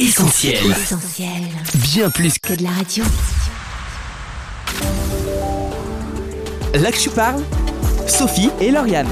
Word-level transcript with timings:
Essentiel. 0.00 0.64
Essentiel. 0.70 1.42
Bien 1.74 2.08
plus 2.08 2.38
que 2.38 2.54
de 2.54 2.62
la 2.62 2.70
radio. 2.70 3.04
là 6.72 6.90
que 6.90 6.98
je 6.98 7.10
parle. 7.10 7.42
Sophie 8.08 8.48
et 8.62 8.70
Lauriane. 8.70 9.08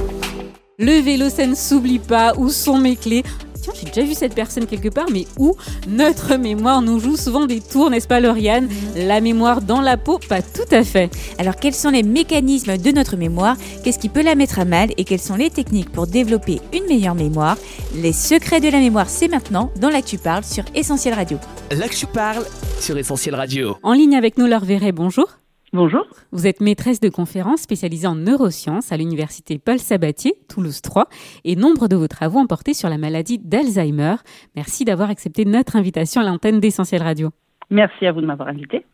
Le 0.78 1.02
vélo, 1.02 1.28
ça 1.28 1.44
ne 1.46 1.54
s'oublie 1.54 1.98
pas. 1.98 2.32
Où 2.38 2.48
sont 2.48 2.78
mes 2.78 2.96
clés? 2.96 3.22
Tiens, 3.68 3.80
j'ai 3.82 3.90
déjà 3.90 4.06
vu 4.06 4.14
cette 4.14 4.34
personne 4.34 4.66
quelque 4.66 4.88
part, 4.88 5.06
mais 5.12 5.26
où 5.38 5.56
Notre 5.86 6.36
mémoire 6.36 6.80
nous 6.82 6.98
joue 6.98 7.16
souvent 7.16 7.46
des 7.46 7.60
tours, 7.60 7.90
n'est-ce 7.90 8.08
pas, 8.08 8.20
Lauriane 8.20 8.68
La 8.96 9.20
mémoire 9.20 9.60
dans 9.60 9.80
la 9.80 9.96
peau, 9.96 10.18
pas 10.18 10.42
tout 10.42 10.68
à 10.70 10.82
fait. 10.84 11.10
Alors, 11.38 11.56
quels 11.56 11.74
sont 11.74 11.90
les 11.90 12.02
mécanismes 12.02 12.78
de 12.78 12.90
notre 12.90 13.16
mémoire? 13.16 13.56
Qu'est-ce 13.84 13.98
qui 13.98 14.08
peut 14.08 14.22
la 14.22 14.34
mettre 14.34 14.58
à 14.58 14.64
mal? 14.64 14.90
Et 14.96 15.04
quelles 15.04 15.20
sont 15.20 15.36
les 15.36 15.50
techniques 15.50 15.90
pour 15.90 16.06
développer 16.06 16.60
une 16.72 16.86
meilleure 16.86 17.14
mémoire? 17.14 17.56
Les 17.94 18.12
secrets 18.12 18.60
de 18.60 18.68
la 18.68 18.78
mémoire, 18.78 19.08
c'est 19.08 19.28
maintenant 19.28 19.70
dans 19.76 19.90
l'Actu 19.90 20.18
Parle 20.18 20.44
sur 20.44 20.64
Essentiel 20.74 21.14
Radio. 21.14 21.38
Là 21.70 21.88
que 21.88 21.96
je 21.96 22.06
parle 22.06 22.44
sur 22.80 22.96
Essentiel 22.96 23.34
Radio. 23.34 23.76
En 23.82 23.92
ligne 23.92 24.16
avec 24.16 24.38
nous, 24.38 24.46
Laure 24.46 24.64
Verret, 24.64 24.92
bonjour. 24.92 25.26
Bonjour. 25.74 26.06
Vous 26.32 26.46
êtes 26.46 26.62
maîtresse 26.62 26.98
de 26.98 27.10
conférences 27.10 27.60
spécialisée 27.60 28.06
en 28.06 28.14
neurosciences 28.14 28.90
à 28.90 28.96
l'université 28.96 29.58
Paul 29.58 29.78
Sabatier, 29.78 30.32
Toulouse 30.48 30.80
3, 30.80 31.08
et 31.44 31.56
nombre 31.56 31.88
de 31.88 31.96
vos 31.96 32.08
travaux 32.08 32.38
ont 32.38 32.46
porté 32.46 32.72
sur 32.72 32.88
la 32.88 32.96
maladie 32.96 33.38
d'Alzheimer. 33.38 34.16
Merci 34.56 34.86
d'avoir 34.86 35.10
accepté 35.10 35.44
notre 35.44 35.76
invitation 35.76 36.22
à 36.22 36.24
l'antenne 36.24 36.58
d'Essentiel 36.58 37.02
Radio. 37.02 37.30
Merci 37.68 38.06
à 38.06 38.12
vous 38.12 38.22
de 38.22 38.26
m'avoir 38.26 38.48
invité. 38.48 38.86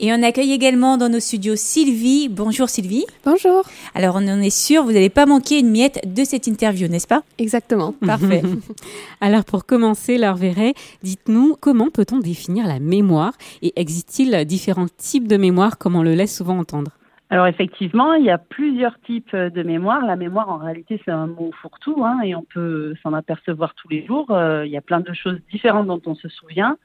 Et 0.00 0.12
on 0.12 0.22
accueille 0.22 0.52
également 0.52 0.96
dans 0.96 1.08
nos 1.08 1.18
studios 1.18 1.56
Sylvie. 1.56 2.28
Bonjour 2.28 2.68
Sylvie. 2.68 3.04
Bonjour. 3.24 3.64
Alors, 3.96 4.14
on 4.14 4.28
en 4.28 4.40
est 4.40 4.56
sûr, 4.56 4.84
vous 4.84 4.92
n'allez 4.92 5.10
pas 5.10 5.26
manquer 5.26 5.58
une 5.58 5.70
miette 5.70 6.00
de 6.06 6.22
cette 6.22 6.46
interview, 6.46 6.86
n'est-ce 6.86 7.08
pas? 7.08 7.22
Exactement. 7.36 7.92
Parfait. 8.06 8.42
Alors 9.20 9.44
pour 9.44 9.66
commencer, 9.66 10.16
Laure 10.16 10.36
Verret, 10.36 10.74
dites-nous 11.02 11.56
comment 11.60 11.90
peut-on 11.90 12.20
définir 12.20 12.68
la 12.68 12.78
mémoire? 12.78 13.32
Et 13.60 13.72
existe-t-il 13.74 14.44
différents 14.44 14.86
types 14.96 15.26
de 15.26 15.36
mémoire 15.36 15.78
comme 15.78 15.96
on 15.96 16.04
le 16.04 16.14
laisse 16.14 16.36
souvent 16.36 16.58
entendre? 16.58 16.92
Alors 17.30 17.48
effectivement, 17.48 18.14
il 18.14 18.24
y 18.24 18.30
a 18.30 18.38
plusieurs 18.38 19.00
types 19.00 19.34
de 19.34 19.62
mémoire. 19.64 20.06
La 20.06 20.14
mémoire, 20.14 20.48
en 20.48 20.58
réalité, 20.58 21.02
c'est 21.04 21.10
un 21.10 21.26
mot 21.26 21.50
fourre-tout 21.60 22.04
hein, 22.04 22.20
et 22.24 22.36
on 22.36 22.44
peut 22.54 22.94
s'en 23.02 23.14
apercevoir 23.14 23.74
tous 23.74 23.88
les 23.88 24.06
jours. 24.06 24.30
Euh, 24.30 24.64
il 24.64 24.70
y 24.70 24.76
a 24.76 24.80
plein 24.80 25.00
de 25.00 25.12
choses 25.12 25.40
différentes 25.50 25.88
dont 25.88 26.00
on 26.06 26.14
se 26.14 26.28
souvient. 26.28 26.78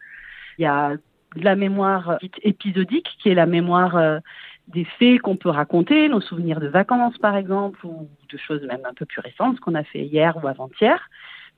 Il 0.58 0.64
y 0.64 0.66
a 0.66 0.96
de 1.36 1.44
la 1.44 1.56
mémoire 1.56 2.18
dite 2.22 2.40
épisodique, 2.44 3.10
qui 3.22 3.30
est 3.30 3.36
la 3.36 3.46
mémoire 3.46 3.96
euh, 3.96 4.20
des 4.68 4.86
faits 4.86 5.22
qu'on 5.22 5.36
peut 5.36 5.50
raconter, 5.50 6.10
nos 6.10 6.22
souvenirs 6.22 6.60
de 6.60 6.68
vacances 6.68 7.18
par 7.18 7.36
exemple, 7.36 7.86
ou 7.86 8.08
de 8.32 8.38
choses 8.38 8.62
même 8.64 8.86
un 8.86 8.94
peu 8.94 9.06
plus 9.06 9.22
récentes, 9.22 9.58
ce 9.58 9.62
qu'on 9.62 9.76
a 9.76 9.84
fait 9.84 10.06
hier 10.06 10.38
ou 10.44 10.48
avant-hier. 10.48 11.00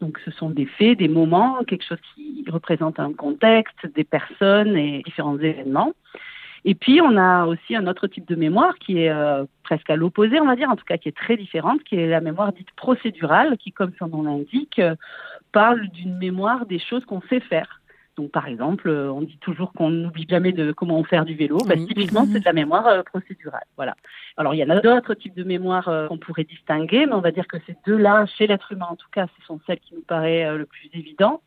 Donc 0.02 0.20
ce 0.26 0.32
sont 0.32 0.50
des 0.50 0.66
faits, 0.66 0.98
des 0.98 1.08
moments, 1.08 1.64
quelque 1.66 1.86
chose 1.86 2.00
qui 2.14 2.46
représente 2.50 3.00
un 3.00 3.14
contexte, 3.14 3.88
des 3.96 4.04
personnes 4.04 4.76
et 4.76 5.02
différents 5.04 5.38
événements. 5.38 5.94
Et 6.68 6.74
puis 6.74 7.00
on 7.00 7.16
a 7.16 7.46
aussi 7.46 7.76
un 7.76 7.86
autre 7.86 8.08
type 8.08 8.28
de 8.28 8.36
mémoire 8.36 8.76
qui 8.80 9.04
est 9.04 9.12
euh, 9.12 9.46
presque 9.64 9.90
à 9.90 9.96
l'opposé, 9.96 10.42
on 10.42 10.48
va 10.48 10.56
dire, 10.56 10.70
en 10.70 10.76
tout 10.76 10.84
cas 10.84 10.98
qui 10.98 11.08
est 11.08 11.16
très 11.16 11.38
différente, 11.38 11.84
qui 11.84 11.96
est 11.96 12.08
la 12.08 12.22
mémoire 12.22 12.52
dite 12.54 12.72
procédurale, 12.76 13.56
qui, 13.58 13.72
comme 13.72 13.92
son 14.00 14.08
nom 14.08 14.24
l'indique, 14.24 14.80
euh, 14.80 14.96
parle 15.52 15.88
d'une 15.90 16.18
mémoire 16.18 16.66
des 16.66 16.80
choses 16.80 17.06
qu'on 17.06 17.22
sait 17.30 17.40
faire. 17.40 17.82
Donc, 18.18 18.32
par 18.32 18.48
exemple, 18.48 18.88
euh, 18.88 19.12
on 19.12 19.22
dit 19.22 19.38
toujours 19.40 19.74
qu'on 19.74 19.90
n'oublie 19.90 20.26
jamais 20.30 20.54
de 20.54 20.72
comment 20.72 21.04
faire 21.04 21.26
du 21.26 21.36
vélo. 21.36 21.58
Bah, 21.68 21.76
typiquement, 21.76 22.26
c'est 22.32 22.40
de 22.40 22.46
la 22.46 22.54
mémoire 22.54 22.88
euh, 22.88 23.04
procédurale. 23.04 23.66
Voilà. 23.76 23.96
Alors, 24.38 24.54
il 24.54 24.58
y 24.60 24.64
en 24.64 24.70
a 24.70 24.80
d'autres 24.80 25.14
types 25.16 25.36
de 25.36 25.44
mémoire 25.44 25.90
euh, 25.90 26.08
qu'on 26.08 26.18
pourrait 26.18 26.46
distinguer, 26.46 27.06
mais 27.06 27.14
on 27.14 27.22
va 27.22 27.32
dire 27.32 27.48
que 27.48 27.58
ces 27.68 27.76
deux-là, 27.86 28.26
chez 28.26 28.48
l'être 28.48 28.72
humain 28.72 28.88
en 28.90 28.96
tout 28.96 29.10
cas, 29.12 29.28
ce 29.38 29.46
sont 29.46 29.60
celles 29.68 29.80
qui 29.80 29.94
nous 29.96 30.02
paraissent 30.02 30.48
euh, 30.48 30.58
le 30.58 30.66
plus 30.66 30.90
évident 30.94 31.42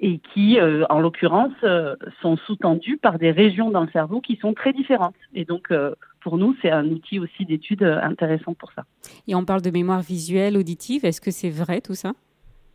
et 0.00 0.18
qui, 0.18 0.58
euh, 0.58 0.84
en 0.90 1.00
l'occurrence, 1.00 1.52
euh, 1.62 1.96
sont 2.20 2.36
sous-tendues 2.36 2.98
par 2.98 3.18
des 3.18 3.30
régions 3.30 3.70
dans 3.70 3.82
le 3.82 3.90
cerveau 3.90 4.20
qui 4.20 4.36
sont 4.36 4.52
très 4.52 4.72
différentes. 4.72 5.14
Et 5.34 5.44
donc, 5.44 5.70
euh, 5.70 5.94
pour 6.20 6.36
nous, 6.36 6.56
c'est 6.62 6.70
un 6.70 6.86
outil 6.86 7.18
aussi 7.18 7.44
d'étude 7.44 7.82
intéressant 7.82 8.54
pour 8.54 8.72
ça. 8.72 8.84
Et 9.28 9.34
on 9.34 9.44
parle 9.44 9.62
de 9.62 9.70
mémoire 9.70 10.00
visuelle, 10.00 10.56
auditive. 10.56 11.04
Est-ce 11.04 11.20
que 11.20 11.30
c'est 11.30 11.50
vrai 11.50 11.80
tout 11.80 11.94
ça? 11.94 12.12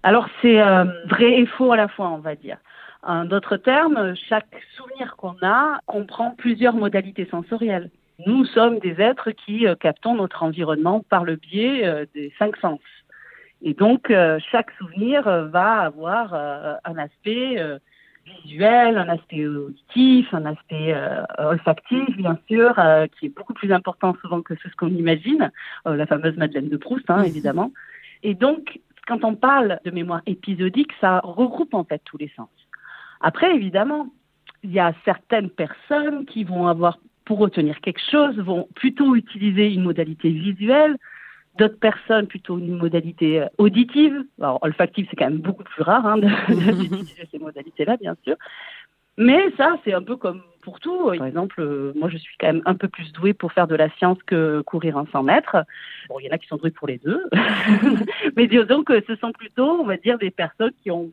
Alors, 0.03 0.27
c'est 0.41 0.61
vrai 1.09 1.39
et 1.39 1.45
faux 1.45 1.71
à 1.71 1.77
la 1.77 1.87
fois, 1.87 2.09
on 2.09 2.19
va 2.19 2.35
dire. 2.35 2.57
En 3.01 3.25
d'autres 3.25 3.57
termes, 3.57 4.13
chaque 4.27 4.61
souvenir 4.75 5.15
qu'on 5.15 5.35
a 5.41 5.79
comprend 5.85 6.31
plusieurs 6.31 6.75
modalités 6.75 7.27
sensorielles. 7.31 7.89
Nous 8.25 8.43
sommes 8.45 8.79
des 8.79 8.99
êtres 8.99 9.31
qui 9.31 9.65
euh, 9.65 9.75
captons 9.75 10.15
notre 10.15 10.43
environnement 10.43 11.01
par 11.09 11.23
le 11.23 11.37
biais 11.37 11.87
euh, 11.87 12.05
des 12.13 12.33
cinq 12.37 12.57
sens. 12.57 12.81
Et 13.61 13.73
donc, 13.73 14.11
euh, 14.11 14.39
chaque 14.51 14.71
souvenir 14.71 15.23
va 15.23 15.79
avoir 15.81 16.33
un 16.33 16.97
aspect 16.97 17.57
visuel, 18.43 18.97
un 18.97 19.09
aspect 19.09 19.45
auditif, 19.47 20.33
un 20.33 20.45
aspect 20.45 20.93
euh, 20.93 21.23
olfactif, 21.37 22.15
bien 22.17 22.37
sûr, 22.47 22.77
euh, 22.77 23.07
qui 23.07 23.27
est 23.27 23.35
beaucoup 23.35 23.53
plus 23.53 23.71
important 23.71 24.15
souvent 24.21 24.41
que 24.41 24.55
ce 24.55 24.75
qu'on 24.77 24.89
imagine. 24.89 25.51
Euh, 25.87 25.95
la 25.95 26.05
fameuse 26.05 26.37
Madeleine 26.37 26.69
de 26.69 26.77
Proust, 26.77 27.09
hein, 27.09 27.23
évidemment. 27.23 27.71
Et 28.23 28.33
donc, 28.33 28.79
quand 29.07 29.23
on 29.23 29.35
parle 29.35 29.79
de 29.85 29.91
mémoire 29.91 30.21
épisodique, 30.25 30.91
ça 31.01 31.19
regroupe 31.23 31.73
en 31.73 31.83
fait 31.83 32.01
tous 32.05 32.17
les 32.17 32.31
sens. 32.35 32.49
Après, 33.21 33.53
évidemment, 33.53 34.07
il 34.63 34.71
y 34.71 34.79
a 34.79 34.93
certaines 35.05 35.49
personnes 35.49 36.25
qui 36.25 36.43
vont 36.43 36.67
avoir, 36.67 36.99
pour 37.25 37.39
retenir 37.39 37.79
quelque 37.81 38.01
chose, 38.11 38.37
vont 38.37 38.67
plutôt 38.75 39.15
utiliser 39.15 39.73
une 39.73 39.83
modalité 39.83 40.29
visuelle, 40.29 40.97
d'autres 41.57 41.79
personnes 41.79 42.27
plutôt 42.27 42.57
une 42.57 42.77
modalité 42.77 43.41
euh, 43.41 43.47
auditive. 43.57 44.23
Alors, 44.39 44.59
olfactive, 44.61 45.07
c'est 45.09 45.15
quand 45.15 45.29
même 45.29 45.39
beaucoup 45.39 45.63
plus 45.63 45.83
rare 45.83 46.05
hein, 46.05 46.17
d'utiliser 46.47 47.27
ces 47.31 47.39
modalités-là, 47.39 47.97
bien 47.97 48.15
sûr. 48.23 48.35
Mais 49.17 49.51
ça, 49.57 49.75
c'est 49.83 49.93
un 49.93 50.01
peu 50.01 50.15
comme 50.15 50.41
pour 50.61 50.79
tout. 50.79 51.11
Par 51.17 51.25
exemple, 51.25 51.59
euh, 51.59 51.91
moi, 51.95 52.07
je 52.09 52.17
suis 52.17 52.37
quand 52.39 52.47
même 52.47 52.61
un 52.65 52.75
peu 52.75 52.87
plus 52.87 53.11
douée 53.11 53.33
pour 53.33 53.51
faire 53.51 53.67
de 53.67 53.75
la 53.75 53.89
science 53.97 54.17
que 54.25 54.61
courir 54.61 54.97
un 54.97 55.05
100 55.11 55.23
mètres. 55.23 55.57
Bon, 56.07 56.19
il 56.19 56.27
y 56.27 56.29
en 56.29 56.33
a 56.33 56.37
qui 56.37 56.47
sont 56.47 56.55
doués 56.55 56.71
pour 56.71 56.87
les 56.87 56.99
deux. 56.99 57.21
Mais 58.37 58.47
disons 58.47 58.83
que 58.83 59.03
ce 59.05 59.15
sont 59.17 59.33
plutôt, 59.33 59.81
on 59.81 59.85
va 59.85 59.97
dire, 59.97 60.17
des 60.19 60.31
personnes 60.31 60.71
qui 60.81 60.89
ont 60.89 61.11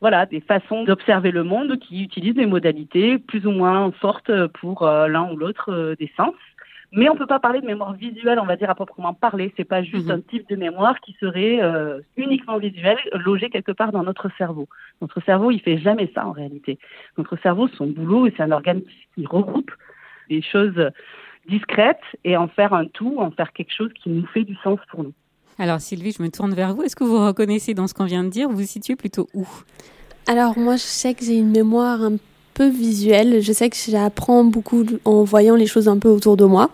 voilà, 0.00 0.26
des 0.26 0.40
façons 0.40 0.84
d'observer 0.84 1.30
le 1.30 1.44
monde 1.44 1.78
qui 1.78 2.02
utilisent 2.02 2.34
des 2.34 2.46
modalités 2.46 3.18
plus 3.18 3.46
ou 3.46 3.50
moins 3.50 3.90
fortes 3.92 4.32
pour 4.60 4.82
euh, 4.82 5.08
l'un 5.08 5.30
ou 5.30 5.36
l'autre 5.36 5.72
euh, 5.72 5.94
des 5.96 6.10
sens. 6.16 6.34
Mais 6.92 7.08
on 7.08 7.14
peut 7.14 7.26
pas 7.26 7.38
parler 7.38 7.60
de 7.60 7.66
mémoire 7.66 7.92
visuelle, 7.92 8.40
on 8.40 8.46
va 8.46 8.56
dire 8.56 8.68
à 8.68 8.74
proprement 8.74 9.14
parler. 9.14 9.52
C'est 9.56 9.64
pas 9.64 9.82
juste 9.82 10.06
Mhm. 10.06 10.10
un 10.12 10.20
type 10.20 10.48
de 10.48 10.56
mémoire 10.56 10.98
qui 11.00 11.14
serait 11.20 11.62
euh, 11.62 12.00
uniquement 12.16 12.58
visuel, 12.58 12.96
logé 13.12 13.48
quelque 13.48 13.70
part 13.72 13.92
dans 13.92 14.02
notre 14.02 14.28
cerveau. 14.38 14.68
Notre 15.00 15.20
cerveau, 15.20 15.52
il 15.52 15.60
fait 15.60 15.78
jamais 15.78 16.10
ça 16.14 16.26
en 16.26 16.32
réalité. 16.32 16.78
Notre 17.16 17.36
cerveau, 17.36 17.68
son 17.68 17.86
boulot, 17.86 18.28
c'est 18.36 18.42
un 18.42 18.50
organe 18.50 18.82
qui 19.14 19.24
regroupe 19.24 19.70
des 20.28 20.42
choses 20.42 20.90
discrètes 21.48 22.00
et 22.24 22.36
en 22.36 22.48
faire 22.48 22.72
un 22.72 22.86
tout, 22.86 23.16
en 23.18 23.30
faire 23.30 23.52
quelque 23.52 23.72
chose 23.72 23.92
qui 23.94 24.10
nous 24.10 24.26
fait 24.26 24.44
du 24.44 24.56
sens 24.56 24.80
pour 24.90 25.04
nous. 25.04 25.12
Alors 25.60 25.82
Sylvie, 25.82 26.12
je 26.16 26.22
me 26.22 26.30
tourne 26.30 26.54
vers 26.54 26.74
vous. 26.74 26.84
Est-ce 26.84 26.96
que 26.96 27.04
vous 27.04 27.18
reconnaissez 27.18 27.74
dans 27.74 27.86
ce 27.86 27.92
qu'on 27.92 28.06
vient 28.06 28.24
de 28.24 28.30
dire 28.30 28.48
Vous 28.48 28.56
vous 28.56 28.66
situez 28.66 28.96
plutôt 28.96 29.28
où? 29.34 29.46
Alors 30.26 30.58
moi, 30.58 30.76
je 30.76 30.82
sais 30.82 31.12
que 31.12 31.22
j'ai 31.22 31.36
une 31.36 31.50
mémoire 31.50 32.02
un 32.02 32.16
peu 32.54 32.66
visuelle. 32.70 33.42
Je 33.42 33.52
sais 33.52 33.68
que 33.68 33.76
j'apprends 33.76 34.42
beaucoup 34.42 34.86
en 35.04 35.22
voyant 35.22 35.56
les 35.56 35.66
choses 35.66 35.86
un 35.86 35.98
peu 35.98 36.08
autour 36.08 36.38
de 36.38 36.46
moi. 36.46 36.70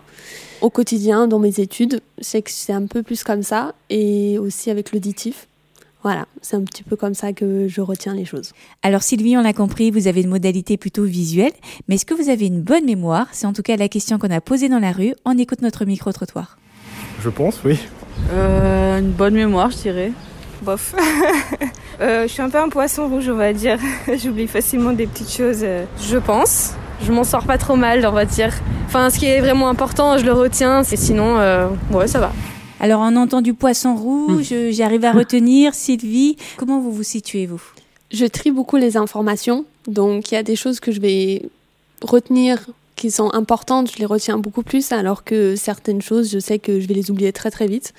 Au 0.61 0.71
quotidien, 0.71 1.27
dans 1.27 1.41
mes 1.41 1.59
études, 1.59 2.01
je 2.19 2.25
sais 2.25 2.43
que 2.43 2.51
c'est 2.53 2.73
un 2.73 2.87
peu 2.87 3.03
plus 3.03 3.25
comme 3.25 3.43
ça. 3.43 3.75
Et 3.91 4.39
aussi 4.39 4.71
avec 4.71 4.93
l'auditif. 4.93 5.49
Voilà, 6.05 6.27
c'est 6.41 6.55
un 6.55 6.63
petit 6.63 6.85
peu 6.85 6.95
comme 6.95 7.15
ça 7.15 7.33
que 7.33 7.67
je 7.67 7.81
retiens 7.81 8.15
les 8.15 8.25
choses. 8.25 8.53
Alors 8.85 9.03
Sylvie, 9.03 9.37
on 9.37 9.43
l'a 9.43 9.53
compris, 9.53 9.91
vous 9.91 10.07
avez 10.07 10.23
une 10.23 10.29
modalité 10.29 10.77
plutôt 10.77 11.03
visuelle, 11.03 11.51
mais 11.89 11.97
est-ce 11.97 12.07
que 12.07 12.15
vous 12.15 12.29
avez 12.29 12.47
une 12.47 12.61
bonne 12.61 12.85
mémoire? 12.85 13.27
C'est 13.33 13.49
en 13.49 13.53
tout 13.53 13.63
cas 13.63 13.75
la 13.77 13.89
question 13.89 14.17
qu'on 14.21 14.31
a 14.31 14.41
posée 14.41 14.69
dans 14.69 14.79
la 14.79 14.93
rue. 14.93 15.15
On 15.25 15.37
écoute 15.37 15.63
notre 15.63 15.85
micro-trottoir. 15.85 16.59
Je 17.21 17.29
pense, 17.29 17.65
oui. 17.65 17.81
Euh, 18.33 18.99
une 18.99 19.11
bonne 19.11 19.35
mémoire, 19.35 19.71
je 19.71 19.77
dirais. 19.79 20.13
Bof. 20.63 20.95
Euh, 21.99 22.25
je 22.25 22.29
suis 22.35 22.43
un 22.43 22.51
peu 22.51 22.59
un 22.59 22.69
poisson 22.69 23.09
rouge, 23.09 23.27
on 23.31 23.37
va 23.37 23.55
dire. 23.55 23.79
J'oublie 24.23 24.47
facilement 24.47 24.93
des 24.93 25.07
petites 25.07 25.31
choses. 25.33 25.61
euh, 25.63 25.87
Je 25.99 26.19
pense. 26.19 26.75
Je 27.03 27.11
m'en 27.11 27.25
sors 27.25 27.45
pas 27.45 27.57
trop 27.57 27.75
mal, 27.75 28.05
on 28.07 28.13
va 28.13 28.27
dire. 28.27 28.53
Enfin, 28.87 29.09
ce 29.09 29.19
qui 29.19 29.25
est 29.25 29.41
vraiment 29.41 29.67
important, 29.71 30.19
je 30.19 30.25
le 30.27 30.35
retiens. 30.35 30.83
Et 30.83 30.97
sinon, 30.97 31.39
euh, 31.39 31.69
ouais, 31.93 32.07
ça 32.07 32.19
va. 32.21 32.33
Alors 32.81 33.01
on 33.01 33.17
entend 33.17 33.41
du 33.41 33.55
poisson 33.55 33.95
rouge, 33.97 34.53
j'arrive 34.73 35.07
à 35.07 35.13
retenir. 35.13 35.73
Sylvie, 35.73 36.37
comment 36.59 36.81
vous 36.81 36.93
vous 36.93 37.03
situez 37.03 37.47
vous? 37.47 37.63
Je 38.13 38.27
trie 38.27 38.51
beaucoup 38.51 38.77
les 38.77 38.99
informations. 38.99 39.65
Donc 39.89 40.31
il 40.31 40.35
y 40.35 40.37
a 40.37 40.43
des 40.43 40.55
choses 40.57 40.81
que 40.81 40.93
je 40.93 41.01
vais 41.01 41.41
retenir 42.03 42.59
qui 42.97 43.11
sont 43.11 43.33
importantes, 43.33 43.93
je 43.93 43.99
les 43.99 44.07
retiens 44.07 44.39
beaucoup 44.39 44.63
plus, 44.63 44.91
alors 44.91 45.23
que 45.23 45.55
certaines 45.55 46.03
choses, 46.03 46.33
je 46.33 46.39
sais 46.39 46.59
que 46.59 46.81
je 46.81 46.89
vais 46.89 46.95
les 46.95 47.11
oublier 47.11 47.33
très 47.33 47.51
très 47.51 47.67
vite. 47.67 47.95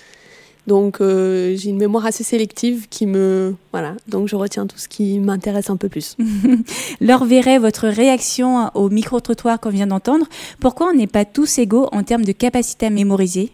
Donc 0.67 0.99
euh, 0.99 1.55
j'ai 1.55 1.69
une 1.69 1.77
mémoire 1.77 2.05
assez 2.05 2.25
sélective 2.25 2.89
qui 2.89 3.07
me... 3.07 3.55
Voilà, 3.71 3.93
donc 4.09 4.27
je 4.27 4.35
retiens 4.35 4.67
tout 4.67 4.77
ce 4.77 4.89
qui 4.89 5.17
m'intéresse 5.19 5.69
un 5.69 5.77
peu 5.77 5.87
plus. 5.87 6.17
Laure 7.01 7.23
Verret, 7.23 7.57
votre 7.57 7.87
réaction 7.87 8.69
au 8.75 8.89
micro-trottoir 8.89 9.61
qu'on 9.61 9.69
vient 9.69 9.87
d'entendre, 9.87 10.25
pourquoi 10.59 10.87
on 10.89 10.93
n'est 10.93 11.07
pas 11.07 11.23
tous 11.23 11.57
égaux 11.57 11.87
en 11.93 12.03
termes 12.03 12.25
de 12.25 12.33
capacité 12.33 12.87
à 12.87 12.89
mémoriser? 12.89 13.51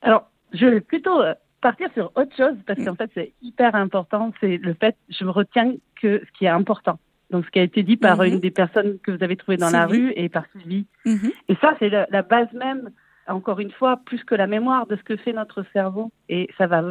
Alors, 0.00 0.30
je 0.54 0.64
vais 0.64 0.80
plutôt 0.80 1.20
euh, 1.20 1.34
partir 1.60 1.88
sur 1.92 2.10
autre 2.16 2.34
chose 2.34 2.56
parce 2.66 2.82
qu'en 2.82 2.94
fait, 2.94 3.10
c'est 3.12 3.32
hyper 3.42 3.74
important. 3.74 4.32
C'est 4.40 4.56
le 4.56 4.72
fait, 4.72 4.96
je 5.10 5.24
me 5.24 5.30
retiens 5.30 5.74
que 6.00 6.22
ce 6.24 6.38
qui 6.38 6.46
est 6.46 6.48
important. 6.48 6.98
Donc, 7.30 7.44
ce 7.44 7.50
qui 7.50 7.60
a 7.60 7.62
été 7.62 7.82
dit 7.82 7.96
par 7.96 8.18
mhm. 8.18 8.24
une 8.24 8.40
des 8.40 8.50
personnes 8.50 8.98
que 9.02 9.12
vous 9.12 9.22
avez 9.22 9.36
trouvées 9.36 9.56
dans 9.56 9.70
la 9.70 9.86
rue 9.86 10.12
et 10.16 10.28
par 10.28 10.44
Sylvie. 10.52 10.86
Mhm. 11.04 11.30
Et 11.48 11.54
ça, 11.60 11.74
c'est 11.78 11.88
la, 11.88 12.22
base 12.22 12.52
même, 12.52 12.90
encore 13.28 13.60
une 13.60 13.70
fois, 13.70 14.00
plus 14.04 14.24
que 14.24 14.34
la 14.34 14.46
mémoire 14.46 14.86
de 14.86 14.96
ce 14.96 15.02
que 15.02 15.16
fait 15.16 15.32
notre 15.32 15.64
cerveau. 15.72 16.10
Et 16.28 16.48
ça 16.58 16.66
va 16.66 16.82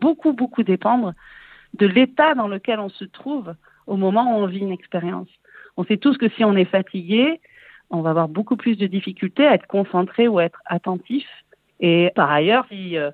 beaucoup, 0.00 0.32
beaucoup 0.32 0.62
dépendre 0.62 1.14
de 1.74 1.86
l'état 1.86 2.34
dans 2.34 2.48
lequel 2.48 2.78
on 2.78 2.88
se 2.88 3.04
trouve 3.04 3.54
au 3.86 3.96
moment 3.96 4.34
où 4.36 4.42
on 4.42 4.46
vit 4.46 4.60
une 4.60 4.72
expérience. 4.72 5.28
On 5.76 5.84
sait 5.84 5.96
tous 5.96 6.16
que 6.16 6.28
si 6.30 6.44
on 6.44 6.56
est 6.56 6.64
fatigué, 6.64 7.40
on 7.90 8.00
va 8.00 8.10
avoir 8.10 8.28
beaucoup 8.28 8.56
plus 8.56 8.76
de 8.76 8.86
difficultés 8.86 9.46
à 9.46 9.54
être 9.54 9.66
concentré 9.66 10.28
ou 10.28 10.38
à 10.38 10.44
être 10.44 10.60
attentif. 10.66 11.26
Et 11.80 12.10
par 12.14 12.30
ailleurs, 12.30 12.66
si 12.70 12.96
euh, 12.96 13.10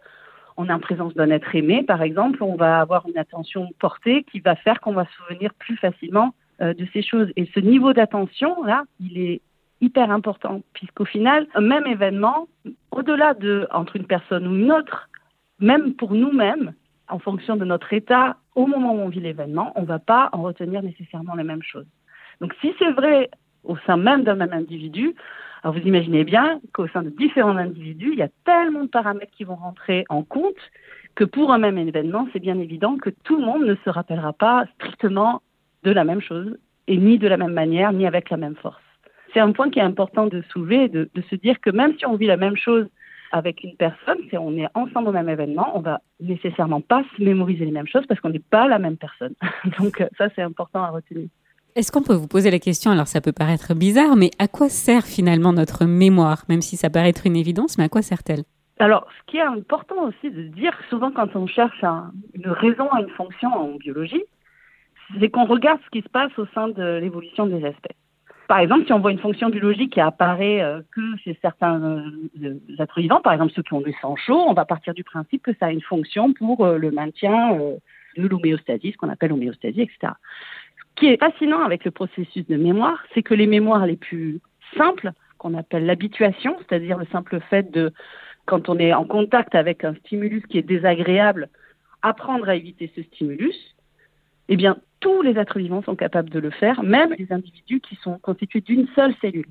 on 0.57 0.69
est 0.69 0.73
en 0.73 0.81
présence 0.81 1.15
d'un 1.15 1.31
être 1.31 1.55
aimé, 1.55 1.83
par 1.83 2.03
exemple, 2.03 2.43
on 2.43 2.57
va 2.57 2.81
avoir 2.81 3.09
une 3.09 3.19
attention 3.19 3.71
portée 3.79 4.25
qui 4.25 4.41
va 4.41 4.57
faire 4.57 4.81
qu'on 4.81 4.93
va 4.93 5.07
se 5.07 5.13
souvenir 5.13 5.55
plus 5.55 5.77
facilement 5.77 6.35
de 6.61 6.87
ces 6.93 7.03
choses. 7.03 7.29
Et 7.37 7.47
ce 7.55 7.61
niveau 7.61 7.93
d'attention, 7.93 8.63
là, 8.65 8.85
il 9.01 9.19
est 9.19 9.41
hyper 9.81 10.11
important, 10.11 10.63
puisqu'au 10.73 11.05
final, 11.05 11.47
un 11.55 11.61
même 11.61 11.87
événement, 11.87 12.49
au-delà 12.91 13.35
de 13.35 13.67
entre 13.71 13.97
une 13.97 14.07
personne 14.07 14.47
ou 14.47 14.55
une 14.55 14.73
autre, 14.73 15.09
même 15.61 15.95
pour 15.95 16.15
nous-mêmes, 16.15 16.73
en 17.09 17.19
fonction 17.19 17.57
de 17.57 17.65
notre 17.65 17.93
état 17.93 18.37
au 18.55 18.67
moment 18.67 18.95
où 18.95 18.99
on 18.99 19.09
vit 19.09 19.21
l'événement, 19.21 19.73
on 19.75 19.83
ne 19.83 19.87
va 19.87 19.99
pas 19.99 20.31
en 20.33 20.43
retenir 20.43 20.83
nécessairement 20.83 21.35
les 21.35 21.45
mêmes 21.45 21.63
choses. 21.63 21.87
Donc 22.41 22.55
si 22.61 22.73
c'est 22.79 22.93
vrai 22.93 23.31
au 23.63 23.77
sein 23.87 23.97
même 23.97 24.25
d'un 24.25 24.35
même 24.35 24.53
individu, 24.53 25.15
alors 25.63 25.75
vous 25.75 25.87
imaginez 25.87 26.25
bien 26.25 26.61
qu'au 26.73 26.87
sein 26.89 27.03
de 27.03 27.11
différents 27.11 27.57
individus, 27.57 28.13
il 28.13 28.19
y 28.19 28.23
a 28.23 28.29
tellement 28.45 28.85
de 28.85 28.89
paramètres 28.89 29.33
qui 29.37 29.45
vont 29.45 29.57
rentrer 29.57 30.05
en 30.09 30.23
compte 30.23 30.61
que 31.15 31.25
pour 31.25 31.53
un 31.53 31.59
même 31.59 31.79
événement, 31.79 32.29
c'est 32.33 32.41
bien 32.41 32.59
évident 32.59 32.97
que 32.97 33.11
tout 33.11 33.37
le 33.37 33.45
monde 33.45 33.65
ne 33.65 33.75
se 33.77 33.91
rappellera 33.91 34.33
pas 34.33 34.65
strictement 34.75 35.43
de 35.85 35.91
la 35.91 36.05
même 36.05 36.21
chose 36.21 36.57
et 36.89 36.97
ni 36.97 37.19
de 37.19 37.29
la 37.29 37.37
même 37.37 37.53
manière, 37.53 37.93
ni 37.93 38.07
avec 38.07 38.31
la 38.31 38.37
même 38.37 38.57
force. 38.57 38.83
C'est 39.33 39.41
un 39.41 39.53
point 39.53 39.71
qui 39.71 39.79
est 39.79 39.83
important 39.83 40.27
de 40.27 40.43
soulever, 40.51 40.89
de, 40.89 41.11
de 41.15 41.23
se 41.23 41.35
dire 41.37 41.61
que 41.61 41.71
même 41.71 41.97
si 41.99 42.07
on 42.07 42.17
vit 42.17 42.27
la 42.27 42.37
même 42.37 42.57
chose 42.57 42.87
avec 43.33 43.65
une 43.65 43.75
personne, 43.77 44.19
si 44.31 44.39
on 44.39 44.57
est 44.57 44.69
ensemble 44.75 45.09
au 45.09 45.13
même 45.13 45.29
événement, 45.29 45.73
on 45.75 45.81
va 45.81 46.01
nécessairement 46.21 46.81
pas 46.81 47.03
se 47.17 47.23
mémoriser 47.23 47.65
les 47.65 47.73
mêmes 47.73 47.89
choses 47.89 48.07
parce 48.07 48.21
qu'on 48.21 48.31
n'est 48.31 48.39
pas 48.39 48.69
la 48.69 48.79
même 48.79 48.97
personne. 48.97 49.35
Donc 49.79 50.05
ça, 50.17 50.29
c'est 50.37 50.43
important 50.43 50.85
à 50.85 50.91
retenir. 50.91 51.29
Est-ce 51.75 51.91
qu'on 51.91 52.03
peut 52.03 52.15
vous 52.15 52.29
poser 52.29 52.53
la 52.53 52.61
question, 52.61 52.93
alors 52.93 53.09
ça 53.09 53.21
peut 53.21 53.33
paraître 53.33 53.75
bizarre, 53.75 54.15
mais 54.15 54.31
à 54.39 54.47
quoi 54.47 54.69
sert 54.69 55.03
finalement 55.03 55.53
notre 55.53 55.85
mémoire, 55.85 56.45
même 56.49 56.63
si 56.63 56.77
ça 56.77 56.89
paraît 56.89 57.09
être 57.09 57.27
une 57.27 57.35
évidence, 57.35 57.77
mais 57.77 57.85
à 57.85 57.89
quoi 57.89 58.03
sert-elle? 58.03 58.45
Alors, 58.79 59.07
ce 59.19 59.31
qui 59.31 59.39
est 59.39 59.43
important 59.43 59.97
aussi 60.05 60.31
de 60.31 60.45
dire, 60.45 60.73
souvent 60.89 61.11
quand 61.11 61.35
on 61.35 61.49
cherche 61.49 61.83
une 62.35 62.49
raison 62.49 62.89
à 62.93 63.01
une 63.01 63.11
fonction 63.11 63.49
en 63.49 63.75
biologie, 63.77 64.23
c'est 65.21 65.31
qu'on 65.31 65.45
regarde 65.45 65.81
ce 65.85 65.91
qui 65.91 66.03
se 66.03 66.09
passe 66.09 66.37
au 66.39 66.47
sein 66.55 66.69
de 66.69 66.99
l'évolution 66.99 67.47
des 67.47 67.65
espèces. 67.65 67.97
Par 68.49 68.59
exemple, 68.59 68.85
si 68.85 68.93
on 68.93 69.01
voit 69.01 69.13
une 69.13 69.19
fonction 69.19 69.49
biologique 69.49 69.95
qui 69.95 70.01
apparaît 70.01 70.61
euh, 70.61 70.83
que 70.95 71.17
chez 71.23 71.39
certains 71.41 71.81
euh, 71.83 72.59
êtres 72.79 73.01
vivants, 73.01 73.23
par 73.23 73.33
exemple 73.33 73.53
ceux 73.57 73.63
qui 73.63 73.73
ont 73.73 73.81
du 73.81 73.95
sang 74.03 74.17
chaud, 74.17 74.45
on 74.47 74.53
va 74.53 74.67
partir 74.67 74.93
du 74.93 75.03
principe 75.03 75.43
que 75.43 75.55
ça 75.59 75.67
a 75.67 75.71
une 75.71 75.81
fonction 75.81 76.35
pour 76.35 76.65
euh, 76.65 76.77
le 76.77 76.91
maintien 76.91 77.59
de 78.17 78.29
l'homéostasie, 78.29 78.93
ce 78.93 78.97
qu'on 78.99 79.09
appelle 79.09 79.31
l'homéostasie, 79.31 79.81
etc 79.81 80.13
qui 80.97 81.07
est 81.07 81.19
fascinant 81.19 81.63
avec 81.63 81.85
le 81.85 81.91
processus 81.91 82.47
de 82.47 82.57
mémoire, 82.57 83.03
c'est 83.15 83.23
que 83.23 83.35
les 83.35 83.47
mémoires 83.47 83.87
les 83.87 83.97
plus 83.97 84.41
simples, 84.77 85.13
qu'on 85.39 85.55
appelle 85.55 85.85
l'habituation, 85.85 86.57
c'est-à-dire 86.61 86.99
le 86.99 87.07
simple 87.07 87.41
fait 87.51 87.71
de, 87.71 87.93
quand 88.47 88.69
on 88.69 88.79
est 88.79 88.95
en 88.95 89.05
contact 89.05 89.55
avec 89.55 89.85
un 89.85 89.95
stimulus 89.97 90.43
qui 90.49 90.59
est 90.59 90.63
désagréable, 90.63 91.49
apprendre 92.03 92.49
à 92.49 92.55
éviter 92.55 92.91
ce 92.95 93.03
stimulus, 93.03 93.57
eh 94.49 94.57
bien, 94.57 94.77
tous 95.05 95.23
les 95.23 95.39
êtres 95.39 95.59
vivants 95.59 95.83
sont 95.83 95.97
capables 95.97 96.31
de 96.31 96.41
le 96.41 96.51
faire, 96.51 96.83
même 96.83 97.15
les 97.19 97.31
individus 97.31 97.81
qui 97.81 97.95
sont 97.97 98.19
constitués 98.19 98.63
d'une 98.63 98.89
seule 98.97 99.15
cellule. 99.21 99.47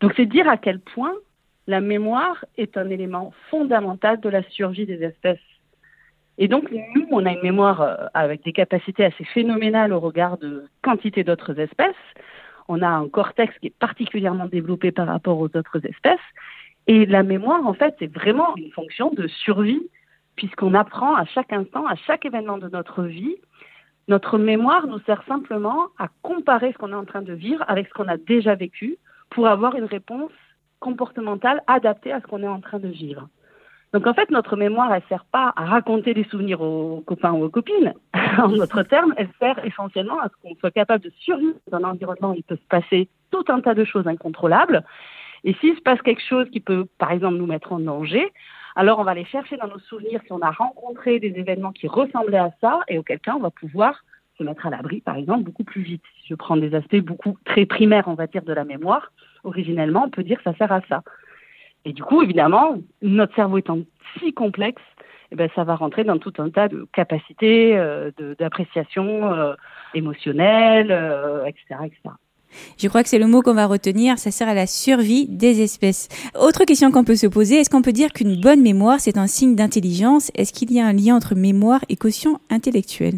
Donc, 0.00 0.12
c'est 0.16 0.26
dire 0.26 0.48
à 0.48 0.58
quel 0.58 0.80
point 0.80 1.14
la 1.66 1.80
mémoire 1.80 2.44
est 2.58 2.76
un 2.76 2.88
élément 2.90 3.32
fondamental 3.50 4.20
de 4.20 4.28
la 4.28 4.42
survie 4.50 4.86
des 4.86 5.02
espèces 5.02 5.38
et 6.38 6.48
donc, 6.48 6.70
nous, 6.72 7.06
on 7.10 7.26
a 7.26 7.32
une 7.32 7.42
mémoire 7.42 7.82
euh, 7.82 8.06
avec 8.14 8.42
des 8.42 8.52
capacités 8.52 9.04
assez 9.04 9.24
phénoménales 9.24 9.92
au 9.92 10.00
regard 10.00 10.38
de 10.38 10.64
quantité 10.82 11.24
d'autres 11.24 11.58
espèces. 11.58 11.94
On 12.68 12.80
a 12.80 12.88
un 12.88 13.08
cortex 13.08 13.56
qui 13.58 13.66
est 13.68 13.78
particulièrement 13.78 14.46
développé 14.46 14.92
par 14.92 15.08
rapport 15.08 15.38
aux 15.38 15.50
autres 15.54 15.84
espèces. 15.84 16.18
Et 16.86 17.06
la 17.06 17.22
mémoire, 17.22 17.66
en 17.66 17.74
fait, 17.74 17.94
c'est 17.98 18.12
vraiment 18.12 18.56
une 18.56 18.70
fonction 18.70 19.12
de 19.12 19.26
survie, 19.28 19.82
puisqu'on 20.36 20.74
apprend 20.74 21.14
à 21.14 21.26
chaque 21.26 21.52
instant, 21.52 21.86
à 21.86 21.96
chaque 21.96 22.24
événement 22.24 22.58
de 22.58 22.68
notre 22.68 23.02
vie. 23.04 23.36
Notre 24.08 24.38
mémoire 24.38 24.86
nous 24.86 24.98
sert 25.00 25.22
simplement 25.28 25.86
à 25.98 26.08
comparer 26.22 26.72
ce 26.72 26.78
qu'on 26.78 26.92
est 26.92 26.96
en 26.96 27.04
train 27.04 27.22
de 27.22 27.32
vivre 27.32 27.64
avec 27.68 27.86
ce 27.88 27.92
qu'on 27.92 28.08
a 28.08 28.16
déjà 28.16 28.54
vécu 28.54 28.96
pour 29.30 29.46
avoir 29.46 29.76
une 29.76 29.84
réponse 29.84 30.32
comportementale 30.80 31.62
adaptée 31.66 32.12
à 32.12 32.20
ce 32.20 32.26
qu'on 32.26 32.42
est 32.42 32.48
en 32.48 32.60
train 32.60 32.78
de 32.78 32.88
vivre. 32.88 33.28
Donc 33.92 34.06
en 34.06 34.14
fait, 34.14 34.30
notre 34.30 34.56
mémoire, 34.56 34.92
elle 34.92 35.02
sert 35.08 35.26
pas 35.26 35.52
à 35.54 35.66
raconter 35.66 36.14
des 36.14 36.24
souvenirs 36.24 36.62
aux 36.62 37.02
copains 37.06 37.32
ou 37.32 37.44
aux 37.44 37.50
copines. 37.50 37.92
en 38.38 38.48
d'autres 38.48 38.82
termes, 38.82 39.14
elle 39.16 39.28
sert 39.38 39.64
essentiellement 39.64 40.18
à 40.18 40.28
ce 40.28 40.34
qu'on 40.42 40.54
soit 40.56 40.70
capable 40.70 41.04
de 41.04 41.12
survivre 41.20 41.54
dans 41.70 41.78
un 41.78 41.84
environnement 41.84 42.30
où 42.30 42.34
il 42.34 42.42
peut 42.42 42.56
se 42.56 42.68
passer 42.68 43.08
tout 43.30 43.44
un 43.48 43.60
tas 43.60 43.74
de 43.74 43.84
choses 43.84 44.06
incontrôlables. 44.06 44.82
Et 45.44 45.54
s'il 45.54 45.76
se 45.76 45.82
passe 45.82 46.00
quelque 46.02 46.22
chose 46.22 46.48
qui 46.50 46.60
peut, 46.60 46.86
par 46.98 47.10
exemple, 47.10 47.36
nous 47.36 47.46
mettre 47.46 47.72
en 47.72 47.80
danger, 47.80 48.32
alors 48.74 48.98
on 48.98 49.04
va 49.04 49.10
aller 49.12 49.24
chercher 49.24 49.56
dans 49.56 49.68
nos 49.68 49.78
souvenirs 49.78 50.20
si 50.24 50.32
on 50.32 50.40
a 50.40 50.50
rencontré 50.50 51.18
des 51.18 51.38
événements 51.38 51.72
qui 51.72 51.88
ressemblaient 51.88 52.38
à 52.38 52.50
ça 52.60 52.80
et 52.88 52.98
auquel 52.98 53.20
cas 53.20 53.34
on 53.36 53.40
va 53.40 53.50
pouvoir 53.50 54.02
se 54.38 54.44
mettre 54.44 54.66
à 54.66 54.70
l'abri, 54.70 55.00
par 55.00 55.16
exemple, 55.16 55.44
beaucoup 55.44 55.64
plus 55.64 55.82
vite. 55.82 56.02
Si 56.20 56.28
je 56.28 56.34
prends 56.34 56.56
des 56.56 56.74
aspects 56.74 56.96
beaucoup 56.96 57.36
très 57.44 57.66
primaires, 57.66 58.08
on 58.08 58.14
va 58.14 58.26
dire, 58.26 58.42
de 58.42 58.52
la 58.52 58.64
mémoire, 58.64 59.12
originellement, 59.44 60.04
on 60.06 60.10
peut 60.10 60.22
dire 60.22 60.38
que 60.38 60.44
ça 60.44 60.54
sert 60.56 60.72
à 60.72 60.80
ça. 60.88 61.02
Et 61.84 61.92
du 61.92 62.02
coup, 62.02 62.22
évidemment, 62.22 62.76
notre 63.02 63.34
cerveau 63.34 63.58
étant 63.58 63.80
si 64.18 64.32
complexe, 64.32 64.82
eh 65.32 65.34
ben, 65.34 65.48
ça 65.54 65.64
va 65.64 65.74
rentrer 65.74 66.04
dans 66.04 66.18
tout 66.18 66.32
un 66.38 66.50
tas 66.50 66.68
de 66.68 66.86
capacités 66.92 67.76
euh, 67.76 68.10
d'appréciation 68.38 69.32
euh, 69.32 69.54
émotionnelle, 69.94 70.92
euh, 70.92 71.44
etc., 71.46 71.64
etc. 71.84 72.14
Je 72.78 72.88
crois 72.88 73.02
que 73.02 73.08
c'est 73.08 73.18
le 73.18 73.26
mot 73.26 73.42
qu'on 73.42 73.54
va 73.54 73.66
retenir, 73.66 74.18
ça 74.18 74.30
sert 74.30 74.48
à 74.48 74.54
la 74.54 74.66
survie 74.66 75.26
des 75.28 75.62
espèces. 75.62 76.08
Autre 76.38 76.64
question 76.64 76.90
qu'on 76.90 77.04
peut 77.04 77.16
se 77.16 77.26
poser, 77.26 77.56
est-ce 77.56 77.70
qu'on 77.70 77.82
peut 77.82 77.92
dire 77.92 78.12
qu'une 78.12 78.40
bonne 78.40 78.62
mémoire, 78.62 79.00
c'est 79.00 79.18
un 79.18 79.26
signe 79.26 79.54
d'intelligence? 79.54 80.30
Est-ce 80.34 80.52
qu'il 80.52 80.72
y 80.72 80.80
a 80.80 80.86
un 80.86 80.92
lien 80.92 81.16
entre 81.16 81.34
mémoire 81.34 81.80
et 81.88 81.96
quotient 81.96 82.40
intellectuel 82.50 83.14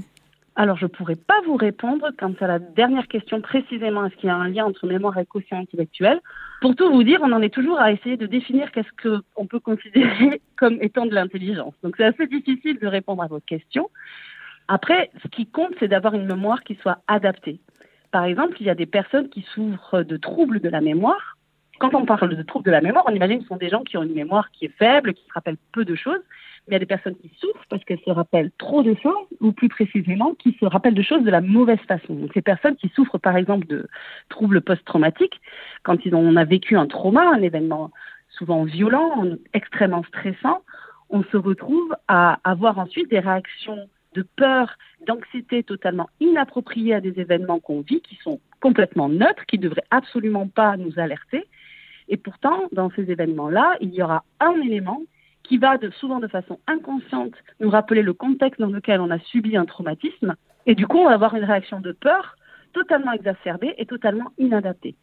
alors, 0.56 0.76
je 0.76 0.84
ne 0.84 0.88
pourrais 0.88 1.16
pas 1.16 1.40
vous 1.46 1.56
répondre 1.56 2.10
quant 2.16 2.32
à 2.40 2.46
la 2.46 2.58
dernière 2.60 3.08
question 3.08 3.40
précisément, 3.40 4.04
est-ce 4.04 4.14
qu'il 4.14 4.28
y 4.28 4.30
a 4.30 4.36
un 4.36 4.48
lien 4.48 4.64
entre 4.64 4.86
mémoire 4.86 5.18
et 5.18 5.26
quotient 5.26 5.58
intellectuel 5.58 6.20
Pour 6.60 6.76
tout 6.76 6.90
vous 6.92 7.02
dire, 7.02 7.18
on 7.24 7.32
en 7.32 7.42
est 7.42 7.52
toujours 7.52 7.80
à 7.80 7.90
essayer 7.90 8.16
de 8.16 8.26
définir 8.26 8.70
qu'est-ce 8.70 9.20
qu'on 9.32 9.46
peut 9.46 9.58
considérer 9.58 10.40
comme 10.56 10.78
étant 10.80 11.06
de 11.06 11.14
l'intelligence. 11.14 11.74
Donc, 11.82 11.94
c'est 11.96 12.04
assez 12.04 12.28
difficile 12.28 12.78
de 12.78 12.86
répondre 12.86 13.22
à 13.22 13.26
votre 13.26 13.44
question. 13.44 13.90
Après, 14.68 15.10
ce 15.22 15.28
qui 15.28 15.46
compte, 15.46 15.72
c'est 15.80 15.88
d'avoir 15.88 16.14
une 16.14 16.26
mémoire 16.26 16.62
qui 16.62 16.76
soit 16.76 16.98
adaptée. 17.08 17.58
Par 18.14 18.26
exemple, 18.26 18.58
il 18.60 18.66
y 18.66 18.70
a 18.70 18.76
des 18.76 18.86
personnes 18.86 19.28
qui 19.28 19.42
souffrent 19.42 20.04
de 20.04 20.16
troubles 20.16 20.60
de 20.60 20.68
la 20.68 20.80
mémoire. 20.80 21.36
Quand 21.80 21.96
on 21.96 22.06
parle 22.06 22.36
de 22.36 22.42
troubles 22.44 22.66
de 22.66 22.70
la 22.70 22.80
mémoire, 22.80 23.02
on 23.08 23.12
imagine 23.12 23.38
que 23.38 23.42
ce 23.42 23.48
sont 23.48 23.56
des 23.56 23.70
gens 23.70 23.82
qui 23.82 23.96
ont 23.96 24.04
une 24.04 24.14
mémoire 24.14 24.52
qui 24.52 24.66
est 24.66 24.78
faible, 24.78 25.14
qui 25.14 25.24
se 25.26 25.32
rappellent 25.32 25.58
peu 25.72 25.84
de 25.84 25.96
choses 25.96 26.20
il 26.68 26.72
y 26.72 26.76
a 26.76 26.78
des 26.78 26.86
personnes 26.86 27.16
qui 27.16 27.30
souffrent 27.40 27.66
parce 27.68 27.84
qu'elles 27.84 28.00
se 28.04 28.10
rappellent 28.10 28.50
trop 28.56 28.82
de 28.82 28.94
choses, 29.02 29.26
ou 29.40 29.50
plus 29.52 29.68
précisément, 29.68 30.34
qui 30.34 30.56
se 30.58 30.64
rappellent 30.64 30.94
de 30.94 31.02
choses 31.02 31.24
de 31.24 31.30
la 31.30 31.40
mauvaise 31.40 31.80
façon. 31.88 32.14
Donc, 32.14 32.30
ces 32.32 32.42
personnes 32.42 32.76
qui 32.76 32.88
souffrent, 32.94 33.18
par 33.18 33.36
exemple, 33.36 33.66
de 33.66 33.88
troubles 34.28 34.60
post-traumatiques, 34.60 35.40
quand 35.82 35.98
on 36.12 36.36
a 36.36 36.44
vécu 36.44 36.76
un 36.76 36.86
trauma, 36.86 37.28
un 37.28 37.42
événement 37.42 37.90
souvent 38.30 38.64
violent, 38.64 39.24
extrêmement 39.52 40.04
stressant, 40.04 40.62
on 41.10 41.22
se 41.24 41.36
retrouve 41.36 41.94
à 42.08 42.38
avoir 42.44 42.78
ensuite 42.78 43.10
des 43.10 43.20
réactions 43.20 43.88
de 44.14 44.26
peur, 44.36 44.76
d'anxiété 45.06 45.62
totalement 45.62 46.08
inappropriées 46.20 46.94
à 46.94 47.00
des 47.00 47.20
événements 47.20 47.60
qu'on 47.60 47.80
vit, 47.80 48.00
qui 48.00 48.16
sont 48.22 48.40
complètement 48.60 49.08
neutres, 49.08 49.44
qui 49.46 49.58
ne 49.58 49.64
devraient 49.64 49.84
absolument 49.90 50.48
pas 50.48 50.76
nous 50.76 50.98
alerter. 50.98 51.44
Et 52.08 52.16
pourtant, 52.16 52.68
dans 52.72 52.90
ces 52.90 53.10
événements-là, 53.10 53.76
il 53.80 53.94
y 53.94 54.02
aura 54.02 54.24
un 54.40 54.54
élément 54.60 55.02
qui 55.42 55.58
va 55.58 55.76
souvent 55.98 56.20
de 56.20 56.28
façon 56.28 56.58
inconsciente 56.66 57.34
nous 57.60 57.70
rappeler 57.70 58.02
le 58.02 58.14
contexte 58.14 58.60
dans 58.60 58.70
lequel 58.70 59.00
on 59.00 59.10
a 59.10 59.18
subi 59.18 59.56
un 59.56 59.66
traumatisme. 59.66 60.34
Et 60.66 60.74
du 60.74 60.86
coup, 60.86 60.98
on 60.98 61.06
va 61.06 61.14
avoir 61.14 61.34
une 61.34 61.44
réaction 61.44 61.80
de 61.80 61.92
peur 61.92 62.36
totalement 62.72 63.12
exacerbée 63.12 63.74
et 63.78 63.86
totalement 63.86 64.32
inadaptée. 64.38 64.96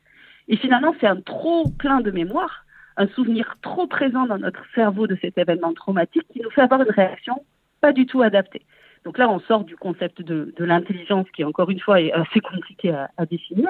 Et 0.47 0.57
finalement, 0.57 0.95
c'est 0.99 1.07
un 1.07 1.21
trop 1.21 1.69
plein 1.77 2.01
de 2.01 2.11
mémoire, 2.11 2.65
un 2.97 3.07
souvenir 3.07 3.55
trop 3.61 3.87
présent 3.87 4.25
dans 4.25 4.39
notre 4.39 4.63
cerveau 4.75 5.07
de 5.07 5.17
cet 5.21 5.37
événement 5.37 5.73
traumatique 5.73 6.25
qui 6.33 6.41
nous 6.41 6.49
fait 6.49 6.61
avoir 6.61 6.81
une 6.81 6.91
réaction 6.91 7.45
pas 7.79 7.93
du 7.93 8.05
tout 8.05 8.21
adaptée. 8.21 8.63
Donc 9.05 9.17
là, 9.17 9.29
on 9.29 9.39
sort 9.39 9.63
du 9.63 9.75
concept 9.75 10.21
de, 10.21 10.53
de 10.57 10.65
l'intelligence 10.65 11.25
qui, 11.35 11.43
encore 11.43 11.69
une 11.69 11.79
fois, 11.79 12.01
est 12.01 12.11
assez 12.11 12.39
compliqué 12.39 12.91
à, 12.91 13.09
à 13.17 13.25
définir. 13.25 13.69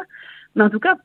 Mais 0.56 0.64
en 0.64 0.70
tout 0.70 0.80
cas, 0.80 0.96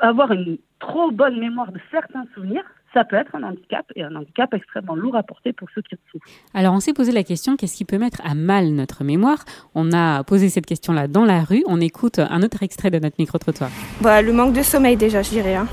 avoir 0.00 0.32
une 0.32 0.58
trop 0.80 1.10
bonne 1.10 1.38
mémoire 1.38 1.70
de 1.72 1.80
certains 1.90 2.24
souvenirs, 2.34 2.64
ça 2.92 3.04
peut 3.04 3.16
être 3.16 3.34
un 3.34 3.42
handicap 3.42 3.84
et 3.96 4.04
un 4.04 4.14
handicap 4.14 4.54
extrêmement 4.54 4.94
lourd 4.94 5.16
à 5.16 5.22
porter 5.22 5.52
pour 5.52 5.68
ceux 5.74 5.82
qui 5.82 5.96
en 5.96 5.98
souffrent. 6.12 6.26
Alors 6.54 6.74
on 6.74 6.80
s'est 6.80 6.92
posé 6.92 7.10
la 7.10 7.24
question, 7.24 7.56
qu'est-ce 7.56 7.76
qui 7.76 7.84
peut 7.84 7.98
mettre 7.98 8.20
à 8.24 8.34
mal 8.34 8.68
notre 8.68 9.02
mémoire? 9.02 9.44
On 9.74 9.92
a 9.92 10.22
posé 10.22 10.48
cette 10.48 10.66
question-là 10.66 11.08
dans 11.08 11.24
la 11.24 11.42
rue. 11.42 11.64
On 11.66 11.80
écoute 11.80 12.20
un 12.20 12.42
autre 12.42 12.62
extrait 12.62 12.90
de 12.90 12.98
notre 13.00 13.16
micro-trottoir. 13.18 13.70
Bah, 14.00 14.22
le 14.22 14.32
manque 14.32 14.54
de 14.54 14.62
sommeil 14.62 14.96
déjà, 14.96 15.22
je 15.22 15.30
dirais. 15.30 15.56
Hein. 15.56 15.66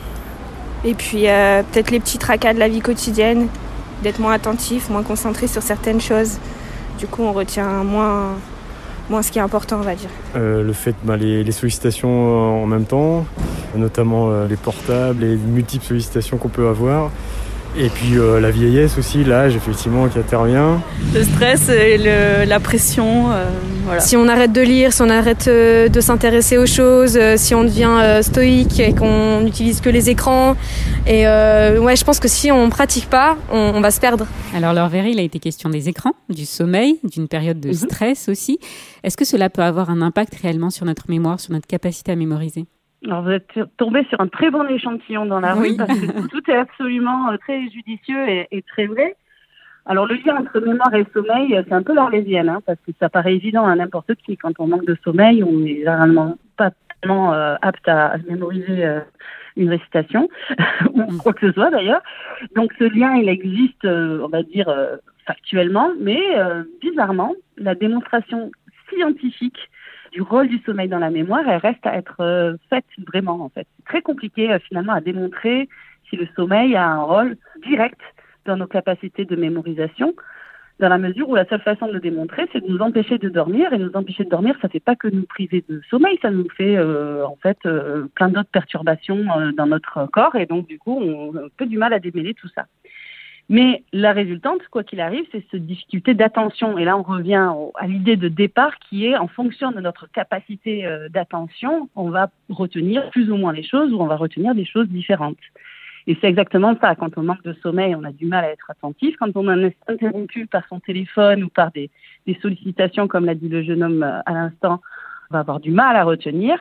Et 0.84 0.96
puis 0.96 1.28
euh, 1.28 1.62
peut-être 1.62 1.92
les 1.92 2.00
petits 2.00 2.18
tracas 2.18 2.56
de 2.56 2.60
la 2.60 2.68
vie 2.68 2.82
quotidienne, 2.82 3.48
d'être 4.02 4.20
moins 4.20 4.34
attentif, 4.34 4.90
moins 4.90 5.04
concentré 5.04 5.46
sur 5.46 5.62
certaines 5.62 6.02
choses. 6.02 6.40
Du 7.02 7.08
coup, 7.08 7.24
on 7.24 7.34
retient 7.34 7.84
moins, 7.84 8.36
moins 9.10 9.24
ce 9.24 9.32
qui 9.32 9.40
est 9.40 9.42
important, 9.42 9.78
on 9.80 9.84
va 9.84 9.96
dire. 9.96 10.12
Euh, 10.36 10.62
le 10.62 10.72
fait, 10.72 10.94
bah, 11.04 11.18
les, 11.18 11.44
les, 11.44 11.52
sollicitations 11.52 12.62
en 12.62 12.68
même 12.68 12.86
temps, 12.86 13.26
notamment 13.76 14.30
euh, 14.30 14.48
les 14.48 14.56
portables, 14.56 15.22
les 15.22 15.36
multiples 15.36 15.84
sollicitations 15.84 16.38
qu'on 16.38 16.50
peut 16.50 16.68
avoir. 16.68 17.10
Et 17.78 17.90
puis 17.90 18.18
euh, 18.18 18.40
la 18.42 18.52
vieillesse 18.52 18.98
aussi, 18.98 19.24
l'âge 19.24 19.56
effectivement 19.56 20.08
qui 20.10 20.20
intervient. 20.20 20.82
Le 21.14 21.24
stress 21.24 21.70
et 21.70 21.98
le, 21.98 22.46
la 22.46 22.60
pression. 22.60 23.32
Euh, 23.32 23.46
voilà. 23.86 24.02
Si 24.02 24.18
on 24.18 24.28
arrête 24.28 24.52
de 24.52 24.62
lire, 24.62 24.92
si 24.92 25.02
on 25.02 25.10
arrête 25.10 25.48
euh, 25.48 25.88
de 25.88 26.02
s'intéresser 26.02 26.58
aux 26.58 26.66
choses, 26.66 27.18
euh, 27.18 27.36
si 27.38 27.56
on 27.56 27.64
devient 27.64 27.98
euh, 28.02 28.22
stoïque 28.22 28.80
et 28.80 28.94
qu'on 28.94 29.42
n'utilise 29.42 29.80
que 29.80 29.90
les 29.90 30.10
écrans. 30.10 30.56
Et 31.08 31.26
ouais, 31.26 31.96
je 31.96 32.04
pense 32.04 32.20
que 32.20 32.28
si 32.28 32.52
on 32.52 32.70
pratique 32.70 33.10
pas, 33.10 33.38
on, 33.52 33.72
on 33.76 33.82
va 33.82 33.92
se 33.92 34.00
perdre. 34.00 34.28
Alors 34.54 34.90
Véry, 34.90 35.12
il 35.12 35.20
a 35.20 35.24
été 35.24 35.40
question 35.40 35.70
des 35.70 35.90
écrans, 35.90 36.14
du 36.30 36.46
sommeil, 36.46 37.00
d'une 37.04 37.28
période 37.28 37.60
de 37.60 37.70
mm 37.70 37.72
-hmm. 37.72 37.86
stress 37.86 38.30
aussi. 38.30 38.60
Est-ce 39.04 39.18
que 39.18 39.26
cela 39.26 39.50
peut 39.50 39.64
avoir 39.64 39.90
un 39.90 40.02
impact 40.02 40.36
réellement 40.42 40.70
sur 40.70 40.86
notre 40.86 41.06
mémoire, 41.10 41.40
sur 41.40 41.52
notre 41.54 41.68
capacité 41.68 42.12
à 42.12 42.16
mémoriser? 42.16 42.66
Alors 43.06 43.24
vous 43.24 43.32
êtes 43.32 43.60
tombé 43.78 44.06
sur 44.10 44.22
un 44.22 44.28
très 44.28 44.52
bon 44.52 44.68
échantillon 44.68 45.26
dans 45.26 45.40
la 45.40 45.58
oui. 45.58 45.72
rue 45.72 45.78
parce 45.78 46.00
que 46.00 46.28
tout 46.28 46.52
est 46.52 46.56
absolument 46.56 47.36
très 47.40 47.70
judicieux 47.70 48.30
et, 48.30 48.48
et, 48.52 48.62
très 48.62 48.86
vrai. 48.86 49.16
Alors 49.86 50.06
le 50.06 50.16
lien 50.16 50.38
entre 50.38 50.60
mémoire 50.60 50.94
et 50.94 51.06
sommeil, 51.12 51.60
c'est 51.68 51.74
un 51.74 51.82
peu 51.82 51.96
l'arlésienne, 51.96 52.50
hein, 52.50 52.62
parce 52.66 52.78
que 52.86 52.92
ça 53.00 53.10
paraît 53.10 53.36
évident 53.36 53.66
à 53.66 53.76
n'importe 53.76 54.14
qui. 54.16 54.38
Quand 54.38 54.54
on 54.60 54.68
manque 54.68 54.86
de 54.86 54.96
sommeil, 55.04 55.44
on 55.44 55.66
est 55.66 55.78
généralement 55.80 56.38
pas 56.58 56.72
tellement 57.02 57.34
euh, 57.34 57.56
apte 57.62 57.88
à, 57.88 58.10
à 58.10 58.18
mémoriser 58.20 58.86
euh, 58.86 59.00
une 59.58 59.70
récitation 59.70 60.30
ou 60.94 61.18
quoi 61.18 61.34
que 61.34 61.48
ce 61.48 61.54
soit 61.54 61.72
d'ailleurs. 61.72 62.02
Donc 62.56 62.72
ce 62.78 62.84
lien, 62.84 63.16
il 63.16 63.28
existe, 63.28 63.84
euh, 63.86 64.22
on 64.24 64.28
va 64.28 64.44
dire 64.44 64.72
factuellement, 65.26 65.92
mais 66.00 66.20
bizarrement, 66.82 67.34
la 67.58 67.76
démonstration 67.76 68.52
scientifique 68.90 69.70
du 70.12 70.22
rôle 70.22 70.48
du 70.48 70.60
sommeil 70.60 70.90
dans 70.90 71.00
la 71.00 71.10
mémoire, 71.10 71.48
elle 71.48 71.58
reste 71.58 71.86
à 71.86 71.96
être 71.96 72.20
euh, 72.20 72.56
faite 72.70 72.86
vraiment 73.08 73.42
en 73.42 73.50
fait. 73.50 73.68
C'est 73.78 73.86
très 73.86 74.02
compliqué 74.02 74.52
euh, 74.52 74.60
finalement 74.60 74.94
à 74.94 75.02
démontrer 75.02 75.70
si 76.10 76.18
le 76.18 76.28
sommeil 76.36 76.76
a 76.76 76.86
un 76.86 77.02
rôle 77.02 77.38
direct 77.66 78.00
dans 78.46 78.58
nos 78.58 78.68
capacités 78.68 79.24
de 79.24 79.36
mémorisation, 79.36 80.14
dans 80.80 80.90
la 80.90 80.98
mesure 80.98 81.30
où 81.30 81.36
la 81.36 81.46
seule 81.46 81.62
façon 81.62 81.88
de 81.88 81.94
le 81.94 82.00
démontrer, 82.00 82.50
c'est 82.52 82.60
de 82.60 82.68
nous 82.68 82.80
empêcher 82.80 83.20
de 83.20 83.30
dormir, 83.30 83.72
et 83.72 83.78
nous 83.78 83.92
empêcher 83.94 84.24
de 84.26 84.30
dormir, 84.30 84.58
ça 84.62 84.68
fait 84.68 84.80
pas 84.80 84.96
que 84.96 85.08
nous 85.08 85.26
priver 85.26 85.64
de 85.70 85.80
sommeil, 85.90 86.18
ça 86.22 86.32
nous 86.32 86.48
fait 86.50 86.76
euh, 86.76 87.24
en 87.26 87.38
fait 87.42 87.60
plein 88.16 88.30
d'autres 88.30 88.50
perturbations 88.52 89.24
dans 89.56 89.68
notre 89.68 90.08
corps, 90.08 90.36
et 90.36 90.48
donc 90.48 90.68
du 90.68 90.80
coup, 90.80 91.00
on 91.00 91.36
a 91.38 91.42
un 91.44 91.50
peu 91.56 91.68
du 91.68 91.78
mal 91.78 91.94
à 91.94 92.00
démêler 92.00 92.34
tout 92.34 92.50
ça. 92.50 92.66
Mais 93.52 93.84
la 93.92 94.14
résultante, 94.14 94.62
quoi 94.72 94.86
qu'il 94.86 95.02
arrive, 95.02 95.26
c'est 95.34 95.44
cette 95.52 95.66
difficulté 95.66 96.14
d'attention. 96.14 96.78
Et 96.78 96.86
là, 96.86 96.98
on 96.98 97.04
revient 97.04 97.52
à 97.76 97.86
l'idée 97.86 98.16
de 98.16 98.30
départ 98.30 98.80
qui 98.80 99.08
est 99.08 99.18
en 99.18 99.28
fonction 99.28 99.74
de 99.74 99.82
notre 99.82 100.10
capacité 100.10 100.86
euh, 100.86 101.10
d'attention, 101.10 101.90
on 101.98 102.10
va 102.10 102.30
retenir 102.48 103.10
plus 103.10 103.30
ou 103.30 103.36
moins 103.36 103.52
les 103.52 103.64
choses 103.64 103.92
ou 103.92 104.00
on 104.00 104.08
va 104.08 104.16
retenir 104.16 104.56
des 104.56 104.64
choses 104.64 104.88
différentes. 104.88 105.36
Et 106.08 106.18
c'est 106.22 106.28
exactement 106.28 106.78
ça. 106.80 106.96
Quand 106.96 107.18
on 107.18 107.24
manque 107.24 107.44
de 107.44 107.52
sommeil, 107.62 107.94
on 107.94 108.06
a 108.06 108.14
du 108.14 108.26
mal 108.26 108.46
à 108.46 108.52
être 108.52 108.72
attentif. 108.72 109.18
Quand 109.20 109.36
on 109.36 109.50
est 109.66 109.76
interrompu 109.86 110.46
par 110.46 110.66
son 110.70 110.80
téléphone 110.80 111.44
ou 111.44 111.50
par 111.50 111.74
des, 111.74 111.90
des 112.28 112.40
sollicitations, 112.42 113.10
comme 113.10 113.26
l'a 113.26 113.36
dit 113.36 113.50
le 113.50 113.64
jeune 113.64 113.84
homme 113.84 114.04
euh, 114.04 114.22
à 114.26 114.32
l'instant, 114.32 114.80
on 115.30 115.34
va 115.34 115.42
avoir 115.42 115.60
du 115.60 115.72
mal 115.72 115.98
à 115.98 116.06
retenir. 116.06 116.58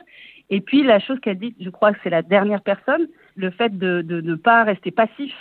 Et 0.49 0.59
puis, 0.59 0.83
la 0.83 0.99
chose 0.99 1.21
qu'a 1.21 1.35
dit, 1.35 1.55
je 1.61 1.69
crois 1.69 1.93
que 1.93 1.99
c'est 2.03 2.09
la 2.09 2.21
dernière 2.21 2.61
personne, 2.61 3.07
le 3.37 3.49
fait 3.49 3.77
de 3.77 4.01
ne 4.01 4.35
pas 4.35 4.65
rester 4.65 4.91
passif 4.91 5.31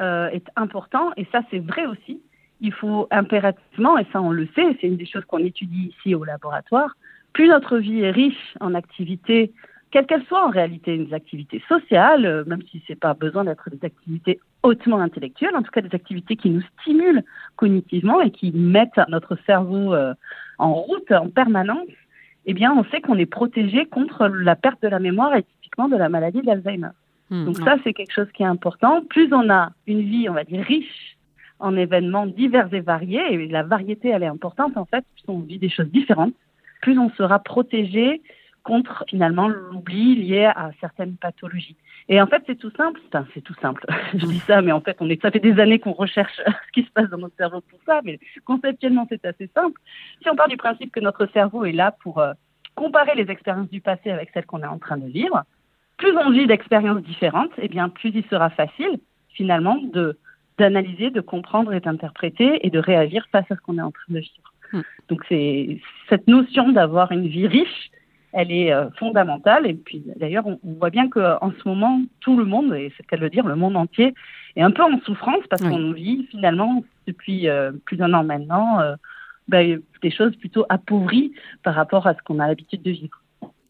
euh, 0.00 0.28
est 0.28 0.46
important 0.56 1.10
et 1.16 1.26
ça 1.32 1.42
c'est 1.50 1.58
vrai 1.58 1.86
aussi. 1.86 2.20
Il 2.62 2.72
faut 2.72 3.08
impérativement, 3.10 3.96
et 3.96 4.06
ça 4.12 4.20
on 4.20 4.30
le 4.30 4.46
sait, 4.54 4.76
c'est 4.80 4.86
une 4.86 4.98
des 4.98 5.06
choses 5.06 5.24
qu'on 5.24 5.38
étudie 5.38 5.94
ici 5.96 6.14
au 6.14 6.24
laboratoire, 6.24 6.94
plus 7.32 7.48
notre 7.48 7.78
vie 7.78 8.00
est 8.00 8.10
riche 8.10 8.54
en 8.60 8.74
activités, 8.74 9.52
quelles 9.90 10.06
qu'elles 10.06 10.24
soient 10.24 10.46
en 10.46 10.50
réalité, 10.50 10.98
des 10.98 11.14
activités 11.14 11.62
sociales, 11.68 12.24
euh, 12.24 12.44
même 12.46 12.62
si 12.70 12.82
c'est 12.86 12.98
pas 12.98 13.14
besoin 13.14 13.44
d'être 13.44 13.70
des 13.70 13.84
activités 13.84 14.40
hautement 14.62 15.00
intellectuelles, 15.00 15.56
en 15.56 15.62
tout 15.62 15.70
cas 15.70 15.80
des 15.80 15.94
activités 15.94 16.36
qui 16.36 16.50
nous 16.50 16.62
stimulent 16.80 17.24
cognitivement 17.56 18.20
et 18.20 18.30
qui 18.30 18.52
mettent 18.52 19.00
notre 19.08 19.36
cerveau 19.46 19.94
euh, 19.94 20.14
en 20.58 20.74
route 20.74 21.10
en 21.12 21.28
permanence, 21.28 21.88
eh 22.46 22.54
bien 22.54 22.72
on 22.72 22.84
sait 22.90 23.00
qu'on 23.00 23.18
est 23.18 23.26
protégé 23.26 23.86
contre 23.86 24.28
la 24.28 24.56
perte 24.56 24.82
de 24.82 24.88
la 24.88 25.00
mémoire 25.00 25.34
et 25.34 25.42
typiquement 25.42 25.88
de 25.88 25.96
la 25.96 26.08
maladie 26.08 26.42
d'Alzheimer. 26.42 26.90
Mmh, 27.30 27.44
Donc 27.44 27.56
ça, 27.58 27.76
c'est 27.84 27.92
quelque 27.92 28.12
chose 28.12 28.30
qui 28.32 28.42
est 28.42 28.46
important. 28.46 29.02
Plus 29.08 29.32
on 29.32 29.48
a 29.50 29.70
une 29.86 30.02
vie, 30.02 30.28
on 30.28 30.34
va 30.34 30.44
dire, 30.44 30.64
riche 30.64 31.16
en 31.60 31.76
événements 31.76 32.26
divers 32.26 32.72
et 32.72 32.80
variés, 32.80 33.34
et 33.34 33.46
la 33.46 33.62
variété, 33.62 34.08
elle 34.08 34.22
est 34.22 34.26
importante 34.26 34.76
en 34.76 34.86
fait, 34.86 35.04
plus 35.14 35.24
on 35.28 35.40
vit 35.40 35.58
des 35.58 35.68
choses 35.68 35.90
différentes, 35.90 36.34
plus 36.80 36.98
on 36.98 37.10
sera 37.10 37.38
protégé 37.38 38.22
contre 38.62 39.04
finalement 39.08 39.48
l'oubli 39.48 40.16
lié 40.16 40.44
à 40.44 40.70
certaines 40.80 41.16
pathologies. 41.16 41.76
Et 42.08 42.20
en 42.20 42.26
fait, 42.26 42.42
c'est 42.46 42.58
tout 42.58 42.72
simple. 42.76 43.00
Enfin, 43.08 43.26
c'est 43.32 43.40
tout 43.40 43.54
simple. 43.60 43.84
Je 44.14 44.26
dis 44.26 44.38
ça, 44.40 44.60
mais 44.62 44.72
en 44.72 44.80
fait, 44.80 44.96
on 45.00 45.08
est, 45.08 45.20
ça 45.20 45.30
fait 45.30 45.38
des 45.38 45.58
années 45.60 45.78
qu'on 45.78 45.92
recherche 45.92 46.36
ce 46.46 46.72
qui 46.72 46.82
se 46.82 46.90
passe 46.90 47.08
dans 47.08 47.18
notre 47.18 47.36
cerveau 47.36 47.60
pour 47.62 47.78
ça, 47.86 48.00
mais 48.04 48.18
conceptuellement, 48.44 49.06
c'est 49.08 49.24
assez 49.24 49.48
simple. 49.54 49.80
Si 50.22 50.28
on 50.28 50.36
part 50.36 50.48
du 50.48 50.56
principe 50.56 50.92
que 50.92 51.00
notre 51.00 51.26
cerveau 51.26 51.64
est 51.64 51.72
là 51.72 51.94
pour 52.02 52.18
euh, 52.18 52.32
comparer 52.74 53.14
les 53.14 53.30
expériences 53.30 53.70
du 53.70 53.80
passé 53.80 54.10
avec 54.10 54.30
celles 54.34 54.46
qu'on 54.46 54.62
est 54.62 54.66
en 54.66 54.78
train 54.78 54.98
de 54.98 55.06
vivre, 55.06 55.44
plus 56.00 56.16
on 56.16 56.30
vit 56.30 56.46
d'expériences 56.46 57.02
différentes, 57.02 57.52
eh 57.58 57.68
bien 57.68 57.90
plus 57.90 58.10
il 58.14 58.24
sera 58.24 58.50
facile 58.50 58.98
finalement 59.28 59.78
de 59.92 60.18
d'analyser, 60.58 61.10
de 61.10 61.20
comprendre 61.20 61.72
et 61.72 61.80
d'interpréter 61.80 62.66
et 62.66 62.70
de 62.70 62.78
réagir 62.78 63.26
face 63.32 63.50
à 63.50 63.56
ce 63.56 63.60
qu'on 63.60 63.78
est 63.78 63.82
en 63.82 63.92
train 63.92 64.12
de 64.12 64.18
vivre. 64.18 64.52
Mmh. 64.72 64.80
Donc 65.08 65.20
c'est 65.28 65.78
cette 66.08 66.26
notion 66.26 66.70
d'avoir 66.70 67.12
une 67.12 67.26
vie 67.26 67.46
riche, 67.46 67.90
elle 68.32 68.52
est 68.52 68.72
euh, 68.72 68.90
fondamentale 68.98 69.66
et 69.66 69.74
puis 69.74 70.02
d'ailleurs 70.16 70.46
on, 70.46 70.58
on, 70.64 70.72
voit 70.74 70.90
bien 70.90 71.08
que 71.08 71.36
en 71.42 71.50
ce 71.50 71.68
moment 71.68 72.00
tout 72.20 72.36
le 72.36 72.44
monde 72.44 72.74
et 72.74 72.92
c'est 72.96 73.06
qu'elle 73.06 73.20
veut 73.20 73.30
dire 73.30 73.46
le 73.46 73.56
monde 73.56 73.76
entier 73.76 74.14
est 74.56 74.62
un 74.62 74.70
peu 74.70 74.82
en 74.82 75.00
souffrance 75.00 75.44
parce 75.48 75.62
oui. 75.62 75.70
qu'on 75.70 75.92
vit 75.92 76.26
finalement 76.30 76.84
depuis 77.06 77.48
euh, 77.48 77.72
plus 77.84 77.96
d'un 77.96 78.12
an 78.14 78.24
maintenant 78.24 78.80
euh, 78.80 78.94
ben, 79.48 79.82
des 80.02 80.10
choses 80.10 80.34
plutôt 80.36 80.64
appauvries 80.68 81.32
par 81.62 81.74
rapport 81.74 82.06
à 82.06 82.14
ce 82.14 82.22
qu'on 82.22 82.38
a 82.38 82.46
l'habitude 82.46 82.82
de 82.82 82.92
vivre. 82.92 83.19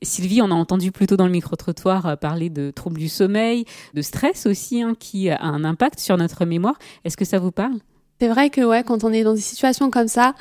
Sylvie, 0.03 0.41
on 0.41 0.51
a 0.51 0.55
entendu 0.55 0.93
plutôt 0.93 1.17
dans 1.17 1.27
le 1.27 1.33
micro-trottoir 1.33 2.07
euh, 2.07 2.17
parler 2.17 2.49
de 2.51 2.71
troubles 2.71 2.99
du 2.99 3.09
sommeil, 3.09 3.65
de 3.95 4.03
stress 4.03 4.47
aussi, 4.47 4.83
hein, 4.83 4.95
qui 4.99 5.31
a 5.31 5.43
un 5.43 5.65
impact 5.65 6.01
sur 6.01 6.17
notre 6.17 6.45
mémoire. 6.45 6.79
Est-ce 7.05 7.17
que 7.17 7.25
ça 7.25 7.39
vous 7.39 7.53
parle? 7.53 7.79
C'est 8.21 8.29
vrai 8.29 8.51
que 8.51 8.63
ouais, 8.63 8.83
quand 8.83 9.05
on 9.05 9.13
est 9.13 9.23
dans 9.23 9.35
des 9.35 9.41
situations 9.41 9.91
comme 9.91 10.09
ça, 10.09 10.35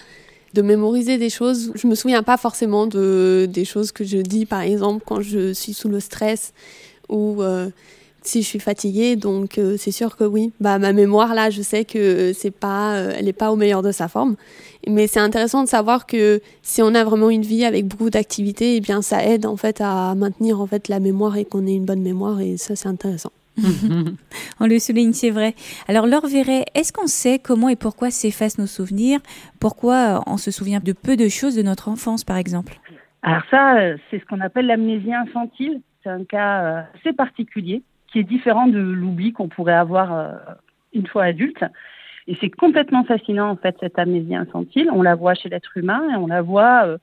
de 0.54 0.62
mémoriser 0.62 1.18
des 1.18 1.30
choses, 1.30 1.72
je 1.76 1.88
me 1.88 1.96
souviens 1.96 2.24
pas 2.24 2.38
forcément 2.38 2.88
de 2.88 3.48
des 3.50 3.66
choses 3.66 3.92
que 3.92 4.04
je 4.04 4.18
dis, 4.18 4.46
par 4.46 4.62
exemple, 4.62 5.04
quand 5.06 5.22
je 5.22 5.54
suis 5.54 5.74
sous 5.74 5.90
le 5.90 6.00
stress 6.00 6.54
ou 7.08 7.42
euh, 7.42 7.70
si 8.22 8.42
je 8.42 8.48
suis 8.48 8.60
fatiguée, 8.60 9.16
donc 9.16 9.58
euh, 9.58 9.76
c'est 9.78 9.92
sûr 9.92 10.16
que 10.16 10.24
oui. 10.24 10.52
Bah 10.60 10.80
ma 10.80 10.94
mémoire 10.94 11.34
là, 11.34 11.50
je 11.50 11.62
sais 11.62 11.86
que 11.86 12.34
c'est 12.34 12.52
pas, 12.52 12.96
euh, 12.96 13.14
elle 13.18 13.28
est 13.28 13.34
pas 13.34 13.52
au 13.52 13.56
meilleur 13.56 13.82
de 13.82 13.92
sa 13.92 14.08
forme. 14.08 14.36
Mais 14.88 15.08
c'est 15.08 15.20
intéressant 15.20 15.64
de 15.64 15.70
savoir 15.70 16.06
que 16.06 16.42
si 16.62 16.82
on 16.82 16.94
a 16.96 17.04
vraiment 17.04 17.30
une 17.30 17.42
vie 17.42 17.66
avec 17.66 17.86
beaucoup 17.86 18.10
d'activités, 18.10 18.76
eh 18.78 18.82
bien 18.82 19.02
ça 19.02 19.24
aide 19.24 19.46
en 19.46 19.58
fait 19.58 19.82
à 19.82 20.16
maintenir 20.16 20.62
en 20.62 20.68
fait 20.68 20.88
la 20.88 21.00
mémoire 21.00 21.38
et 21.38 21.46
qu'on 21.46 21.66
ait 21.68 21.76
une 21.76 21.86
bonne 21.86 22.02
mémoire 22.02 22.40
et 22.42 22.58
ça 22.58 22.76
c'est 22.76 22.88
intéressant. 22.88 23.32
on 24.60 24.68
le 24.68 24.80
souligne, 24.80 25.12
c'est 25.12 25.32
vrai. 25.32 25.54
Alors, 25.90 26.08
Laure 26.08 26.28
Verret, 26.28 26.64
est-ce 26.76 26.94
qu'on 26.94 27.08
sait 27.08 27.40
comment 27.40 27.68
et 27.68 27.76
pourquoi 27.76 28.10
s'effacent 28.10 28.58
nos 28.58 28.68
souvenirs? 28.68 29.20
Pourquoi 29.60 30.24
on 30.28 30.38
se 30.38 30.50
souvient 30.50 30.80
de 30.80 30.94
peu 30.94 31.18
de 31.18 31.28
choses 31.28 31.56
de 31.56 31.62
notre 31.62 31.90
enfance, 31.90 32.24
par 32.24 32.38
exemple? 32.38 32.80
Alors 33.22 33.42
ça, 33.52 33.76
c'est 34.10 34.20
ce 34.20 34.26
qu'on 34.26 34.40
appelle 34.40 34.68
l'amnésie 34.68 35.14
infantile. 35.14 35.82
C'est 36.04 36.10
un 36.10 36.24
cas 36.24 36.86
assez 36.96 37.12
particulier 37.12 37.84
qui 38.12 38.20
est 38.20 38.24
différent 38.24 38.68
de 38.68 38.80
l'oubli 38.80 39.34
qu'on 39.34 39.48
pourrait 39.48 39.74
avoir 39.74 40.14
euh, 40.14 40.32
une 40.94 41.08
fois 41.08 41.24
adulte. 41.24 41.64
Et 42.28 42.38
c'est 42.40 42.50
complètement 42.50 43.04
fascinant, 43.04 43.50
en 43.50 43.56
fait, 43.56 43.76
cette 43.80 43.98
amnésie 43.98 44.36
infantile. 44.36 44.90
On 44.94 45.02
la 45.02 45.16
voit 45.16 45.34
chez 45.34 45.50
l'être 45.50 45.76
humain 45.78 46.04
et 46.12 46.16
on 46.16 46.28
la 46.28 46.42
voit 46.42 46.86
euh, 46.86 46.98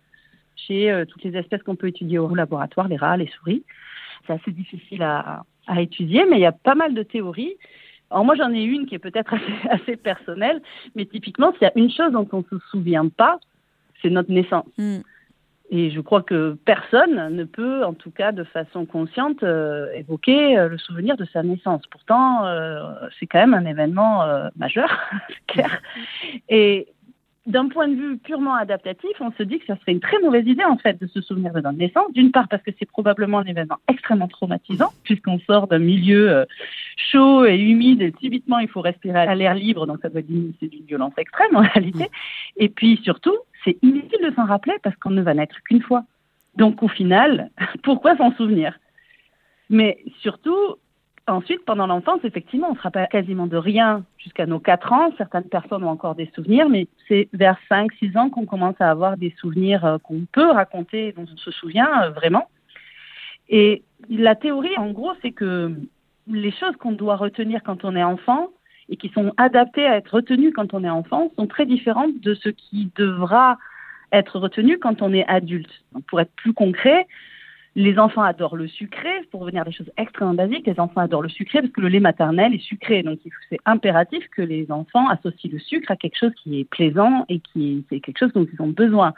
chez 0.54 0.90
euh, 0.90 1.04
toutes 1.04 1.25
les 1.25 1.36
espèces 1.36 1.62
qu'on 1.62 1.76
peut 1.76 1.88
étudier 1.88 2.18
au 2.18 2.34
laboratoire, 2.34 2.88
les 2.88 2.96
rats, 2.96 3.16
les 3.16 3.28
souris. 3.28 3.64
C'est 4.26 4.34
assez 4.34 4.52
difficile 4.52 5.02
à, 5.02 5.42
étudier, 5.78 6.25
mais 6.30 6.36
il 6.36 6.42
y 6.42 6.46
a 6.46 6.52
pas 6.52 6.76
mal 6.76 6.94
de 6.94 7.02
théories. 7.02 7.54
Alors 8.10 8.25
moi, 8.25 8.36
j'en 8.36 8.52
ai 8.52 8.62
une 8.62 8.86
qui 8.86 8.94
est 8.94 9.00
peut-être 9.00 9.34
assez, 9.34 9.68
assez, 9.68 9.96
personnelle, 9.96 10.62
mais 10.94 11.06
typiquement, 11.06 11.52
s'il 11.52 11.62
y 11.62 11.66
a 11.66 11.72
une 11.75 11.90
chose 11.90 12.12
dont 12.12 12.28
on 12.32 12.38
ne 12.38 12.58
se 12.58 12.66
souvient 12.70 13.08
pas, 13.08 13.40
c'est 14.00 14.10
notre 14.10 14.30
naissance. 14.30 14.66
Mm. 14.78 14.98
Et 15.70 15.90
je 15.90 16.00
crois 16.00 16.23
que 16.23 16.56
personne 16.64 17.35
ne 17.35 17.44
peut, 17.44 17.85
en 17.85 17.92
tout 17.92 18.11
cas 18.11 18.30
de 18.30 18.44
façon 18.44 18.87
consciente, 18.87 19.42
euh, 19.42 19.92
évoquer 19.94 20.56
euh, 20.56 20.68
le 20.68 20.78
souvenir 20.78 21.16
de 21.16 21.25
sa 21.25 21.42
naissance. 21.42 21.82
Pourtant, 21.90 22.46
euh, 22.46 22.80
c'est 23.18 23.26
quand 23.26 23.40
même 23.40 23.54
un 23.54 23.66
événement 23.66 24.25
majeur, 24.56 24.88
clair. 25.49 25.82
Et 26.49 26.87
d'un 27.46 27.68
point 27.68 27.88
de 27.88 27.94
vue 27.94 28.18
purement 28.18 28.54
adaptatif, 28.54 29.11
on 29.20 29.32
se 29.32 29.42
dit 29.42 29.58
que 29.58 29.66
ça 29.66 29.76
serait 29.76 29.92
une 29.92 30.00
très 30.00 30.18
mauvaise 30.20 30.46
idée 30.46 30.64
en 30.64 30.78
fait 30.78 31.00
de 31.00 31.06
se 31.06 31.20
souvenir 31.20 31.52
de 31.52 31.61
notre 31.61 31.78
naissance. 31.78 32.12
D'une 32.12 32.30
part 32.30 32.49
parce 32.49 32.62
que 32.62 32.70
c'est 32.78 32.90
probablement 32.90 33.38
un 33.38 33.44
événement 33.44 33.78
extrêmement 33.88 34.28
traumatisant 34.28 34.90
puisqu'on 35.04 35.38
sort 35.40 35.66
d'un 35.68 35.78
milieu 35.78 36.44
chaud 36.96 37.44
et 37.44 37.56
humide 37.56 38.02
et 38.02 38.12
subitement 38.20 38.58
il 38.58 38.68
faut 38.68 38.80
respirer 38.80 39.20
à 39.20 39.35
l'air 39.35 39.54
libre, 39.54 39.87
donc 39.87 39.99
ça 40.02 40.08
doit 40.08 40.23
c'est 40.61 40.68
d'une 40.68 40.87
violence 40.87 41.14
extrême 41.18 41.54
en 41.54 41.61
réalité. 41.61 42.11
Et 42.56 42.68
puis 42.68 43.00
surtout, 43.04 43.37
c'est 43.66 43.76
inutile 43.82 44.25
de 44.25 44.35
s'en 44.35 44.46
rappeler 44.46 44.75
parce 44.82 44.96
qu'on 44.96 45.11
ne 45.11 45.23
va 45.23 45.35
naître 45.35 45.62
qu'une 45.64 45.82
fois. 45.82 46.04
Donc 46.54 46.82
au 46.82 46.88
final, 46.88 47.50
pourquoi 47.82 48.16
s'en 48.16 48.32
souvenir? 48.32 48.78
Mais 49.68 49.99
surtout, 50.20 50.76
ensuite, 51.26 51.64
pendant 51.64 51.87
l'enfance, 51.87 52.20
effectivement, 52.25 52.68
on 52.68 52.73
ne 52.73 52.76
se 52.76 52.82
rappelle 52.82 53.08
quasiment 53.11 53.46
de 53.46 53.56
rien 53.56 54.04
jusqu'à 54.16 54.46
nos 54.46 54.61
4 54.61 54.92
ans. 54.92 55.12
Certaines 55.18 55.49
personnes 55.49 55.85
ont 55.85 55.90
encore 55.90 56.14
des 56.14 56.30
souvenirs, 56.35 56.68
mais 56.68 56.87
c'est 57.08 57.28
vers 57.32 57.58
5, 57.68 57.92
6 57.94 58.16
ans 58.16 58.30
qu'on 58.30 58.46
commence 58.46 58.76
à 58.80 58.90
avoir 58.90 59.16
des 59.16 59.35
souvenirs 59.40 59.85
euh, 59.85 59.99
qu'on 59.99 60.26
peut 60.30 60.50
raconter, 60.50 61.12
dont 61.12 61.26
on 61.30 61.37
se 61.37 61.50
souvient 61.50 62.04
euh, 62.04 62.11
vraiment. 62.11 62.49
Et 63.49 63.82
la 64.08 64.35
théorie, 64.35 64.76
en 64.76 64.90
gros, 64.90 65.12
c'est 65.23 65.32
que 65.32 65.75
les 66.28 66.52
choses 66.52 66.76
qu'on 66.76 66.92
doit 66.92 67.16
retenir 67.16 67.62
quand 67.62 67.85
on 67.85 67.94
est 67.94 68.02
enfant, 68.02 68.49
et 68.88 68.96
qui 68.96 69.08
sont 69.08 69.32
adaptés 69.36 69.86
à 69.86 69.96
être 69.96 70.14
retenus 70.14 70.52
quand 70.54 70.74
on 70.74 70.84
est 70.84 70.90
enfant 70.90 71.30
sont 71.36 71.46
très 71.46 71.66
différentes 71.66 72.20
de 72.20 72.34
ce 72.34 72.48
qui 72.48 72.90
devra 72.96 73.58
être 74.12 74.38
retenu 74.38 74.78
quand 74.78 75.02
on 75.02 75.12
est 75.12 75.26
adulte. 75.26 75.70
Pour 76.06 76.20
être 76.20 76.32
plus 76.36 76.52
concret, 76.52 77.06
les 77.74 77.98
enfants 77.98 78.22
adorent 78.22 78.56
le 78.56 78.68
sucré. 78.68 79.10
Pour 79.30 79.40
revenir 79.40 79.62
à 79.62 79.64
des 79.64 79.72
choses 79.72 79.90
extrêmement 79.96 80.34
basiques, 80.34 80.66
les 80.66 80.80
enfants 80.80 81.00
adorent 81.00 81.22
le 81.22 81.28
sucré 81.28 81.60
parce 81.60 81.72
que 81.72 81.80
le 81.80 81.88
lait 81.88 82.00
maternel 82.00 82.54
est 82.54 82.62
sucré. 82.62 83.02
Donc, 83.02 83.18
c'est 83.50 83.58
impératif 83.66 84.26
que 84.34 84.42
les 84.42 84.70
enfants 84.70 85.08
associent 85.08 85.50
le 85.52 85.58
sucre 85.58 85.90
à 85.90 85.96
quelque 85.96 86.18
chose 86.18 86.32
qui 86.42 86.60
est 86.60 86.64
plaisant 86.64 87.26
et 87.28 87.40
qui 87.40 87.84
est 87.90 88.00
quelque 88.00 88.18
chose 88.18 88.32
dont 88.32 88.46
ils 88.50 88.62
ont 88.62 88.68
besoin 88.68 89.12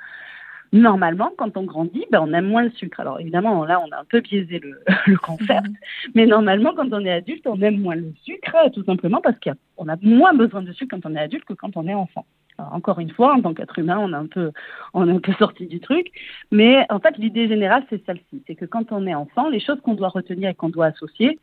normalement, 0.72 1.32
quand 1.36 1.56
on 1.56 1.62
grandit, 1.64 2.04
ben, 2.10 2.20
on 2.22 2.32
aime 2.32 2.46
moins 2.46 2.62
le 2.62 2.70
sucre. 2.70 3.00
Alors 3.00 3.20
évidemment, 3.20 3.64
là, 3.64 3.80
on 3.80 3.90
a 3.90 4.00
un 4.00 4.04
peu 4.04 4.20
biaisé 4.20 4.58
le, 4.58 4.80
le 5.06 5.16
concept, 5.16 5.66
mhm. 5.66 5.74
mais 6.14 6.26
normalement, 6.26 6.72
quand 6.74 6.92
on 6.92 7.04
est 7.04 7.12
adulte, 7.12 7.46
on 7.46 7.60
aime 7.60 7.78
moins 7.78 7.96
le 7.96 8.12
sucre, 8.24 8.56
tout 8.74 8.84
simplement 8.84 9.20
parce 9.20 9.36
qu'on 9.40 9.88
a, 9.88 9.96
moins 10.02 10.34
besoin 10.34 10.62
de 10.62 10.72
sucre 10.72 10.96
quand 10.96 11.08
on 11.10 11.14
est 11.14 11.20
adulte 11.20 11.44
que 11.44 11.54
quand 11.54 11.76
on 11.76 11.86
est 11.86 11.94
enfant. 11.94 12.26
encore 12.58 12.98
une 12.98 13.10
fois, 13.10 13.34
en 13.34 13.40
tant 13.40 13.54
qu'être 13.54 13.78
humain, 13.78 13.98
on 14.00 14.12
a 14.12 14.18
un 14.18 14.26
peu, 14.26 14.52
on 14.94 15.08
est 15.08 15.12
un 15.12 15.20
peu 15.20 15.32
sorti 15.38 15.66
du 15.66 15.80
truc, 15.80 16.10
mais 16.50 16.84
en 16.90 16.98
fait, 16.98 17.16
l'idée 17.18 17.48
générale, 17.48 17.84
c'est 17.88 18.04
celle-ci, 18.04 18.42
c'est 18.46 18.54
que 18.54 18.66
quand 18.66 18.92
on 18.92 19.06
est 19.06 19.14
enfant, 19.14 19.48
les 19.48 19.60
choses 19.60 19.80
qu'on 19.80 19.94
doit 19.94 20.08
retenir 20.08 20.50
et 20.50 20.54
qu'on 20.54 20.68
doit 20.68 20.86
associer 20.86 21.38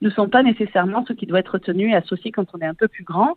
ne 0.00 0.10
sont 0.10 0.28
pas 0.28 0.44
nécessairement 0.44 1.04
ce 1.06 1.12
qui 1.12 1.26
doit 1.26 1.40
être 1.40 1.54
retenu 1.54 1.90
et 1.90 1.96
associé 1.96 2.30
quand 2.30 2.46
on 2.54 2.58
est 2.58 2.66
un 2.66 2.74
peu 2.74 2.86
plus 2.86 3.02
grand. 3.02 3.36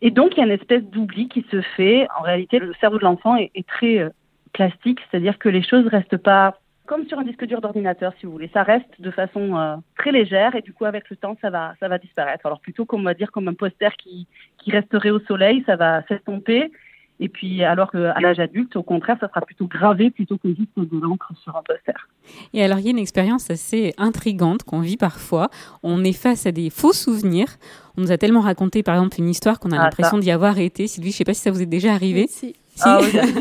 Et 0.00 0.12
donc, 0.12 0.34
il 0.36 0.38
y 0.38 0.42
a 0.42 0.46
une 0.46 0.52
espèce 0.52 0.84
d'oubli 0.84 1.28
qui 1.28 1.44
se 1.50 1.60
fait. 1.60 2.06
En 2.16 2.22
réalité, 2.22 2.60
le 2.60 2.72
cerveau 2.74 2.98
de 2.98 3.04
l'enfant 3.04 3.34
est, 3.34 3.50
est 3.56 3.66
très 3.66 3.98
euh, 3.98 4.10
plastique, 4.52 5.00
c'est-à-dire 5.10 5.38
que 5.38 5.48
les 5.48 5.62
choses 5.62 5.86
restent 5.86 6.16
pas 6.16 6.58
comme 6.88 7.06
sur 7.06 7.18
un 7.18 7.22
disque 7.22 7.44
dur 7.44 7.60
d'ordinateur, 7.60 8.14
si 8.18 8.26
vous 8.26 8.32
voulez. 8.32 8.50
Ça 8.52 8.62
reste 8.62 8.88
de 8.98 9.10
façon 9.10 9.56
euh, 9.56 9.76
très 9.98 10.10
légère 10.10 10.56
et 10.56 10.62
du 10.62 10.72
coup, 10.72 10.86
avec 10.86 11.08
le 11.10 11.16
temps, 11.16 11.36
ça 11.40 11.50
va, 11.50 11.74
ça 11.78 11.86
va 11.86 11.98
disparaître. 11.98 12.46
Alors 12.46 12.60
plutôt 12.60 12.86
qu'on 12.86 13.02
va 13.02 13.14
dire 13.14 13.30
comme 13.30 13.46
un 13.46 13.54
poster 13.54 13.94
qui, 13.96 14.26
qui 14.56 14.70
resterait 14.70 15.10
au 15.10 15.20
soleil, 15.20 15.62
ça 15.66 15.76
va 15.76 16.02
s'estomper. 16.08 16.72
Et 17.20 17.28
puis, 17.28 17.64
alors 17.64 17.90
qu'à 17.90 18.18
l'âge 18.20 18.38
adulte, 18.38 18.76
au 18.76 18.82
contraire, 18.82 19.16
ça 19.20 19.28
sera 19.28 19.40
plutôt 19.40 19.66
gravé 19.66 20.10
plutôt 20.10 20.38
que 20.38 20.48
juste 20.48 20.70
de 20.76 20.98
l'encre 20.98 21.32
sur 21.42 21.56
un 21.56 21.62
poster. 21.62 22.08
Et 22.54 22.62
alors, 22.62 22.78
il 22.78 22.84
y 22.84 22.88
a 22.88 22.90
une 22.90 22.98
expérience 22.98 23.50
assez 23.50 23.92
intrigante 23.98 24.62
qu'on 24.62 24.80
vit 24.80 24.96
parfois. 24.96 25.50
On 25.82 26.04
est 26.04 26.12
face 26.12 26.46
à 26.46 26.52
des 26.52 26.70
faux 26.70 26.92
souvenirs. 26.92 27.56
On 27.96 28.02
nous 28.02 28.12
a 28.12 28.18
tellement 28.18 28.40
raconté, 28.40 28.84
par 28.84 28.94
exemple, 28.94 29.16
une 29.18 29.28
histoire 29.28 29.58
qu'on 29.58 29.72
a 29.72 29.80
ah, 29.80 29.84
l'impression 29.84 30.18
d'y 30.18 30.30
avoir 30.30 30.58
été. 30.58 30.86
Sylvie, 30.86 31.10
je 31.10 31.16
ne 31.16 31.18
sais 31.18 31.24
pas 31.24 31.34
si 31.34 31.40
ça 31.40 31.50
vous 31.50 31.60
est 31.60 31.66
déjà 31.66 31.92
arrivé. 31.92 32.28
si. 32.28 32.54
Ah 32.84 33.00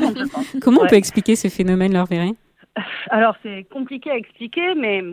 Comment 0.62 0.82
on 0.84 0.88
peut 0.88 0.96
expliquer 0.96 1.36
ce 1.36 1.48
phénomène, 1.48 1.94
Laure 1.94 2.08
Alors, 3.10 3.36
c'est 3.44 3.66
compliqué 3.72 4.12
à 4.12 4.18
expliquer, 4.18 4.76
mais 4.76 5.04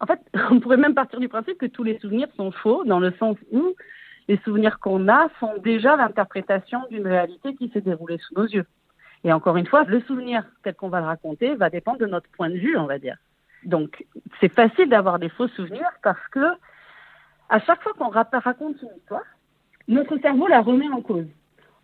en 0.00 0.06
fait, 0.06 0.20
on 0.50 0.60
pourrait 0.60 0.76
même 0.76 0.94
partir 0.94 1.20
du 1.20 1.28
principe 1.28 1.58
que 1.58 1.66
tous 1.66 1.82
les 1.82 1.98
souvenirs 1.98 2.28
sont 2.36 2.50
faux, 2.50 2.84
dans 2.84 3.00
le 3.00 3.12
sens 3.18 3.36
où 3.52 3.74
les 4.28 4.38
souvenirs 4.44 4.78
qu'on 4.80 5.08
a 5.08 5.28
sont 5.40 5.54
déjà 5.62 5.96
l'interprétation 5.96 6.80
d'une 6.90 7.06
réalité 7.06 7.54
qui 7.54 7.68
s'est 7.70 7.80
déroulée 7.80 8.18
sous 8.18 8.34
nos 8.34 8.46
yeux. 8.46 8.66
Et 9.22 9.32
encore 9.32 9.56
une 9.56 9.66
fois, 9.66 9.84
le 9.84 10.00
souvenir 10.02 10.44
tel 10.62 10.74
qu'on 10.74 10.88
va 10.88 11.00
le 11.00 11.06
raconter 11.06 11.54
va 11.54 11.70
dépendre 11.70 11.98
de 11.98 12.06
notre 12.06 12.28
point 12.30 12.50
de 12.50 12.56
vue, 12.56 12.76
on 12.76 12.86
va 12.86 12.98
dire. 12.98 13.16
Donc, 13.64 14.04
c'est 14.40 14.52
facile 14.52 14.88
d'avoir 14.88 15.18
des 15.18 15.30
faux 15.30 15.48
souvenirs 15.48 15.90
parce 16.02 16.26
que 16.30 16.44
à 17.48 17.60
chaque 17.60 17.82
fois 17.82 17.92
qu'on 17.94 18.08
raconte 18.08 18.76
une 18.82 18.96
histoire, 18.98 19.22
notre 19.88 20.18
cerveau 20.18 20.46
la 20.46 20.60
remet 20.60 20.88
en 20.88 21.00
cause. 21.00 21.26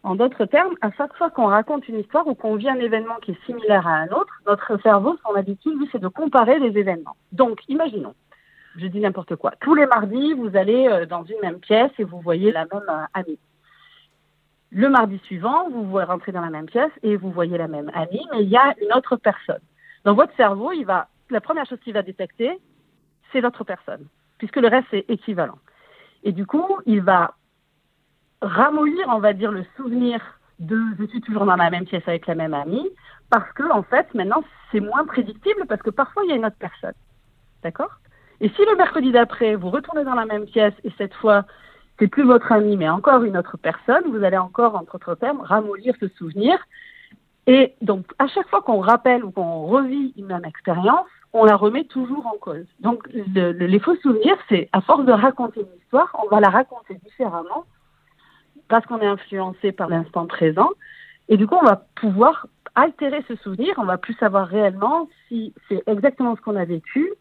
En 0.03 0.15
d'autres 0.15 0.47
termes, 0.47 0.75
à 0.81 0.91
chaque 0.93 1.15
fois 1.15 1.29
qu'on 1.31 1.47
raconte 1.47 1.87
une 1.89 1.99
histoire 1.99 2.27
ou 2.27 2.35
qu'on 2.35 2.57
vit 2.57 2.71
un 2.71 2.79
événement 2.79 3.17
qui 3.23 3.33
est 3.33 3.45
similaire 3.45 3.87
à 3.87 3.97
un 3.97 4.09
autre, 4.09 4.33
notre 4.47 4.81
cerveau, 4.83 5.19
son 5.27 5.35
habitude, 5.35 5.79
lui, 5.79 5.89
c'est 5.93 6.01
de 6.01 6.09
comparer 6.09 6.59
les 6.59 6.79
événements. 6.79 7.17
Donc, 7.33 7.61
imaginons, 7.69 8.15
je 8.77 8.87
dis 8.87 9.01
n'importe 9.01 9.37
quoi, 9.37 9.53
tous 9.61 9.75
les 9.75 9.87
mardis, 9.87 10.33
vous 10.33 10.57
allez 10.57 10.89
euh, 10.89 11.05
dans 11.05 11.25
une 11.25 11.41
même 11.43 11.59
pièce 11.59 11.91
et 11.99 12.05
vous 12.05 12.21
voyez 12.21 12.51
la 12.51 12.65
même 12.73 12.89
euh, 12.89 13.05
amie. 13.13 13.39
Le 14.71 14.89
mardi 14.89 15.19
suivant, 15.25 15.69
vous 15.69 15.85
vous 15.85 15.99
rentrez 15.99 16.33
dans 16.33 16.41
la 16.41 16.51
même 16.51 16.67
pièce 16.67 16.93
et 17.03 17.17
vous 17.17 17.31
voyez 17.31 17.59
la 17.59 17.69
même 17.69 17.91
amie, 17.93 18.27
mais 18.33 18.43
il 18.43 18.49
y 18.49 18.57
a 18.57 18.75
une 18.81 18.93
autre 18.95 19.17
personne. 19.17 19.61
Dans 20.05 20.15
votre 20.15 20.35
cerveau, 20.37 20.73
il 20.73 20.87
va, 20.87 21.09
la 21.29 21.43
première 21.43 21.67
chose 21.67 21.81
qu'il 21.81 21.93
va 21.93 22.03
détecter, 22.03 22.59
c'est 23.33 23.43
l'autre 23.43 23.65
personne, 23.65 24.07
puisque 24.39 24.57
le 24.57 24.69
reste 24.69 24.93
est 24.93 25.11
équivalent. 25.11 25.59
Et 26.23 26.33
du 26.33 26.47
coup, 26.47 26.79
il 26.87 27.03
va 27.03 27.35
ramollir, 28.43 29.07
on 29.09 29.19
va 29.19 29.33
dire, 29.33 29.53
le 29.53 29.65
souvenir 29.77 30.21
de 30.59 30.79
je 30.99 31.07
suis 31.07 31.21
toujours 31.21 31.47
dans 31.47 31.57
la 31.57 31.71
même 31.71 31.87
pièce 31.87 32.07
avec 32.07 32.27
la 32.27 32.35
même 32.35 32.55
amie, 32.55 32.89
parce 33.31 33.51
que 33.53 33.71
en 33.71 33.83
fait, 33.83 34.13
maintenant, 34.15 34.43
c'est 34.71 34.81
moins 34.81 35.05
prédictible 35.05 35.67
parce 35.69 35.83
que 35.83 35.91
parfois, 35.91 36.25
il 36.25 36.31
y 36.31 36.33
a 36.33 36.37
une 36.37 36.45
autre 36.45 36.59
personne. 36.59 36.95
D'accord? 37.63 37.91
Et 38.41 38.49
si 38.51 38.65
le 38.65 38.77
mercredi 38.77 39.13
d'après, 39.13 39.55
vous 39.55 39.71
retournez 39.71 40.05
dans 40.05 40.15
la 40.15 40.27
même 40.27 40.47
pièce 40.47 40.75
et 40.85 40.93
cette 40.97 41.15
fois, 41.15 41.45
c'est 41.99 42.09
plus 42.09 42.25
votre 42.25 42.51
ami, 42.53 42.77
mais 42.77 42.89
encore 42.89 43.23
une 43.25 43.37
autre 43.37 43.59
personne, 43.59 44.05
vous 44.11 44.25
allez 44.25 44.39
encore, 44.39 44.75
entre 44.75 44.95
autres 44.95 45.15
termes, 45.15 45.43
ramollir 45.43 45.95
ce 46.01 46.09
souvenir. 46.09 46.59
Et 47.47 47.75
donc, 47.83 48.07
à 48.19 48.27
chaque 48.29 48.49
fois 48.49 48.63
qu'on 48.63 48.81
rappelle 48.81 49.25
ou 49.25 49.31
qu'on 49.31 49.67
revit 49.67 50.15
une 50.17 50.27
même 50.27 50.45
expérience, 50.45 51.07
on 51.33 51.45
la 51.45 51.57
remet 51.57 51.85
toujours 51.85 52.27
en 52.27 52.39
cause. 52.39 52.67
Donc, 52.81 53.07
les 53.13 53.79
faux 53.81 53.97
souvenirs, 53.97 54.37
c'est 54.49 54.69
à 54.73 54.81
force 54.81 55.05
de 55.05 55.13
raconter 55.13 55.61
une 55.61 55.81
histoire, 55.81 56.11
on 56.23 56.29
va 56.29 56.41
la 56.41 56.49
raconter 56.49 56.95
différemment 57.05 57.65
parce 58.71 58.87
qu'on 58.87 59.01
est 59.01 59.07
influencé 59.07 59.73
par 59.73 59.89
l'instant 59.89 60.27
présent. 60.27 60.71
Et 61.29 61.37
du 61.37 61.47
coup, 61.47 61.57
on 61.61 61.67
va 61.67 61.85
pouvoir 61.97 62.47
altérer 62.75 63.23
ce 63.29 63.35
souvenir, 63.37 63.75
on 63.77 63.85
va 63.85 63.99
plus 63.99 64.15
savoir 64.15 64.47
réellement 64.47 65.09
si 65.29 65.53
c'est 65.69 65.83
exactement 65.87 66.37
ce 66.37 66.41
qu'on 66.41 66.57
a 66.57 66.65
vécu. 66.65 67.13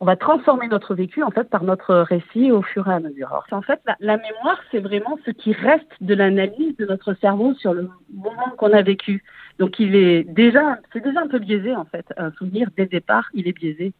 On 0.00 0.04
va 0.04 0.16
transformer 0.16 0.68
notre 0.68 0.94
vécu 0.94 1.22
en 1.22 1.30
fait 1.30 1.48
par 1.48 1.62
notre 1.62 1.94
récit 1.94 2.50
au 2.50 2.60
fur 2.60 2.88
et 2.88 2.92
à 2.92 3.00
mesure. 3.00 3.28
Alors, 3.28 3.46
en 3.52 3.62
fait, 3.62 3.80
la, 3.86 3.96
la 4.00 4.16
mémoire, 4.16 4.58
c'est 4.70 4.80
vraiment 4.80 5.16
ce 5.24 5.30
qui 5.30 5.52
reste 5.52 5.92
de 6.00 6.14
l'analyse 6.14 6.76
de 6.76 6.86
notre 6.86 7.14
cerveau 7.14 7.54
sur 7.54 7.72
le 7.72 7.88
moment 8.12 8.50
qu'on 8.58 8.72
a 8.72 8.82
vécu. 8.82 9.22
Donc, 9.58 9.78
il 9.78 9.94
est 9.94 10.24
déjà, 10.24 10.78
c'est 10.92 11.02
déjà 11.02 11.20
un 11.20 11.28
peu 11.28 11.38
biaisé 11.38 11.74
en 11.74 11.84
fait. 11.84 12.06
Un 12.16 12.32
souvenir 12.32 12.68
dès 12.76 12.84
le 12.84 12.88
départ, 12.88 13.30
il 13.32 13.48
est 13.48 13.52
biaisé. 13.52 13.92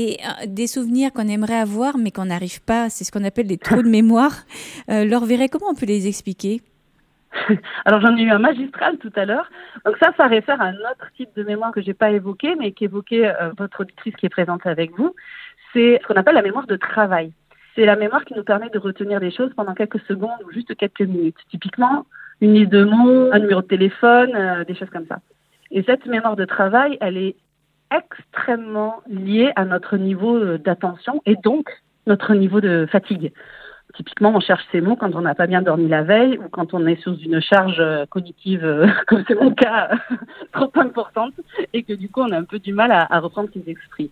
Et 0.00 0.18
euh, 0.22 0.46
des 0.46 0.68
souvenirs 0.68 1.12
qu'on 1.12 1.26
aimerait 1.26 1.58
avoir 1.58 1.98
mais 1.98 2.12
qu'on 2.12 2.26
n'arrive 2.26 2.62
pas, 2.62 2.88
c'est 2.88 3.02
ce 3.02 3.10
qu'on 3.10 3.24
appelle 3.24 3.48
des 3.48 3.58
trous 3.58 3.82
de 3.82 3.88
mémoire. 3.88 4.32
Euh, 4.90 5.04
leur 5.04 5.26
verrait 5.26 5.50
comment 5.50 5.66
on 5.70 5.74
peut 5.74 5.84
les 5.84 6.06
expliquer? 6.06 6.62
Alors 7.84 8.00
j'en 8.00 8.16
ai 8.16 8.22
eu 8.22 8.30
un 8.30 8.38
magistral 8.38 8.96
tout 8.96 9.12
à 9.16 9.26
l'heure. 9.26 9.50
Donc 9.84 9.96
ça, 10.00 10.12
ça 10.16 10.26
réfère 10.26 10.62
à 10.62 10.66
un 10.66 10.74
autre 10.74 11.06
type 11.14 11.28
de 11.36 11.42
mémoire 11.42 11.72
que 11.72 11.82
j'ai 11.82 11.92
pas 11.92 12.10
évoqué, 12.10 12.54
mais 12.54 12.72
qu'évoquait 12.72 13.26
euh, 13.28 13.50
votre 13.58 13.80
auditrice 13.80 14.14
qui 14.16 14.24
est 14.24 14.30
présente 14.30 14.66
avec 14.66 14.96
vous. 14.96 15.14
C'est 15.74 15.98
ce 16.00 16.06
qu'on 16.06 16.18
appelle 16.18 16.36
la 16.36 16.42
mémoire 16.42 16.66
de 16.66 16.76
travail. 16.76 17.32
C'est 17.74 17.84
la 17.84 17.96
mémoire 17.96 18.24
qui 18.24 18.34
nous 18.34 18.44
permet 18.44 18.70
de 18.70 18.78
retenir 18.78 19.20
des 19.20 19.30
choses 19.30 19.52
pendant 19.54 19.74
quelques 19.74 20.00
secondes 20.06 20.40
ou 20.46 20.52
juste 20.52 20.74
quelques 20.74 21.02
minutes. 21.02 21.36
Typiquement, 21.50 22.06
une 22.40 22.54
liste 22.54 22.70
de 22.70 22.84
mots, 22.84 23.30
un 23.30 23.40
numéro 23.40 23.60
de 23.60 23.66
téléphone, 23.66 24.34
euh, 24.34 24.64
des 24.64 24.74
choses 24.74 24.90
comme 24.90 25.06
ça. 25.06 25.18
Et 25.70 25.82
cette 25.82 26.06
mémoire 26.06 26.36
de 26.36 26.46
travail, 26.46 26.96
elle 27.02 27.18
est 27.18 27.36
extrêmement 27.90 29.02
lié 29.08 29.52
à 29.56 29.64
notre 29.64 29.96
niveau 29.96 30.36
euh, 30.36 30.58
d'attention 30.58 31.22
et 31.26 31.36
donc 31.36 31.68
notre 32.06 32.34
niveau 32.34 32.60
de 32.60 32.86
fatigue. 32.90 33.32
Typiquement, 33.94 34.32
on 34.34 34.40
cherche 34.40 34.64
ces 34.70 34.80
mots 34.80 34.96
quand 34.96 35.14
on 35.14 35.22
n'a 35.22 35.34
pas 35.34 35.46
bien 35.46 35.62
dormi 35.62 35.88
la 35.88 36.02
veille 36.02 36.38
ou 36.38 36.48
quand 36.50 36.74
on 36.74 36.86
est 36.86 37.00
sous 37.02 37.16
une 37.16 37.40
charge 37.40 37.80
euh, 37.80 38.04
cognitive, 38.06 38.64
euh, 38.64 38.86
comme 39.06 39.24
c'est 39.26 39.34
mon 39.34 39.52
cas, 39.52 39.90
trop 40.52 40.70
importante, 40.74 41.34
et 41.72 41.82
que 41.82 41.94
du 41.94 42.08
coup, 42.08 42.20
on 42.20 42.30
a 42.30 42.38
un 42.38 42.44
peu 42.44 42.58
du 42.58 42.72
mal 42.72 42.92
à, 42.92 43.20
reprendre 43.20 43.48
ses 43.52 43.70
esprits. 43.70 44.10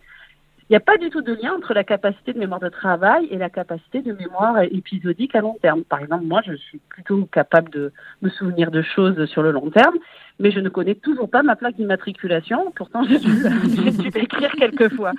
Il 0.69 0.73
n'y 0.73 0.77
a 0.77 0.81
pas 0.81 0.97
du 0.97 1.11
tout 1.11 1.23
de 1.23 1.33
lien 1.33 1.55
entre 1.55 1.75
la 1.75 1.85
capacité 1.85 2.33
de 2.33 2.41
mémoire 2.41 2.59
de 2.59 2.69
travail 2.69 3.29
et 3.31 3.39
la 3.39 3.49
capacité 3.49 4.03
de 4.03 4.13
mémoire 4.13 4.61
épisodique 4.63 5.37
à 5.37 5.41
long 5.41 5.57
terme. 5.63 5.85
Par 5.85 6.01
exemple, 6.01 6.25
moi, 6.25 6.43
je 6.45 6.55
suis 6.55 6.79
plutôt 6.89 7.25
capable 7.27 7.71
de 7.71 7.93
me 8.21 8.29
souvenir 8.31 8.73
de 8.73 8.83
choses 8.83 9.27
sur 9.27 9.43
le 9.43 9.53
long 9.53 9.71
terme, 9.71 9.95
mais 10.41 10.51
je 10.51 10.59
ne 10.59 10.69
connais 10.69 10.97
toujours 10.97 11.31
pas 11.31 11.45
ma 11.45 11.55
plaque 11.55 11.77
d'immatriculation. 11.77 12.73
Pourtant, 12.75 13.05
j'ai 13.05 13.21
dû, 13.21 13.31
dû 13.93 14.11
l'écrire 14.11 14.51
quelques 14.59 14.93
fois. 14.97 15.13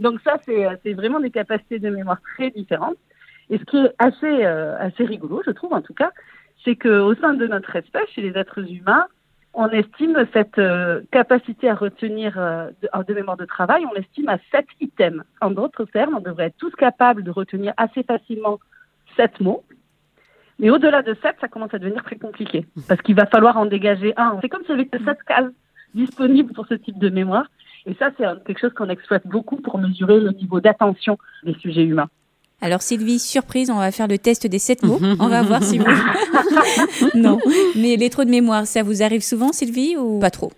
Donc 0.00 0.20
ça, 0.22 0.36
c'est 0.44 0.92
vraiment 0.92 1.20
des 1.20 1.30
capacités 1.30 1.78
de 1.78 1.88
mémoire 1.88 2.20
très 2.36 2.50
différentes. 2.50 2.98
Et 3.48 3.56
ce 3.56 3.64
qui 3.64 3.78
est 3.78 3.94
assez, 3.98 4.44
euh, 4.44 4.76
assez 4.78 5.04
rigolo, 5.04 5.40
je 5.46 5.50
trouve 5.52 5.72
en 5.72 5.80
tout 5.80 5.94
cas, 5.94 6.10
c'est 6.62 6.76
qu'au 6.76 7.14
sein 7.14 7.32
de 7.32 7.46
notre 7.46 7.74
espèce, 7.74 8.08
chez 8.10 8.20
les 8.20 8.38
êtres 8.38 8.70
humains, 8.70 9.06
on 9.52 9.68
estime 9.68 10.26
cette 10.32 10.58
euh, 10.58 11.02
capacité 11.10 11.68
à 11.68 11.74
retenir 11.74 12.38
euh, 12.38 12.70
de, 13.06 13.14
mémoire 13.14 13.36
de 13.36 13.44
travail, 13.44 13.84
on 13.86 13.92
l'estime 13.92 14.28
à 14.28 14.38
7 14.52 14.66
items. 14.80 15.22
En 15.40 15.50
d'autres 15.50 15.84
termes, 15.84 16.14
on 16.16 16.20
devrait 16.20 16.46
être 16.46 16.56
tous 16.56 16.70
capables 16.72 17.22
de 17.22 17.30
retenir 17.30 17.72
assez 17.76 18.02
facilement 18.02 18.60
7 19.16 19.40
mots. 19.40 19.64
Mais 20.58 20.70
au-delà 20.70 21.02
de 21.02 21.14
7, 21.14 21.36
ça 21.40 21.48
commence 21.48 21.74
à 21.74 21.78
devenir 21.78 22.04
très 22.04 22.16
compliqué. 22.16 22.66
Parce 22.86 23.00
qu'il 23.02 23.16
va 23.16 23.26
falloir 23.26 23.56
en 23.56 23.66
dégager 23.66 24.12
un. 24.16 24.38
C'est 24.40 24.48
comme 24.48 24.64
si 24.64 24.72
avait 24.72 24.86
que 24.86 25.02
7 25.02 25.22
cases 25.24 25.52
disponibles 25.94 26.52
pour 26.52 26.66
ce 26.66 26.74
type 26.74 26.98
de 26.98 27.08
mémoire. 27.08 27.46
Et 27.86 27.94
ça, 27.94 28.10
c'est 28.16 28.24
quelque 28.44 28.60
chose 28.60 28.74
qu'on 28.74 28.90
exploite 28.90 29.26
beaucoup 29.26 29.56
pour 29.56 29.78
mesurer 29.78 30.20
le 30.20 30.30
niveau 30.30 30.60
d'attention 30.60 31.18
des 31.42 31.54
sujets 31.54 31.84
humains. 31.84 32.10
Alors 32.62 32.82
Sylvie, 32.82 33.18
surprise, 33.18 33.70
on 33.70 33.78
va 33.78 33.90
faire 33.90 34.06
le 34.06 34.18
test 34.18 34.46
des 34.46 34.58
sept 34.58 34.82
mots. 34.82 35.00
on 35.18 35.28
va 35.28 35.42
voir 35.42 35.62
si 35.62 35.78
vous... 35.78 35.86
non, 37.14 37.38
mais 37.74 37.96
les 37.96 38.10
trous 38.10 38.24
de 38.24 38.30
mémoire, 38.30 38.66
ça 38.66 38.82
vous 38.82 39.02
arrive 39.02 39.22
souvent 39.22 39.52
Sylvie 39.52 39.96
ou 39.96 40.18
pas 40.18 40.30
trop? 40.30 40.52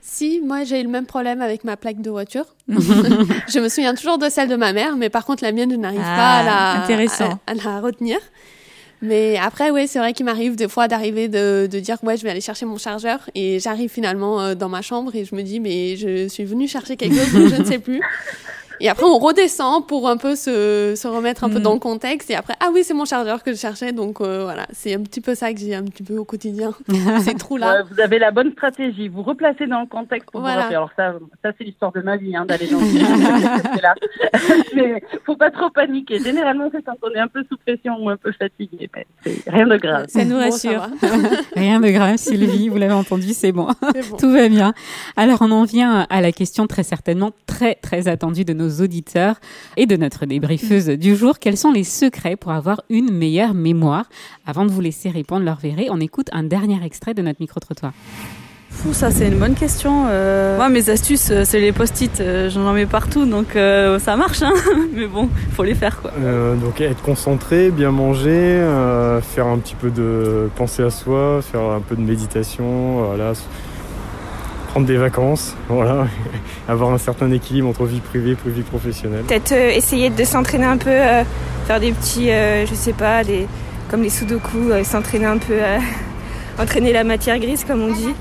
Si, 0.00 0.40
moi 0.44 0.64
j'ai 0.64 0.80
eu 0.80 0.82
le 0.82 0.88
même 0.88 1.06
problème 1.06 1.40
avec 1.40 1.64
ma 1.64 1.76
plaque 1.76 2.00
de 2.00 2.10
voiture. 2.10 2.46
je 2.68 3.58
me 3.60 3.68
souviens 3.68 3.94
toujours 3.94 4.18
de 4.18 4.28
celle 4.28 4.48
de 4.48 4.56
ma 4.56 4.72
mère, 4.72 4.96
mais 4.96 5.10
par 5.10 5.24
contre 5.24 5.44
la 5.44 5.52
mienne, 5.52 5.70
je 5.70 5.76
n'arrive 5.76 6.00
pas 6.00 6.38
à 6.38 6.42
la, 6.42 6.82
intéressant. 6.82 7.38
À, 7.46 7.54
la 7.54 7.80
retenir. 7.80 8.18
Mais 9.00 9.36
après, 9.36 9.70
oui, 9.70 9.88
c'est 9.88 9.98
vrai 9.98 10.12
qu'il 10.12 10.24
m'arrive 10.24 10.54
des 10.54 10.68
fois 10.68 10.86
d'arriver 10.86 11.28
de, 11.28 11.68
de, 11.70 11.80
dire 11.80 11.96
ouais, 12.02 12.16
je 12.16 12.22
vais 12.22 12.30
aller 12.30 12.40
chercher 12.40 12.66
mon 12.66 12.78
chargeur 12.78 13.28
et 13.34 13.58
j'arrive 13.58 13.90
finalement 13.90 14.40
euh, 14.40 14.54
dans 14.54 14.68
ma 14.68 14.80
chambre 14.80 15.14
et 15.16 15.24
je 15.24 15.34
me 15.34 15.42
dis 15.42 15.60
mais 15.60 15.96
je 15.96 16.28
suis 16.28 16.44
venue 16.44 16.68
chercher 16.68 16.96
quelque 16.96 17.16
chose 17.16 17.50
je 17.50 17.60
ne 17.60 17.64
sais 17.64 17.78
plus. 17.78 18.00
Et 18.82 18.88
après, 18.88 19.06
on 19.06 19.16
redescend 19.18 19.86
pour 19.86 20.08
un 20.08 20.16
peu 20.16 20.34
se, 20.34 20.94
se 20.96 21.06
remettre 21.06 21.44
un 21.44 21.48
peu 21.48 21.60
mm. 21.60 21.62
dans 21.62 21.72
le 21.72 21.78
contexte. 21.78 22.28
Et 22.30 22.34
après, 22.34 22.54
ah 22.58 22.70
oui, 22.74 22.82
c'est 22.82 22.94
mon 22.94 23.04
chargeur 23.04 23.44
que 23.44 23.52
je 23.52 23.56
cherchais. 23.56 23.92
Donc 23.92 24.20
euh, 24.20 24.42
voilà, 24.42 24.66
c'est 24.72 24.94
un 24.94 25.02
petit 25.02 25.20
peu 25.20 25.36
ça 25.36 25.52
que 25.52 25.60
j'ai 25.60 25.76
un 25.76 25.84
petit 25.84 26.02
peu 26.02 26.18
au 26.18 26.24
quotidien, 26.24 26.72
ces 27.24 27.34
trous-là. 27.34 27.84
vous 27.88 28.00
avez 28.00 28.18
la 28.18 28.32
bonne 28.32 28.50
stratégie. 28.50 29.06
Vous 29.06 29.22
replacez 29.22 29.68
dans 29.68 29.82
le 29.82 29.86
contexte. 29.86 30.28
voilà. 30.34 30.66
Alors 30.66 30.90
ça, 30.96 31.14
ça 31.44 31.52
c'est 31.56 31.62
l'histoire 31.62 31.92
de 31.92 32.00
ma 32.00 32.16
vie, 32.16 32.34
hein, 32.34 32.44
d'aller 32.44 32.66
dans 32.66 32.80
ce 32.80 33.82
là 33.82 33.94
Mais 34.74 35.00
faut 35.24 35.36
pas 35.36 35.52
trop 35.52 35.70
paniquer. 35.70 36.18
Généralement, 36.18 36.68
c'est 36.72 36.82
quand 36.82 36.96
on 37.02 37.10
est 37.10 37.20
un 37.20 37.28
peu 37.28 37.44
sous 37.48 37.56
pression 37.58 37.94
ou 38.00 38.10
un 38.10 38.16
peu 38.16 38.32
fatigué. 38.32 38.90
Mais 38.96 39.06
rien 39.46 39.68
de 39.68 39.76
grave. 39.76 40.06
Ça 40.08 40.24
nous 40.24 40.36
rassure. 40.36 40.88
rien 41.54 41.78
de 41.78 41.88
grave, 41.88 42.16
Sylvie. 42.16 42.68
Vous 42.68 42.78
l'avez 42.78 42.94
entendu, 42.94 43.28
c'est 43.32 43.52
bon. 43.52 43.68
bon. 43.80 44.16
Tout 44.18 44.32
va 44.32 44.48
bien. 44.48 44.74
Alors, 45.16 45.38
on 45.40 45.52
en 45.52 45.62
vient 45.62 46.04
à 46.10 46.20
la 46.20 46.32
question 46.32 46.66
très 46.66 46.82
certainement 46.82 47.30
très, 47.46 47.76
très 47.76 48.08
attendue 48.08 48.44
de 48.44 48.52
nos 48.52 48.71
auditeurs 48.80 49.40
et 49.76 49.86
de 49.86 49.96
notre 49.96 50.26
débriefeuse 50.26 50.86
du 50.86 51.16
jour. 51.16 51.38
Quels 51.38 51.56
sont 51.56 51.72
les 51.72 51.84
secrets 51.84 52.36
pour 52.36 52.52
avoir 52.52 52.82
une 52.88 53.12
meilleure 53.12 53.54
mémoire? 53.54 54.06
Avant 54.46 54.64
de 54.64 54.70
vous 54.70 54.80
laisser 54.80 55.10
répondre, 55.10 55.44
leur 55.44 55.58
verrez, 55.58 55.88
on 55.90 56.00
écoute 56.00 56.28
un 56.32 56.44
dernier 56.44 56.82
extrait 56.84 57.14
de 57.14 57.22
notre 57.22 57.40
micro-trottoir. 57.40 57.92
Fou, 58.72 58.92
ça 58.92 59.10
c'est 59.10 59.28
une 59.28 59.38
bonne 59.38 59.54
question. 59.54 60.06
Euh, 60.08 60.56
moi, 60.56 60.68
mes 60.68 60.88
astuces, 60.88 61.30
euh, 61.30 61.42
c'est 61.44 61.60
les 61.60 61.72
post-it. 61.72 62.20
Euh, 62.20 62.48
j'en 62.50 62.72
mets 62.72 62.86
partout, 62.86 63.26
donc 63.26 63.48
ça 63.52 64.16
marche. 64.16 64.42
Hein 64.42 64.52
Mais 64.94 65.06
bon, 65.06 65.28
faut 65.52 65.62
les 65.62 65.74
faire 65.74 66.00
quoi. 66.00 66.10
donc 66.60 66.80
être 66.80 67.02
concentré, 67.02 67.70
bien 67.70 67.90
manger, 67.90 68.64
faire 69.22 69.46
un 69.46 69.58
petit 69.58 69.74
peu 69.74 69.90
de 69.90 70.48
penser 70.56 70.82
à 70.82 70.90
soi, 70.90 71.40
faire 71.42 71.62
un 71.62 71.80
peu 71.80 71.94
de 71.94 72.00
méditation, 72.00 73.04
voilà, 73.04 73.34
prendre 74.72 74.86
des 74.86 74.96
vacances, 74.96 75.54
voilà, 75.68 76.06
avoir 76.66 76.92
un 76.92 76.98
certain 76.98 77.30
équilibre 77.30 77.68
entre 77.68 77.84
vie 77.84 78.00
privée 78.00 78.30
et 78.30 78.50
vie 78.50 78.62
professionnelle. 78.62 79.22
Peut-être 79.24 79.52
euh, 79.52 79.70
essayer 79.70 80.08
de 80.08 80.24
s'entraîner 80.24 80.64
un 80.64 80.78
peu, 80.78 80.90
euh, 80.90 81.24
faire 81.66 81.78
des 81.78 81.92
petits, 81.92 82.30
euh, 82.30 82.64
je 82.64 82.74
sais 82.74 82.94
pas, 82.94 83.22
des, 83.22 83.46
comme 83.90 84.02
les 84.02 84.08
sudoku, 84.08 84.70
s'entraîner 84.82 85.26
un 85.26 85.36
peu, 85.36 85.58
entraîner 86.58 86.92
la 86.94 87.04
matière 87.04 87.38
grise 87.38 87.64
comme 87.64 87.82
on 87.82 87.92
dit. 87.92 88.14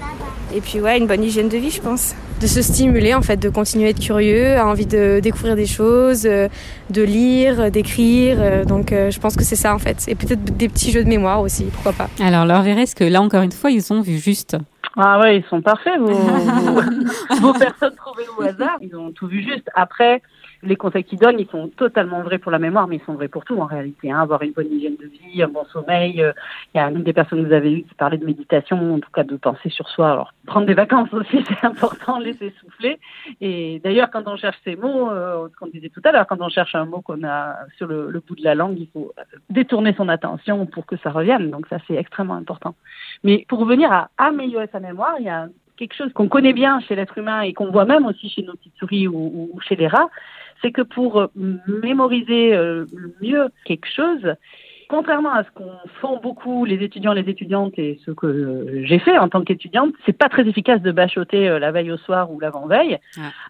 Et 0.54 0.60
puis 0.60 0.82
ouais, 0.82 0.98
une 0.98 1.08
bonne 1.08 1.24
hygiène 1.24 1.48
de 1.48 1.58
vie, 1.58 1.72
je 1.72 1.80
pense. 1.80 2.14
De 2.42 2.48
se 2.48 2.62
stimuler 2.62 3.14
en 3.14 3.22
fait, 3.22 3.38
de 3.38 3.48
continuer 3.48 3.86
à 3.86 3.90
être 3.92 4.02
curieux, 4.02 4.58
à 4.58 4.68
envie 4.68 4.88
de 4.88 5.22
découvrir 5.24 5.56
des 5.56 5.68
choses, 5.68 6.24
de 6.24 7.02
lire, 7.02 7.72
d'écrire. 7.72 8.66
Donc 8.66 8.90
je 8.92 9.18
pense 9.20 9.38
que 9.38 9.46
c'est 9.46 9.56
ça 9.56 9.74
en 9.74 9.80
fait. 9.80 10.04
Et 10.08 10.16
peut-être 10.16 10.44
des 10.44 10.68
petits 10.68 10.92
jeux 10.92 11.04
de 11.04 11.08
mémoire 11.08 11.40
aussi, 11.40 11.66
pourquoi 11.72 11.94
pas. 11.94 12.10
Alors 12.20 12.46
leur 12.46 12.66
est-ce 12.66 12.96
que 12.96 13.06
là 13.06 13.22
encore 13.22 13.44
une 13.44 13.52
fois, 13.52 13.70
ils 13.70 13.94
ont 13.94 14.02
vu 14.02 14.18
juste 14.18 14.58
ah 14.97 15.19
ouais, 15.19 15.38
ils 15.38 15.45
sont 15.45 15.62
parfaits, 15.62 15.99
vos, 15.99 16.08
vos, 16.08 17.54
personnes 17.54 17.95
trouvées 17.95 18.27
au 18.38 18.41
hasard. 18.41 18.77
Ils 18.82 18.95
ont 18.95 19.12
tout 19.12 19.27
vu 19.27 19.41
juste. 19.41 19.69
Après, 19.73 20.21
les 20.63 20.76
conseils 20.76 21.04
qu'ils 21.04 21.19
donnent, 21.19 21.39
ils 21.39 21.47
sont 21.47 21.69
totalement 21.69 22.21
vrais 22.21 22.38
pour 22.38 22.52
la 22.52 22.60
mémoire, 22.60 22.88
mais 22.88 22.97
ils 22.97 23.06
sont 23.06 23.13
vrais 23.13 23.28
pour 23.28 23.45
tout 23.45 23.60
en 23.60 23.65
réalité. 23.65 24.12
Hein. 24.12 24.21
Avoir 24.21 24.41
une 24.43 24.52
bonne 24.52 24.71
hygiène 24.71 24.95
de 24.95 25.08
vie, 25.08 25.41
un 25.41 25.47
bon 25.47 25.65
sommeil. 25.65 26.21
Euh, 26.21 26.34
il 26.74 26.78
y 26.78 26.82
a 26.82 26.89
une 26.89 27.04
des 27.04 27.13
personnes 27.13 27.41
que 27.41 27.47
vous 27.47 27.54
avez 27.54 27.74
eues 27.74 27.84
qui 27.84 27.95
parlait 27.95 28.17
de 28.17 28.26
méditation, 28.26 28.95
en 28.95 29.00
tout 29.00 29.10
cas 29.12 29.24
de 29.24 29.36
penser 29.38 29.69
sur 29.69 29.88
soi. 29.89 30.12
Alors, 30.12 30.34
prendre 30.45 30.67
des 30.67 30.74
vacances 30.74 31.13
aussi, 31.13 31.43
c'est 31.47 31.65
important, 31.65 32.19
laisser 32.19 32.54
souffler. 32.62 33.00
Et 33.39 33.82
d'ailleurs, 33.84 34.12
quand 34.12 34.28
on 34.28 34.38
cherche 34.38 34.58
ces 34.63 34.76
mots, 34.76 35.10
euh, 35.10 35.47
ce 35.50 35.58
qu'on 35.58 35.67
disait 35.67 35.89
tout 35.89 36.02
à 36.04 36.12
l'heure, 36.12 36.28
quand 36.28 36.41
on 36.41 36.50
cherche 36.50 36.76
un 36.76 36.86
mot 36.86 37.02
qu'on 37.02 37.24
a 37.24 37.56
sur 37.78 37.88
le, 37.88 38.12
le, 38.12 38.19
bout 38.19 38.36
de 38.36 38.43
la 38.43 38.56
langue, 38.56 38.78
il 38.80 38.88
faut 38.93 39.13
détourner 39.50 39.93
son 39.93 40.10
attention 40.10 40.65
pour 40.65 40.86
que 40.86 40.97
ça 40.97 41.10
revienne. 41.10 41.50
Donc 41.50 41.67
ça, 41.67 41.78
c'est 41.88 41.95
extrêmement 41.95 42.36
important. 42.36 42.76
Mais 43.24 43.45
pour 43.47 43.60
revenir 43.60 43.91
à 43.91 44.10
améliorer 44.17 44.67
sa 44.71 44.80
mémoire, 44.80 45.15
il 45.19 45.26
y 45.26 45.30
a 45.30 45.47
quelque 45.82 45.95
chose 45.95 46.13
qu'on 46.13 46.28
connaît 46.28 46.54
bien 46.54 46.80
chez 46.82 46.95
l'être 46.95 47.17
humain 47.17 47.41
et 47.41 47.54
qu'on 47.54 47.71
voit 47.71 47.86
même 47.86 48.06
aussi 48.06 48.30
chez 48.30 48.43
nos 48.43 48.54
petites 48.54 48.78
souris 48.78 49.08
ou, 49.08 49.50
ou 49.52 49.60
chez 49.62 49.76
les 49.76 49.88
rats, 49.88 50.10
c'est 50.62 50.71
que 50.71 50.82
pour 50.82 51.19
euh, 51.19 51.28
mémoriser 51.36 52.54
euh, 52.54 52.86
mieux 53.21 53.50
quelque 53.65 53.88
chose, 53.88 54.36
contrairement 54.89 55.34
à 55.34 55.43
ce 55.43 55.52
qu'on 55.52 55.71
font 56.00 56.19
beaucoup 56.21 56.65
les 56.65 56.84
étudiants, 56.84 57.13
les 57.13 57.30
étudiantes 57.30 57.78
et 57.78 58.00
ce 58.06 58.12
que 58.12 58.28
euh, 58.28 58.86
j'ai 58.86 59.00
fait 59.00 59.17
en 59.17 59.30
tant 59.30 59.43
qu'étudiante, 59.43 59.93
c'est 60.06 60.17
pas 60.17 60.30
très 60.30 60.47
efficace 60.47 60.82
de 60.82 60.91
bachoter 60.91 61.60
la 61.60 61.71
veille 61.71 61.91
au 61.91 61.97
soir 61.97 62.32
ou 62.32 62.39
l'avant-veille 62.39 63.00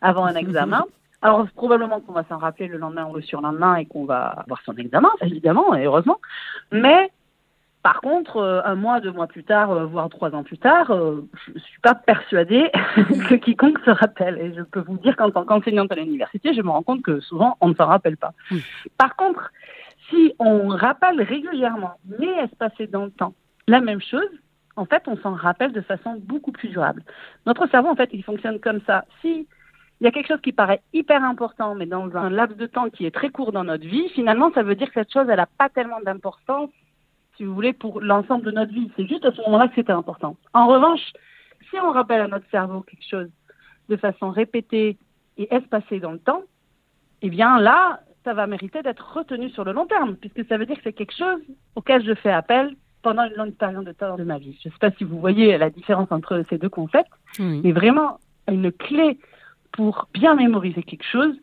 avant 0.02 0.26
un 0.26 0.36
examen. 0.36 0.86
Alors 1.24 1.45
probablement 1.56 2.00
qu'on 2.00 2.13
va 2.13 2.24
s'en 2.28 2.39
rappeler 2.39 2.67
le 2.67 2.80
lendemain 2.80 3.06
ou 3.06 3.15
le 3.15 3.21
surlendemain 3.21 3.76
et 3.76 3.86
qu'on 3.86 4.06
va 4.06 4.26
avoir 4.26 4.60
son 4.65 4.76
examen, 4.78 5.12
évidemment 5.21 5.76
et 5.76 5.86
heureusement. 5.86 6.17
Mais 6.71 7.12
par 7.84 8.02
contre, 8.02 8.38
euh, 8.38 8.62
un 8.63 8.76
mois, 8.76 9.00
deux 9.00 9.12
mois 9.12 9.28
plus 9.28 9.44
tard, 9.44 9.72
euh, 9.72 9.86
voire 9.86 10.10
trois 10.10 10.36
ans 10.36 10.44
plus 10.44 10.58
tard, 10.58 10.91
euh, 10.91 11.28
je 11.48 11.54
ne 11.54 11.60
suis 11.60 11.80
pas 11.82 11.96
persuadée 11.96 12.70
que 13.30 13.36
quiconque 13.36 13.80
se 13.84 13.89
rappelle. 13.89 14.38
Et 14.38 14.54
je 14.54 14.62
peux 14.62 14.82
vous 14.82 14.98
dire 14.98 15.15
qu'en 15.15 15.32
tant 15.32 15.46
qu'enseignante 15.46 15.91
à 15.91 15.96
l'université, 15.96 16.54
je 16.54 16.62
me 16.62 16.70
rends 16.70 16.84
compte 16.84 17.02
que 17.02 17.20
souvent, 17.22 17.58
on 17.60 17.70
ne 17.70 17.74
s'en 17.74 17.88
rappelle 17.88 18.17
pas. 18.17 18.34
Par 18.98 19.15
contre, 19.15 19.52
si 20.10 20.34
on 20.38 20.67
rappelle 20.67 21.22
régulièrement, 21.22 21.94
mais 22.20 22.32
espacé 22.44 22.86
dans 22.86 23.06
le 23.06 23.12
temps, 23.12 23.34
la 23.67 23.82
même 23.82 24.02
chose, 24.02 24.30
en 24.76 24.86
fait, 24.86 25.04
on 25.08 25.17
s'en 25.17 25.34
rappelle 25.34 25.74
de 25.74 25.82
façon 25.82 26.22
beaucoup 26.22 26.52
plus 26.52 26.70
durable. 26.70 27.04
Notre 27.46 27.67
cerveau, 27.67 27.89
en 27.89 27.96
fait, 27.96 28.10
il 28.13 28.24
fonctionne 28.24 28.60
comme 28.60 28.82
ça. 28.86 29.06
Si 29.22 29.48
il 30.00 30.06
y 30.06 30.08
a 30.08 30.12
quelque 30.12 30.28
chose 30.28 30.41
qui 30.41 30.52
paraît 30.52 30.82
hyper 30.94 31.24
important, 31.24 31.76
mais 31.76 31.86
dans 31.86 32.15
un 32.15 32.30
laps 32.30 32.58
de 32.58 32.65
temps 32.65 32.89
qui 32.89 33.06
est 33.06 33.12
très 33.12 33.30
court 33.30 33.52
dans 33.52 33.63
notre 33.63 33.86
vie, 33.86 34.10
finalement, 34.10 34.52
ça 34.54 34.63
veut 34.63 34.74
dire 34.76 34.88
que 34.88 34.96
cette 34.96 35.13
chose, 35.13 35.28
elle 35.30 35.38
n'a 35.38 35.46
pas 35.46 35.70
tellement 35.70 36.00
d'importance 36.04 36.72
si 37.38 37.46
vous 37.46 37.54
voulez, 37.54 37.74
pour 37.74 38.02
l'ensemble 38.02 38.46
de 38.46 38.52
notre 38.52 38.74
vie. 38.74 38.91
C'est 38.96 39.08
juste 39.08 39.26
à 39.26 39.32
ce 39.32 39.41
moment-là 39.41 39.67
que 39.67 39.76
c'était 39.76 39.91
important. 39.91 40.38
En 40.54 40.67
revanche, 40.67 41.02
si 41.70 41.78
on 41.80 41.91
rappelle 41.91 42.22
à 42.22 42.28
notre 42.28 42.50
cerveau 42.50 42.82
quelque 42.82 43.08
chose 43.10 43.30
de 43.89 43.98
façon 43.98 44.30
répétée 44.30 44.98
et 45.38 45.54
espacée 45.54 46.00
dans 46.00 46.12
le 46.12 46.20
temps, 46.20 46.44
eh 47.22 47.30
bien 47.30 47.60
là, 47.60 48.02
ça 48.24 48.34
va 48.34 48.48
mériter 48.48 48.82
d'être 48.82 49.15
retenu 49.15 49.50
sur 49.50 49.63
le 49.63 49.72
long 49.72 49.86
terme, 49.86 50.15
puisque 50.15 50.46
ça 50.48 50.58
veut 50.58 50.65
dire 50.65 50.76
que 50.78 50.84
c'est 50.84 50.94
quelque 50.94 51.15
chose 51.15 51.41
auquel 51.76 52.06
je 52.06 52.13
fais 52.13 52.32
appel 52.32 52.76
pendant 53.02 53.24
une 53.24 53.34
longue 53.34 53.56
période 53.56 53.86
de 53.86 53.91
temps 53.91 54.15
de 54.15 54.24
ma 54.24 54.38
vie. 54.38 54.58
Je 54.62 54.70
ne 54.70 54.74
sais 54.74 54.80
pas 54.80 54.91
si 54.91 55.04
vous 55.04 55.20
voyez 55.20 55.58
la 55.58 55.70
différence 55.70 56.12
entre 56.12 56.44
ces 56.50 56.58
deux 56.58 56.70
concepts, 56.70 57.12
mais 57.39 57.72
vraiment, 57.72 58.20
une 58.48 58.72
clé 58.72 59.17
pour 59.72 60.08
bien 60.13 60.36
mémoriser 60.36 60.84
quelque 60.84 61.06
chose, 61.06 61.36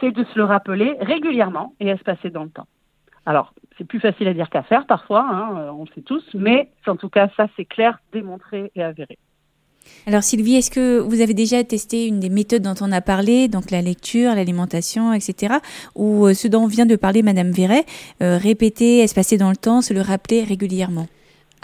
c'est 0.00 0.12
de 0.12 0.24
se 0.24 0.38
le 0.38 0.44
rappeler 0.44 0.96
régulièrement 1.00 1.74
et 1.80 1.88
espacer 1.88 2.30
dans 2.30 2.44
le 2.44 2.50
temps. 2.50 2.66
Alors, 3.24 3.54
c'est 3.78 3.84
plus 3.84 4.00
facile 4.00 4.28
à 4.28 4.34
dire 4.34 4.50
qu'à 4.50 4.62
faire 4.62 4.86
parfois, 4.86 5.26
hein, 5.30 5.58
euh, 5.58 5.70
on 5.70 5.84
le 5.84 5.88
sait 5.94 6.02
tous, 6.02 6.24
mais 6.34 6.70
en 6.86 6.96
tout 6.96 7.08
cas, 7.08 7.28
ça 7.36 7.46
c'est 7.56 7.64
clair, 7.64 7.98
démontré 8.12 8.70
et 8.74 8.82
avéré. 8.82 9.18
Alors 10.06 10.22
Sylvie, 10.22 10.56
est-ce 10.56 10.70
que 10.70 10.98
vous 11.00 11.20
avez 11.20 11.34
déjà 11.34 11.62
testé 11.64 12.06
une 12.06 12.20
des 12.20 12.28
méthodes 12.28 12.62
dont 12.62 12.74
on 12.80 12.92
a 12.92 13.00
parlé, 13.00 13.48
donc 13.48 13.70
la 13.70 13.82
lecture, 13.82 14.34
l'alimentation, 14.34 15.12
etc., 15.12 15.54
ou 15.94 16.26
euh, 16.26 16.34
ce 16.34 16.48
dont 16.48 16.66
vient 16.66 16.86
de 16.86 16.96
parler 16.96 17.22
Madame 17.22 17.50
Verret, 17.50 17.84
euh, 18.22 18.36
répéter, 18.36 19.00
espacer 19.00 19.38
dans 19.38 19.50
le 19.50 19.56
temps, 19.56 19.80
se 19.80 19.94
le 19.94 20.00
rappeler 20.00 20.44
régulièrement? 20.44 21.06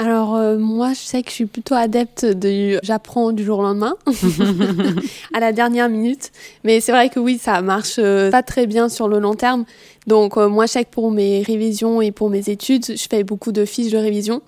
Alors 0.01 0.37
euh, 0.37 0.59
moi, 0.59 0.93
je 0.93 1.01
sais 1.01 1.23
que 1.25 1.29
je 1.29 1.35
suis 1.35 1.47
plutôt 1.47 1.75
adepte 1.75 2.25
de 2.25 2.79
j'apprends 2.85 3.33
du 3.33 3.45
jour 3.45 3.59
au 3.59 3.63
lendemain, 3.63 3.97
à 5.35 5.41
la 5.41 5.53
dernière 5.53 5.89
minute. 5.89 6.31
Mais 6.63 6.81
c'est 6.81 6.93
vrai 6.93 7.09
que 7.09 7.19
oui, 7.19 7.37
ça 7.37 7.61
marche 7.63 7.97
euh, 7.99 8.31
pas 8.31 8.45
très 8.45 8.69
bien 8.69 8.89
sur 8.89 9.09
le 9.09 9.19
long 9.19 9.35
terme. 9.35 9.65
Donc 10.07 10.37
euh, 10.37 10.49
moi, 10.49 10.67
je 10.67 10.73
sais 10.73 10.85
que 10.85 10.91
pour 10.91 11.11
mes 11.11 11.43
révisions 11.43 12.01
et 12.01 12.13
pour 12.13 12.31
mes 12.31 12.49
études, 12.49 12.87
je 12.87 13.07
fais 13.11 13.25
beaucoup 13.25 13.51
de 13.51 13.65
fiches 13.65 13.91
de 13.91 13.99
révision 13.99 14.41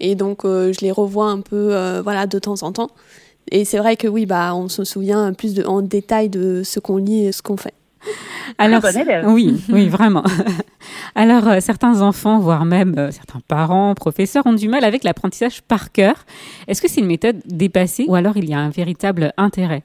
et 0.00 0.16
donc 0.16 0.40
je 0.44 0.80
les 0.82 0.90
revois 0.90 1.26
un 1.26 1.40
peu, 1.40 2.00
voilà, 2.02 2.26
de 2.26 2.38
temps 2.38 2.62
en 2.62 2.72
temps. 2.72 2.90
Et 3.50 3.64
c'est 3.64 3.78
vrai 3.78 3.96
que 3.96 4.08
oui, 4.08 4.26
bah, 4.26 4.54
on 4.54 4.68
se 4.68 4.84
souvient 4.84 5.32
plus 5.32 5.54
de, 5.54 5.64
en 5.64 5.80
détail 5.80 6.28
de 6.28 6.62
ce 6.64 6.80
qu'on 6.80 6.96
lit 6.96 7.26
et 7.26 7.32
ce 7.32 7.40
qu'on 7.40 7.56
fait. 7.56 7.72
Alors, 8.58 8.82
oui, 9.24 9.62
oui, 9.68 9.88
vraiment. 9.88 10.24
Alors, 11.14 11.48
euh, 11.48 11.60
certains 11.60 12.00
enfants, 12.00 12.38
voire 12.38 12.64
même 12.64 12.94
euh, 12.98 13.10
certains 13.10 13.40
parents, 13.46 13.94
professeurs, 13.94 14.46
ont 14.46 14.52
du 14.52 14.68
mal 14.68 14.84
avec 14.84 15.04
l'apprentissage 15.04 15.62
par 15.62 15.92
cœur. 15.92 16.24
Est-ce 16.68 16.80
que 16.80 16.88
c'est 16.88 17.00
une 17.00 17.06
méthode 17.06 17.40
dépassée 17.46 18.06
ou 18.08 18.14
alors 18.14 18.36
il 18.36 18.48
y 18.48 18.54
a 18.54 18.58
un 18.58 18.70
véritable 18.70 19.32
intérêt? 19.36 19.82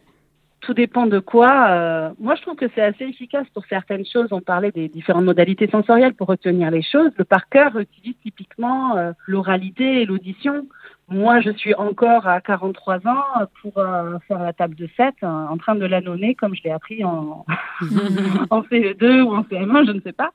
Tout 0.62 0.74
dépend 0.74 1.08
de 1.08 1.20
quoi. 1.20 1.68
Euh, 1.70 2.10
moi, 2.20 2.36
je 2.36 2.42
trouve 2.42 2.56
que 2.56 2.68
c'est 2.74 2.82
assez 2.82 3.04
efficace 3.06 3.48
pour 3.54 3.66
certaines 3.66 4.06
choses. 4.06 4.30
On 4.32 4.42
parlait 4.42 4.72
des 4.72 4.88
différentes 4.88 5.26
modalités 5.26 5.68
sensorielles 5.68 6.14
pour 6.14 6.28
retenir 6.28 6.72
les 6.72 6.82
choses. 6.82 7.12
Le 7.18 7.26
par 7.26 7.50
cœur 7.50 7.78
utilise 7.78 8.16
typiquement 8.24 8.96
l'oralité 9.28 10.02
et 10.02 10.06
l'audition. 10.06 10.68
Moi, 11.12 11.42
je 11.42 11.50
suis 11.52 11.76
encore 11.76 12.26
à 12.26 12.40
43 12.40 13.06
ans 13.06 13.46
pour 13.62 13.78
euh, 13.78 14.18
faire 14.30 14.40
la 14.40 14.54
table 14.54 14.76
de 14.76 14.88
7 14.96 15.14
euh, 15.24 15.28
en 15.28 15.58
train 15.58 15.76
de 15.76 15.86
l'annonner 15.86 16.36
comme 16.36 16.56
je 16.56 16.64
l'ai 16.64 16.72
appris 16.72 17.04
en, 17.04 17.46
en 18.50 18.62
CE2 18.62 19.22
ou 19.22 19.36
en 19.36 19.42
CM1, 19.42 19.88
je 19.88 19.92
ne 19.92 20.00
sais 20.00 20.14
pas. 20.14 20.32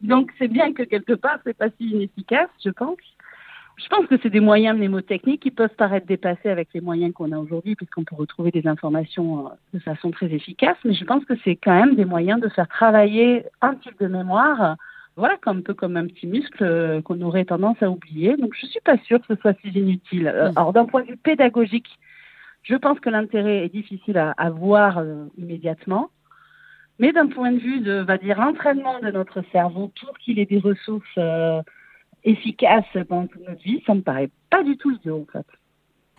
Donc, 0.00 0.30
c'est 0.38 0.48
bien 0.48 0.72
que 0.72 0.82
quelque 0.82 1.12
part, 1.12 1.38
c'est 1.44 1.56
pas 1.56 1.68
si 1.78 1.90
inefficace, 1.90 2.48
je 2.64 2.70
pense. 2.70 2.96
Je 3.76 3.88
pense 3.88 4.06
que 4.06 4.16
c'est 4.22 4.30
des 4.30 4.40
moyens 4.40 4.76
mnémotechniques 4.76 5.42
qui 5.42 5.50
peuvent 5.50 5.74
paraître 5.76 6.06
dépassés 6.06 6.48
avec 6.48 6.68
les 6.74 6.80
moyens 6.80 7.12
qu'on 7.12 7.32
a 7.32 7.38
aujourd'hui, 7.38 7.74
puisqu'on 7.74 8.04
peut 8.04 8.14
retrouver 8.14 8.50
des 8.50 8.66
informations 8.66 9.46
euh, 9.46 9.50
de 9.74 9.78
façon 9.80 10.10
très 10.10 10.26
efficace. 10.32 10.76
Mais 10.84 10.94
je 10.94 11.04
pense 11.04 11.24
que 11.24 11.34
c'est 11.44 11.56
quand 11.56 11.74
même 11.74 11.96
des 11.96 12.04
moyens 12.04 12.40
de 12.40 12.48
faire 12.48 12.68
travailler 12.68 13.44
un 13.60 13.74
type 13.74 13.98
de 14.00 14.06
mémoire 14.06 14.76
voilà, 15.16 15.36
un 15.46 15.60
peu 15.60 15.74
comme 15.74 15.96
un 15.96 16.06
petit 16.06 16.26
muscle 16.26 16.62
euh, 16.62 17.00
qu'on 17.02 17.20
aurait 17.20 17.44
tendance 17.44 17.80
à 17.82 17.90
oublier. 17.90 18.36
Donc, 18.36 18.54
je 18.60 18.66
suis 18.66 18.80
pas 18.80 18.98
sûre 18.98 19.20
que 19.20 19.34
ce 19.34 19.40
soit 19.40 19.56
si 19.60 19.68
inutile. 19.68 20.26
Euh, 20.28 20.50
mm. 20.50 20.58
alors, 20.58 20.72
d'un 20.72 20.86
point 20.86 21.02
de 21.02 21.08
vue 21.08 21.16
pédagogique, 21.16 21.88
je 22.62 22.74
pense 22.74 22.98
que 22.98 23.10
l'intérêt 23.10 23.64
est 23.64 23.68
difficile 23.68 24.18
à, 24.18 24.32
à 24.32 24.50
voir 24.50 24.98
euh, 24.98 25.26
immédiatement. 25.38 26.10
Mais 26.98 27.12
d'un 27.12 27.26
point 27.26 27.52
de 27.52 27.58
vue 27.58 27.80
de, 27.80 28.00
va 28.00 28.18
dire, 28.18 28.40
entraînement 28.40 29.00
de 29.00 29.10
notre 29.10 29.42
cerveau 29.52 29.90
pour 30.00 30.16
qu'il 30.18 30.38
ait 30.38 30.46
des 30.46 30.58
ressources 30.58 31.18
efficaces 32.24 32.84
pendant 33.08 33.26
toute 33.26 33.46
notre 33.46 33.62
vie, 33.62 33.82
ça 33.86 33.94
me 33.94 34.02
paraît 34.02 34.30
pas 34.50 34.62
du 34.62 34.76
tout 34.76 34.90
idiot, 34.92 35.26
en 35.28 35.32
fait. 35.32 35.46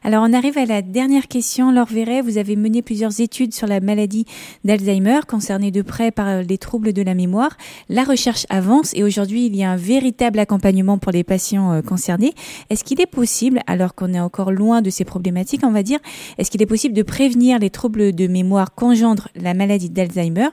Alors 0.06 0.24
on 0.24 0.34
arrive 0.34 0.60
à 0.60 0.68
la 0.68 0.84
dernière 0.84 1.28
question. 1.28 1.72
Laure 1.72 1.88
Verret, 1.88 2.22
vous 2.22 2.38
avez 2.38 2.56
mené 2.56 2.84
plusieurs 2.84 3.22
études 3.22 3.56
sur 3.56 3.66
la 3.66 3.80
maladie 3.80 4.26
d'Alzheimer 4.64 5.22
concernée 5.28 5.72
de 5.72 5.82
près 5.82 6.12
par 6.12 6.44
les 6.44 6.60
troubles 6.60 6.94
de 6.94 7.02
la 7.02 7.16
mémoire. 7.16 7.58
La 7.90 8.04
recherche 8.04 8.46
avance 8.52 8.94
et 8.96 9.04
aujourd'hui 9.04 9.48
il 9.48 9.56
y 9.56 9.64
a 9.64 9.72
un 9.72 9.78
véritable 9.78 10.38
accompagnement 10.38 11.00
pour 11.00 11.12
les 11.12 11.24
patients 11.24 11.74
euh, 11.74 11.82
concernés. 11.82 12.34
Est-ce 12.70 12.84
qu'il 12.84 13.02
est 13.02 13.10
possible, 13.10 13.62
alors 13.66 13.96
qu'on 13.96 14.14
est 14.14 14.20
encore 14.20 14.52
loin 14.52 14.84
de 14.84 14.92
ces 14.92 15.06
problématiques, 15.06 15.62
on 15.64 15.72
va 15.72 15.82
dire, 15.82 15.98
est-ce 16.38 16.52
qu'il 16.52 16.62
est 16.62 16.68
possible 16.68 16.94
de 16.94 17.02
prévenir 17.02 17.58
les 17.58 17.72
troubles 17.72 18.14
de 18.14 18.28
mémoire 18.28 18.76
qu'engendre 18.76 19.30
la 19.36 19.56
maladie 19.56 19.90
d'Alzheimer? 19.90 20.50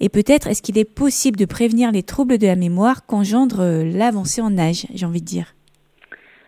Et 0.00 0.08
peut-être 0.08 0.48
est-ce 0.48 0.62
qu'il 0.62 0.78
est 0.78 0.84
possible 0.84 1.38
de 1.38 1.44
prévenir 1.44 1.92
les 1.92 2.02
troubles 2.02 2.38
de 2.38 2.46
la 2.48 2.56
mémoire 2.56 3.06
qu'engendre 3.06 3.60
euh, 3.60 3.84
l'avancée 3.84 4.40
en 4.40 4.58
âge, 4.58 4.88
j'ai 4.92 5.06
envie 5.06 5.20
de 5.20 5.26
dire? 5.26 5.54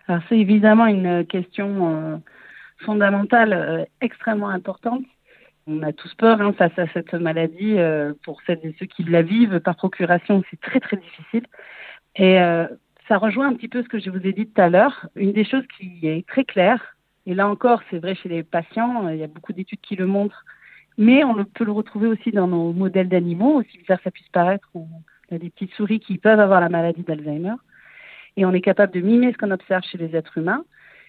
Alors 0.09 0.23
c'est 0.29 0.38
évidemment 0.38 0.87
une 0.87 1.25
question 1.25 1.88
euh, 1.88 2.16
fondamentale 2.81 3.53
euh, 3.53 3.85
extrêmement 4.01 4.49
importante. 4.49 5.05
On 5.67 5.83
a 5.83 5.93
tous 5.93 6.14
peur 6.14 6.41
hein, 6.41 6.53
face 6.55 6.77
à 6.79 6.87
cette 6.88 7.12
maladie. 7.14 7.79
Euh, 7.79 8.14
pour 8.25 8.41
celles 8.47 8.61
et 8.62 8.75
ceux 8.79 8.87
qui 8.87 9.05
la 9.05 9.23
vivent 9.23 9.61
par 9.61 9.77
procuration, 9.77 10.43
c'est 10.51 10.61
très 10.61 10.81
très 10.81 10.97
difficile. 10.97 11.45
Et 12.17 12.41
euh, 12.41 12.67
ça 13.07 13.19
rejoint 13.19 13.49
un 13.49 13.55
petit 13.55 13.69
peu 13.69 13.83
ce 13.83 13.88
que 13.88 13.99
je 13.99 14.11
vous 14.11 14.27
ai 14.27 14.33
dit 14.33 14.47
tout 14.47 14.61
à 14.61 14.69
l'heure. 14.69 15.09
Une 15.14 15.33
des 15.33 15.45
choses 15.45 15.64
qui 15.77 16.07
est 16.07 16.27
très 16.27 16.45
claire, 16.45 16.97
et 17.27 17.35
là 17.35 17.49
encore, 17.49 17.83
c'est 17.91 17.99
vrai 17.99 18.14
chez 18.14 18.29
les 18.29 18.43
patients, 18.43 19.09
il 19.09 19.19
y 19.19 19.25
a 19.25 19.27
beaucoup 19.27 19.53
d'études 19.53 19.81
qui 19.83 19.97
le 19.97 20.07
montrent, 20.07 20.45
mais 20.97 21.25
on 21.25 21.45
peut 21.45 21.64
le 21.64 21.73
retrouver 21.73 22.09
aussi 22.09 22.33
dans 22.33 22.49
nos 22.49 22.73
modèles 22.73 23.09
d'animaux, 23.09 23.61
aussi 23.61 23.77
bizarre 23.79 24.01
ça 24.03 24.11
puisse 24.11 24.29
paraître. 24.31 24.69
On 24.75 24.88
a 25.31 25.38
des 25.38 25.51
petites 25.51 25.75
souris 25.75 26.01
qui 26.01 26.17
peuvent 26.17 26.41
avoir 26.41 26.61
la 26.61 26.71
maladie 26.71 27.03
d'Alzheimer. 27.03 27.55
Et 28.37 28.47
on 28.47 28.53
est 28.53 28.61
capable 28.61 28.95
de 28.95 29.01
mimer 29.01 29.33
ce 29.33 29.38
qu'on 29.38 29.51
observe 29.51 29.83
chez 29.85 29.99
les 29.99 30.17
êtres 30.17 30.38
humains, 30.38 30.64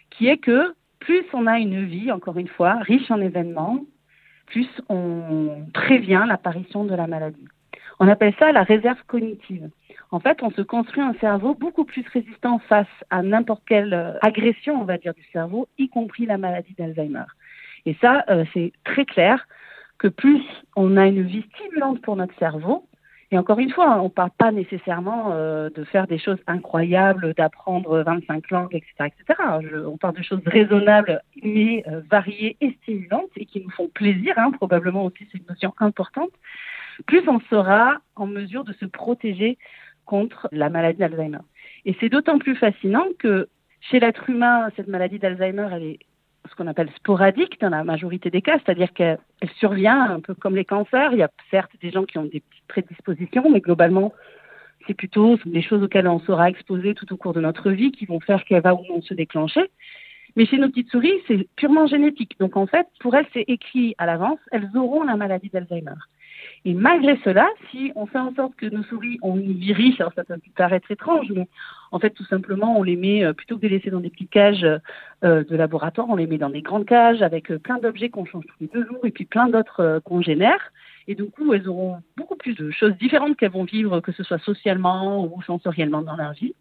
qui 0.10 0.28
est 0.28 0.38
que 0.38 0.74
plus 1.00 1.26
on 1.34 1.48
a 1.48 1.60
une 1.60 1.86
vie, 1.86 2.12
encore 2.12 2.38
une 2.38 2.48
fois, 2.48 2.80
riche 2.82 3.10
en 3.10 3.22
événements, 3.22 3.80
plus 4.48 4.70
on 4.90 5.66
prévient 5.74 6.26
l'apparition 6.28 6.84
de 6.84 6.96
la 6.96 7.08
maladie. 7.08 7.48
On 8.00 8.08
appelle 8.08 8.34
ça 8.40 8.52
la 8.52 8.64
réserve 8.64 9.00
cognitive. 9.08 9.70
En 10.12 10.20
fait, 10.20 10.42
on 10.42 10.50
se 10.52 10.62
construit 10.62 11.04
un 11.04 11.14
cerveau 11.16 11.54
beaucoup 11.54 11.84
plus 11.84 12.06
résistant 12.12 12.60
face 12.60 12.88
à 13.10 13.22
n'importe 13.22 13.64
quelle 13.68 13.94
euh, 13.94 14.18
agression, 14.22 14.82
on 14.82 14.86
va 14.86 14.98
dire, 14.98 15.14
du 15.14 15.24
cerveau, 15.32 15.68
y 15.78 15.90
compris 15.90 16.26
la 16.26 16.38
maladie 16.38 16.74
d'Alzheimer. 16.78 17.26
Et 17.86 17.96
ça, 18.02 18.24
euh, 18.30 18.46
c'est 18.54 18.72
très 18.86 19.06
clair 19.06 19.48
que 20.00 20.08
plus 20.08 20.42
on 20.76 20.98
a 20.98 21.08
une 21.08 21.22
vie 21.22 21.46
stimulante 21.54 22.02
pour 22.02 22.16
notre 22.16 22.36
cerveau, 22.40 22.88
et 23.32 23.38
encore 23.38 23.60
une 23.60 23.70
fois, 23.70 24.00
on 24.02 24.06
ne 24.06 24.10
parle 24.10 24.32
pas 24.32 24.52
nécessairement 24.52 25.32
euh, 25.34 25.70
de 25.70 25.84
faire 25.84 26.08
des 26.08 26.18
choses 26.18 26.39
incroyables, 26.48 27.36
d'apprendre 27.36 28.02
25 28.02 28.50
langues, 28.50 28.76
etc. 28.76 28.92
etc. 29.06 29.39
on 29.86 29.98
parle 29.98 30.15
de 30.15 30.24
choses 30.24 30.42
raisonnables, 30.46 31.22
mais 31.44 31.84
euh, 31.88 32.02
variées 32.10 32.58
et 32.60 32.76
stimulantes 32.82 33.30
et 33.36 33.46
qui 33.46 33.62
nous 33.62 33.70
font 33.70 33.88
plaisir. 33.88 34.34
Hein, 34.38 34.52
probablement 34.52 35.06
aussi, 35.06 35.28
c'est 35.32 35.38
une 35.38 35.46
notion 35.48 35.74
importante. 35.78 36.32
Plus 37.06 37.28
on 37.28 37.39
sera 37.52 38.00
en 38.15 38.26
mesure 38.26 38.63
de 38.63 38.74
se 38.74 38.86
protéger 38.86 39.60
contre 40.06 40.50
la 40.52 40.70
maladie 40.70 40.98
d'Alzheimer. 40.98 41.38
Et 41.86 41.96
c'est 42.00 42.10
d'autant 42.10 42.39
plus 42.39 42.56
fascinant 42.56 43.06
que 43.20 43.48
chez 43.80 44.00
l'être 44.00 44.28
humain, 44.28 44.70
cette 44.76 44.88
maladie 44.88 45.20
d'Alzheimer, 45.20 45.68
elle 45.72 45.84
est 45.84 46.00
ce 46.50 46.56
qu'on 46.56 46.68
appelle 46.68 46.90
sporadique 46.96 47.60
dans 47.62 47.70
la 47.70 47.84
majorité 47.84 48.30
des 48.30 48.42
cas, 48.42 48.58
c'est-à-dire 48.60 48.94
qu'elle 48.94 49.20
survient 49.58 50.02
un 50.02 50.20
peu 50.20 50.34
comme 50.34 50.56
les 50.56 50.66
cancers. 50.66 51.14
Il 51.14 51.20
y 51.20 51.24
a 51.24 51.30
certes 51.52 51.72
des 51.82 51.92
gens 51.92 52.06
qui 52.06 52.18
ont 52.18 52.24
des 52.24 52.42
petites 52.42 52.68
prédispositions, 52.68 53.50
mais 53.50 53.62
globalement, 53.62 54.14
c'est 54.88 54.94
plutôt 54.94 55.38
des 55.46 55.62
choses 55.62 55.84
auxquelles 55.84 56.08
on 56.08 56.20
sera 56.20 56.50
exposé 56.50 56.96
tout 56.96 57.12
au 57.14 57.18
cours 57.18 57.34
de 57.34 57.42
notre 57.42 57.72
vie 57.72 57.92
qui 57.92 58.06
vont 58.06 58.20
faire 58.20 58.44
qu'elle 58.46 58.62
va 58.62 58.74
ou 58.74 58.84
non 58.90 59.02
se 59.02 59.14
déclencher. 59.14 59.70
Mais 60.36 60.46
chez 60.46 60.58
nos 60.58 60.70
petites 60.70 60.90
souris, 60.90 61.14
c'est 61.28 61.48
purement 61.56 61.88
génétique. 61.88 62.36
Donc 62.40 62.56
en 62.56 62.68
fait, 62.68 62.88
pour 63.00 63.16
elles, 63.16 63.28
c'est 63.34 63.46
écrit 63.48 63.96
à 63.98 64.06
l'avance, 64.06 64.40
elles 64.52 64.70
auront 64.76 65.04
la 65.04 65.16
maladie 65.16 65.50
d'Alzheimer. 65.50 66.00
Et 66.66 66.74
malgré 66.74 67.18
cela, 67.24 67.48
si 67.72 67.92
on 67.96 68.06
fait 68.06 68.20
en 68.20 68.34
sorte 68.34 68.56
que 68.56 68.66
nos 68.66 68.84
souris 68.84 69.18
ont 69.22 69.38
une 69.38 69.72
riche, 69.74 70.00
alors 70.00 70.14
ça 70.14 70.24
peut 70.24 70.40
paraître 70.56 70.92
étrange, 70.92 71.28
mais 71.34 71.48
en 71.91 71.99
fait 71.99 72.12
tout 72.12 72.25
simplement 72.25 72.78
on 72.78 72.84
les 72.84 72.95
met, 72.95 73.23
euh, 73.23 73.34
plutôt 73.34 73.58
que 73.58 73.62
de 73.62 73.67
les 73.67 73.78
laisser 73.78 73.89
dans 73.89 73.99
des 73.99 74.10
petites 74.10 74.30
cages 74.30 74.65
euh, 75.23 75.43
de 75.43 75.56
laboratoire, 75.56 76.08
on 76.10 76.15
les 76.15 76.28
met 76.28 76.38
dans 76.38 76.49
des 76.49 76.62
grandes 76.62 76.86
cages 76.86 77.21
avec 77.21 77.52
euh, 77.52 77.60
plein 77.60 77.78
d'objets 77.78 78.10
qu'on 78.10 78.25
change 78.25 78.45
tous 78.45 78.56
les 78.62 78.67
deux 78.67 78.86
jours 78.86 79.06
et 79.06 79.12
puis 79.12 79.25
plein 79.25 79.47
d'autres 79.47 80.02
qu'on 80.06 80.21
génère. 80.21 80.71
Et 81.08 81.15
du 81.15 81.25
coup, 81.25 81.54
elles 81.54 81.67
auront 81.67 82.02
beaucoup 82.17 82.36
plus 82.36 82.56
de 82.56 82.69
choses 82.69 82.95
différentes 82.97 83.36
qu'elles 83.36 83.52
vont 83.52 83.63
vivre, 83.63 83.99
que 83.99 84.12
ce 84.12 84.21
soit 84.23 84.38
socialement 84.38 85.25
ou 85.25 85.41
sensoriellement 85.41 86.04
dans 86.04 86.15
leur 86.15 86.34
vie. 86.34 86.54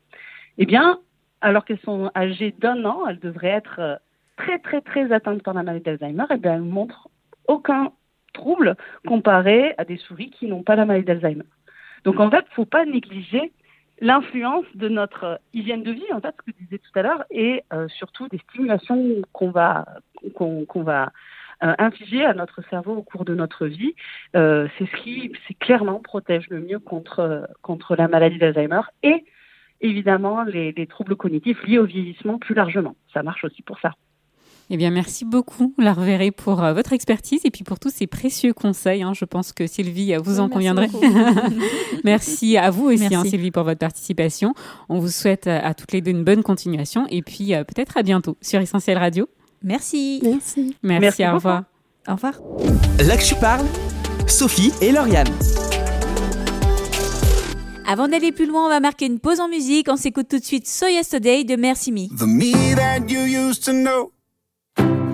Eh 0.57 0.65
bien, 0.65 1.01
alors 1.43 1.67
qu'elles 1.67 1.81
sont 1.81 2.11
âgées 2.17 2.55
d'un 2.59 2.85
an, 2.87 3.07
elles 3.07 3.19
devraient 3.19 3.49
être 3.49 4.01
très 4.39 4.59
très 4.59 4.81
très 4.81 5.13
atteintes 5.13 5.43
par 5.43 5.53
la 5.53 5.63
maladie 5.63 5.85
d'Alzheimer. 5.85 6.25
Eh 6.31 6.37
bien, 6.39 6.55
elles 6.55 6.65
ne 6.65 6.71
montrent 6.71 7.09
aucun 7.47 7.93
troubles 8.33 8.77
comparé 9.07 9.75
à 9.79 9.85
des 9.85 9.97
souris 9.99 10.31
qui 10.31 10.47
n'ont 10.47 10.63
pas 10.63 10.77
la 10.77 10.87
maladie 10.87 11.07
d'Alzheimer. 11.07 11.45
Donc 12.05 12.21
en 12.21 12.31
fait, 12.31 12.45
il 12.47 12.51
ne 12.51 12.55
faut 12.55 12.65
pas 12.65 12.85
négliger 12.85 13.53
l'influence 14.01 14.67
de 14.75 14.89
notre 14.89 15.41
hygiène 15.53 15.83
de 15.83 15.93
vie, 15.93 16.13
en 16.13 16.21
fait, 16.21 16.35
ce 16.39 16.51
que 16.51 16.59
je 16.59 16.65
disais 16.65 16.79
tout 16.79 16.99
à 16.99 17.03
l'heure, 17.03 17.25
et 17.31 17.63
euh, 17.73 17.89
surtout 17.89 18.29
des 18.29 18.39
stimulations 18.39 19.23
qu'on 19.33 19.51
va, 19.51 19.87
qu'on, 20.35 20.83
va 20.83 21.13
euh, 21.63 21.75
infliger 21.79 22.25
à 22.25 22.35
notre 22.35 22.63
cerveau 22.69 22.97
au 22.97 23.03
cours 23.03 23.25
de 23.25 23.35
notre 23.35 23.67
vie. 23.67 23.95
Euh, 24.37 24.69
c'est 24.79 24.87
ce 24.87 24.97
qui 25.03 25.33
c'est 25.47 25.55
clairement 25.55 26.01
protège 26.01 26.49
le 26.49 26.61
mieux 26.61 26.79
contre, 26.79 27.49
contre 27.63 27.97
la 27.97 28.09
maladie 28.09 28.39
d'Alzheimer 28.39 28.83
et 29.03 29.25
évidemment 29.81 30.43
les, 30.45 30.73
les 30.73 30.87
troubles 30.87 31.17
cognitifs 31.17 31.63
liés 31.65 31.79
au 31.79 31.87
vieillissement 31.87 32.39
plus 32.39 32.55
largement. 32.55 32.97
Ça 33.13 33.23
marche 33.23 33.45
aussi 33.45 33.63
pour 33.63 33.79
ça. 33.81 33.93
Eh 34.71 34.77
bien, 34.77 34.91
merci 34.91 35.25
beaucoup, 35.25 35.73
la 35.79 35.95
reverrai 35.95 36.31
pour 36.31 36.63
euh, 36.63 36.75
votre 36.75 36.93
expertise 36.93 37.41
et 37.45 37.51
puis 37.51 37.65
pour 37.65 37.79
tous 37.79 37.91
ces 37.91 38.07
précieux 38.07 38.53
conseils. 38.53 39.03
Hein. 39.03 39.15
Je 39.15 39.25
pense 39.25 39.55
que 39.55 39.67
Sylvie 39.67 40.13
euh, 40.13 40.19
vous 40.19 40.41
en 40.41 40.51
conviendrait. 40.51 40.91
merci 42.05 42.59
à 42.59 42.71
vous 42.71 42.91
aussi, 42.91 43.15
hein, 43.15 43.25
Sylvie, 43.25 43.51
pour 43.51 43.65
votre 43.65 43.79
participation. 43.79 44.53
On 44.91 44.99
vous 44.99 45.09
souhaite 45.09 45.47
euh, 45.47 45.59
à 45.63 45.73
toutes 45.73 45.93
les 45.93 46.03
deux 46.03 46.11
une 46.11 46.23
bonne 46.23 46.43
continuation 46.43 47.07
et 47.09 47.23
puis 47.23 47.53
peut-être 47.67 47.97
à 47.97 48.03
bientôt 48.03 48.37
sur 48.43 48.61
Essentiel 48.61 48.99
Radio. 48.99 49.27
Merci. 49.63 50.21
Merci. 50.23 50.77
Merci, 50.83 51.27
au 51.27 51.35
revoir. 51.35 51.65
Au 52.07 52.13
revoir. 52.13 52.35
Là 53.07 53.17
que 53.17 53.25
je 53.25 53.35
parle, 53.37 53.65
Sophie 54.27 54.73
et 54.83 54.93
Lauriane. 54.93 55.29
Avant 57.87 58.07
d'aller 58.07 58.33
plus 58.33 58.45
loin, 58.45 58.67
on 58.67 58.69
va 58.69 58.81
marquer 58.81 59.07
une 59.07 59.19
pause 59.19 59.41
en 59.41 59.49
musique. 59.49 59.89
On 59.91 59.97
s'écoute 59.97 60.29
tout 60.29 60.39
de 60.39 60.45
suite 60.45 60.69
So 60.69 60.87
Yesterday 60.87 61.45
de 61.45 61.57
Merci 61.57 61.91
Me. 61.91 62.09
The 62.09 62.27
me 62.27 62.75
that 62.75 63.09
you 63.09 63.23
used 63.23 63.65
to 63.65 63.73
know. 63.73 64.13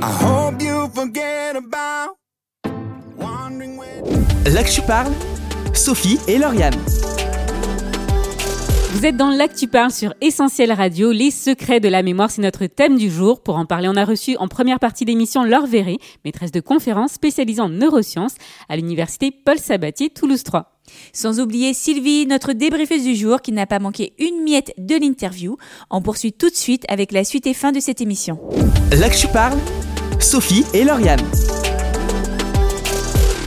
I 0.04 0.06
hope 0.06 0.62
you 0.62 0.90
forget 0.92 1.56
about. 1.56 2.18
Wondering 3.16 3.78
where. 3.78 4.02
Là 4.52 4.62
que 4.62 4.70
tu 4.70 4.82
parles, 4.82 5.12
Sophie 5.72 6.18
et 6.28 6.36
Lauriane. 6.36 6.74
Vous 8.92 9.06
êtes 9.06 9.16
dans 9.16 9.30
l'Actu 9.30 9.66
Parle 9.66 9.90
sur 9.90 10.12
Essentiel 10.20 10.72
Radio. 10.72 11.10
Les 11.10 11.30
secrets 11.30 11.80
de 11.80 11.88
la 11.88 12.02
mémoire, 12.02 12.30
c'est 12.30 12.42
notre 12.42 12.66
thème 12.66 12.98
du 12.98 13.10
jour. 13.10 13.42
Pour 13.42 13.56
en 13.56 13.64
parler, 13.64 13.88
on 13.90 13.96
a 13.96 14.04
reçu 14.04 14.36
en 14.36 14.46
première 14.46 14.78
partie 14.78 15.06
d'émission 15.06 15.42
Laure 15.42 15.66
Verré, 15.66 15.96
maîtresse 16.22 16.52
de 16.52 16.60
conférences 16.60 17.12
spécialisée 17.12 17.62
en 17.62 17.70
neurosciences 17.70 18.34
à 18.68 18.76
l'université 18.76 19.30
Paul 19.30 19.58
Sabatier 19.58 20.10
Toulouse 20.10 20.42
3. 20.42 20.70
Sans 21.14 21.40
oublier 21.40 21.72
Sylvie, 21.72 22.26
notre 22.26 22.52
débriefeuse 22.52 23.04
du 23.04 23.16
jour, 23.16 23.40
qui 23.40 23.52
n'a 23.52 23.66
pas 23.66 23.78
manqué 23.78 24.12
une 24.18 24.42
miette 24.42 24.74
de 24.76 24.96
l'interview. 24.96 25.56
On 25.90 26.02
poursuit 26.02 26.34
tout 26.34 26.50
de 26.50 26.54
suite 26.54 26.84
avec 26.88 27.10
la 27.10 27.24
suite 27.24 27.46
et 27.46 27.54
fin 27.54 27.72
de 27.72 27.80
cette 27.80 28.02
émission. 28.02 28.38
Là 28.92 29.08
que 29.08 29.16
tu 29.16 29.28
parles, 29.28 29.58
Sophie 30.24 30.64
et 30.72 30.84
Lauriane. 30.84 31.20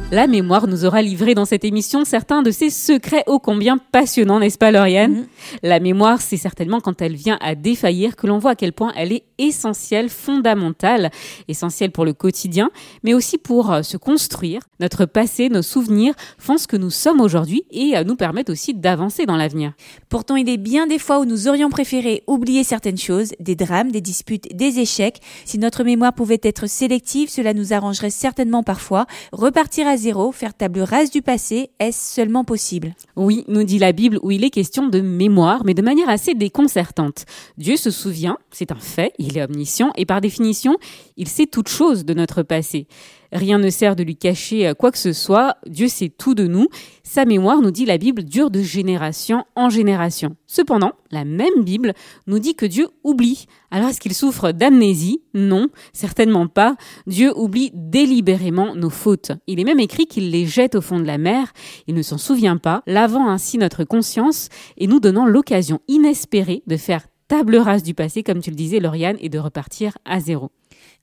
La 0.09 0.25
mémoire 0.25 0.67
nous 0.67 0.85
aura 0.85 1.01
livré 1.01 1.35
dans 1.35 1.43
cette 1.43 1.65
émission 1.65 2.05
certains 2.05 2.41
de 2.41 2.49
ses 2.49 2.69
secrets 2.69 3.25
ô 3.27 3.39
combien 3.39 3.77
passionnants, 3.77 4.39
n'est-ce 4.39 4.57
pas 4.57 4.71
Lauriane 4.71 5.11
Mhm. 5.11 5.25
La 5.63 5.81
mémoire, 5.81 6.21
c'est 6.21 6.37
certainement 6.37 6.79
quand 6.79 7.01
elle 7.01 7.15
vient 7.15 7.37
à 7.41 7.55
défaillir 7.55 8.15
que 8.15 8.25
l'on 8.25 8.39
voit 8.39 8.51
à 8.51 8.55
quel 8.55 8.71
point 8.71 8.93
elle 8.95 9.11
est 9.11 9.23
essentielle, 9.37 10.07
fondamentale, 10.07 11.11
essentielle 11.49 11.91
pour 11.91 12.05
le 12.05 12.13
quotidien, 12.13 12.69
mais 13.03 13.13
aussi 13.13 13.37
pour 13.37 13.71
euh, 13.71 13.81
se 13.81 13.97
construire. 13.97 14.61
Notre 14.79 15.05
passé, 15.05 15.49
nos 15.49 15.61
souvenirs 15.61 16.13
font 16.37 16.57
ce 16.57 16.67
que 16.67 16.77
nous 16.77 16.89
sommes 16.89 17.19
aujourd'hui 17.19 17.63
et 17.69 17.97
euh, 17.97 18.05
nous 18.05 18.15
permettent 18.15 18.49
aussi 18.49 18.73
d'avancer 18.73 19.25
dans 19.25 19.35
l'avenir. 19.35 19.73
Pourtant, 20.07 20.37
il 20.37 20.47
est 20.49 20.57
bien 20.57 20.87
des 20.87 20.99
fois 20.99 21.19
où 21.19 21.25
nous 21.25 21.49
aurions 21.49 21.69
préféré 21.69 22.23
oublier 22.27 22.63
certaines 22.63 22.97
choses, 22.97 23.33
des 23.41 23.55
drames, 23.55 23.91
des 23.91 24.01
disputes, 24.01 24.55
des 24.55 24.79
échecs. 24.79 25.19
Si 25.43 25.59
notre 25.59 25.83
mémoire 25.83 26.13
pouvait 26.13 26.39
être 26.43 26.67
sélective, 26.67 27.29
cela 27.29 27.53
nous 27.53 27.73
arrangerait 27.73 28.09
certainement 28.09 28.63
parfois. 28.63 29.05
Repartir 29.33 29.85
à 29.85 29.96
faire 30.31 30.53
table 30.53 30.81
rase 30.81 31.09
du 31.09 31.21
passé, 31.21 31.71
est-ce 31.79 32.15
seulement 32.15 32.43
possible? 32.43 32.95
Oui, 33.15 33.43
nous 33.47 33.63
dit 33.63 33.79
la 33.79 33.91
Bible 33.91 34.19
où 34.21 34.31
il 34.31 34.43
est 34.43 34.49
question 34.49 34.87
de 34.87 35.01
mémoire, 35.01 35.63
mais 35.65 35.73
de 35.73 35.81
manière 35.81 36.09
assez 36.09 36.33
déconcertante. 36.33 37.25
Dieu 37.57 37.77
se 37.77 37.89
souvient, 37.89 38.37
c'est 38.51 38.71
un 38.71 38.79
fait, 38.79 39.13
il 39.17 39.37
est 39.37 39.43
omniscient, 39.43 39.91
et 39.95 40.05
par 40.05 40.21
définition, 40.21 40.77
il 41.17 41.27
sait 41.27 41.47
toute 41.47 41.67
chose 41.67 42.05
de 42.05 42.13
notre 42.13 42.43
passé. 42.43 42.87
Rien 43.31 43.57
ne 43.57 43.69
sert 43.69 43.95
de 43.95 44.03
lui 44.03 44.15
cacher 44.15 44.67
euh, 44.67 44.73
quoi 44.73 44.91
que 44.91 44.97
ce 44.97 45.13
soit, 45.13 45.57
Dieu 45.67 45.87
sait 45.87 46.09
tout 46.09 46.33
de 46.33 46.47
nous. 46.47 46.67
Sa 47.09 47.23
mémoire, 47.23 47.61
nous 47.61 47.71
dit 47.71 47.85
la 47.85 47.97
Bible, 47.97 48.25
dure 48.25 48.51
de 48.51 48.61
génération 48.61 49.45
en 49.55 49.69
génération. 49.69 50.35
Cependant, 50.45 50.91
la 51.09 51.23
même 51.23 51.63
Bible 51.63 51.93
nous 52.27 52.37
dit 52.37 52.53
que 52.53 52.65
Dieu 52.65 52.89
oublie. 53.05 53.45
Alors 53.71 53.87
est-ce 53.87 54.01
qu'il 54.01 54.13
souffre 54.13 54.51
d'amnésie? 54.51 55.21
Non, 55.33 55.69
certainement 55.93 56.47
pas. 56.47 56.75
Dieu 57.07 57.31
oublie 57.39 57.71
délibérément 57.73 58.75
nos 58.75 58.89
fautes. 58.89 59.31
Il 59.47 59.61
est 59.61 59.63
même 59.63 59.79
écrit 59.79 60.07
qu'il 60.07 60.31
les 60.31 60.45
jette 60.45 60.75
au 60.75 60.81
fond 60.81 60.99
de 60.99 61.05
la 61.05 61.17
mer. 61.17 61.53
Il 61.87 61.95
ne 61.95 62.01
s'en 62.01 62.17
souvient 62.17 62.57
pas, 62.57 62.83
lavant 62.87 63.29
ainsi 63.29 63.57
notre 63.57 63.85
conscience 63.85 64.49
et 64.77 64.87
nous 64.87 64.99
donnant 64.99 65.25
l'occasion 65.25 65.79
inespérée 65.87 66.61
de 66.67 66.75
faire 66.75 67.07
table 67.29 67.55
rase 67.55 67.83
du 67.83 67.93
passé, 67.93 68.21
comme 68.21 68.41
tu 68.41 68.49
le 68.49 68.57
disais, 68.57 68.81
Lauriane, 68.81 69.17
et 69.21 69.29
de 69.29 69.39
repartir 69.39 69.97
à 70.03 70.19
zéro. 70.19 70.51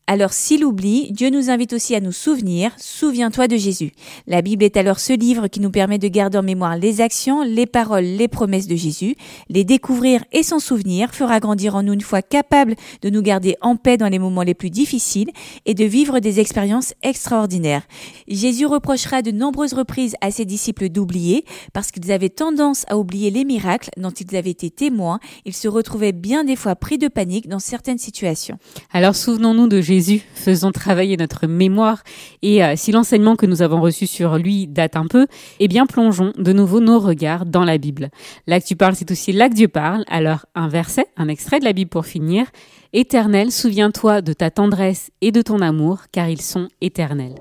Alors 0.06 0.34
s'il 0.34 0.66
oublie, 0.66 1.10
Dieu 1.12 1.30
nous 1.30 1.48
invite 1.48 1.72
aussi 1.72 1.94
à 1.94 2.00
nous 2.00 2.12
souvenir, 2.12 2.72
souviens-toi 2.76 3.48
de 3.48 3.56
Jésus. 3.56 3.92
La 4.26 4.42
Bible 4.42 4.62
est 4.62 4.76
alors 4.76 5.00
ce 5.00 5.14
livre 5.14 5.46
qui 5.48 5.60
nous 5.60 5.70
permet 5.70 5.96
de 5.96 6.08
garder 6.08 6.36
en 6.36 6.42
mémoire 6.42 6.76
les 6.76 7.00
actions, 7.00 7.42
les 7.42 7.64
paroles, 7.64 8.04
les 8.04 8.28
promesses 8.28 8.66
de 8.66 8.76
Jésus, 8.76 9.16
les 9.48 9.64
découvrir 9.64 10.22
et 10.30 10.42
s'en 10.42 10.58
souvenir 10.58 11.14
fera 11.14 11.40
grandir 11.40 11.74
en 11.74 11.82
nous 11.82 11.94
une 11.94 12.02
foi 12.02 12.20
capable 12.20 12.74
de 13.00 13.08
nous 13.08 13.22
garder 13.22 13.56
en 13.62 13.76
paix 13.76 13.96
dans 13.96 14.10
les 14.10 14.18
moments 14.18 14.42
les 14.42 14.52
plus 14.52 14.68
difficiles 14.68 15.30
et 15.64 15.72
de 15.72 15.86
vivre 15.86 16.18
des 16.18 16.38
expériences 16.38 16.92
extraordinaires. 17.02 17.86
Jésus 18.28 18.66
reprochera 18.66 19.22
de 19.22 19.30
nombreuses 19.30 19.72
reprises 19.72 20.16
à 20.20 20.30
ses 20.30 20.44
disciples 20.44 20.90
d'oublier 20.90 21.46
parce 21.72 21.90
qu'ils 21.90 22.12
avaient 22.12 22.28
tendance 22.28 22.84
à 22.88 22.98
oublier 22.98 23.30
les 23.30 23.44
miracles 23.44 23.88
dont 23.96 24.10
ils 24.10 24.36
avaient 24.36 24.50
été 24.50 24.68
témoins, 24.68 25.18
ils 25.46 25.54
se 25.54 25.66
retrouvaient 25.66 26.12
bien 26.12 26.44
des 26.44 26.56
fois 26.56 26.76
pris 26.76 26.98
de 26.98 27.08
panique 27.08 27.48
dans 27.48 27.58
certaines 27.58 27.96
situations. 27.96 28.58
Alors 28.92 29.16
souvenons-nous 29.16 29.66
de 29.66 29.80
Jésus, 29.80 29.93
faisons 30.34 30.72
travailler 30.72 31.16
notre 31.16 31.46
mémoire 31.46 32.02
et 32.42 32.64
euh, 32.64 32.74
si 32.76 32.92
l'enseignement 32.92 33.36
que 33.36 33.46
nous 33.46 33.62
avons 33.62 33.80
reçu 33.80 34.06
sur 34.06 34.36
lui 34.38 34.66
date 34.66 34.96
un 34.96 35.06
peu, 35.06 35.26
eh 35.60 35.68
bien 35.68 35.86
plongeons 35.86 36.32
de 36.36 36.52
nouveau 36.52 36.80
nos 36.80 36.98
regards 36.98 37.46
dans 37.46 37.64
la 37.64 37.78
Bible. 37.78 38.10
Là 38.46 38.60
que 38.60 38.66
tu 38.66 38.76
parles, 38.76 38.94
c'est 38.94 39.10
aussi 39.10 39.32
là 39.32 39.48
que 39.48 39.54
Dieu 39.54 39.68
parle. 39.68 40.04
Alors 40.08 40.46
un 40.54 40.68
verset, 40.68 41.06
un 41.16 41.28
extrait 41.28 41.60
de 41.60 41.64
la 41.64 41.72
Bible 41.72 41.90
pour 41.90 42.06
finir. 42.06 42.46
Éternel, 42.92 43.50
souviens-toi 43.50 44.22
de 44.22 44.32
ta 44.32 44.50
tendresse 44.50 45.10
et 45.20 45.32
de 45.32 45.42
ton 45.42 45.60
amour, 45.60 46.02
car 46.12 46.28
ils 46.28 46.42
sont 46.42 46.68
éternels. 46.80 47.34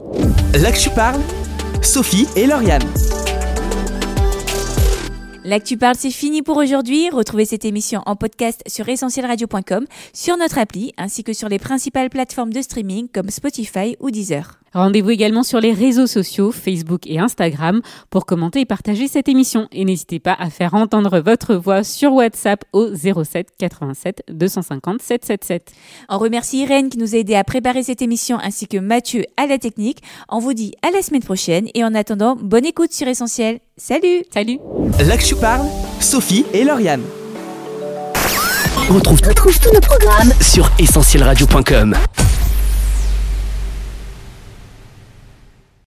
Là 0.59 0.71
que 0.71 0.79
tu 0.79 0.89
parles, 0.89 1.21
Sophie 1.81 2.27
et 2.35 2.47
Lauriane. 2.47 2.81
L'actu 5.45 5.75
parle, 5.75 5.95
c'est 5.95 6.09
fini 6.09 6.41
pour 6.41 6.55
aujourd'hui. 6.55 7.09
Retrouvez 7.09 7.43
cette 7.43 7.65
émission 7.65 8.01
en 8.05 8.15
podcast 8.15 8.63
sur 8.65 8.87
essentielradio.com, 8.87 9.85
sur 10.13 10.37
notre 10.37 10.57
appli, 10.57 10.93
ainsi 10.97 11.25
que 11.25 11.33
sur 11.33 11.49
les 11.49 11.59
principales 11.59 12.09
plateformes 12.09 12.53
de 12.53 12.61
streaming 12.61 13.09
comme 13.09 13.29
Spotify 13.29 13.97
ou 13.99 14.09
Deezer. 14.09 14.62
Rendez-vous 14.73 15.11
également 15.11 15.43
sur 15.43 15.59
les 15.59 15.73
réseaux 15.73 16.07
sociaux, 16.07 16.51
Facebook 16.51 17.01
et 17.05 17.19
Instagram, 17.19 17.81
pour 18.09 18.25
commenter 18.25 18.61
et 18.61 18.65
partager 18.65 19.07
cette 19.07 19.27
émission. 19.27 19.67
Et 19.71 19.85
n'hésitez 19.85 20.19
pas 20.19 20.35
à 20.37 20.49
faire 20.49 20.73
entendre 20.73 21.19
votre 21.19 21.55
voix 21.55 21.83
sur 21.83 22.13
WhatsApp 22.13 22.63
au 22.73 22.87
07 22.95 23.49
87 23.57 24.23
250 24.29 25.01
777. 25.01 25.71
On 26.09 26.17
remercie 26.17 26.63
Irène 26.63 26.89
qui 26.89 26.97
nous 26.97 27.15
a 27.15 27.19
aidé 27.19 27.35
à 27.35 27.43
préparer 27.43 27.83
cette 27.83 28.01
émission, 28.01 28.37
ainsi 28.41 28.67
que 28.67 28.77
Mathieu 28.77 29.25
à 29.37 29.45
la 29.45 29.57
technique. 29.57 29.99
On 30.29 30.39
vous 30.39 30.53
dit 30.53 30.73
à 30.81 30.91
la 30.91 31.01
semaine 31.01 31.23
prochaine 31.23 31.67
et 31.73 31.83
en 31.83 31.93
attendant, 31.93 32.35
bonne 32.35 32.65
écoute 32.65 32.91
sur 32.91 33.07
Essentiel. 33.07 33.59
Salut 33.77 34.23
Salut 34.33 34.59
Là 34.99 35.17
que 35.17 35.23
tu 35.23 35.35
parles, 35.35 35.67
Sophie 35.99 36.45
et 36.53 36.63
Lauriane. 36.63 37.03
On 38.89 38.95
retrouve, 38.95 39.21
retrouve 39.25 39.59
tous 39.59 39.73
nos 39.73 39.79
programmes 39.79 40.33
sur 40.41 40.69
essentielradio.com. 40.77 41.95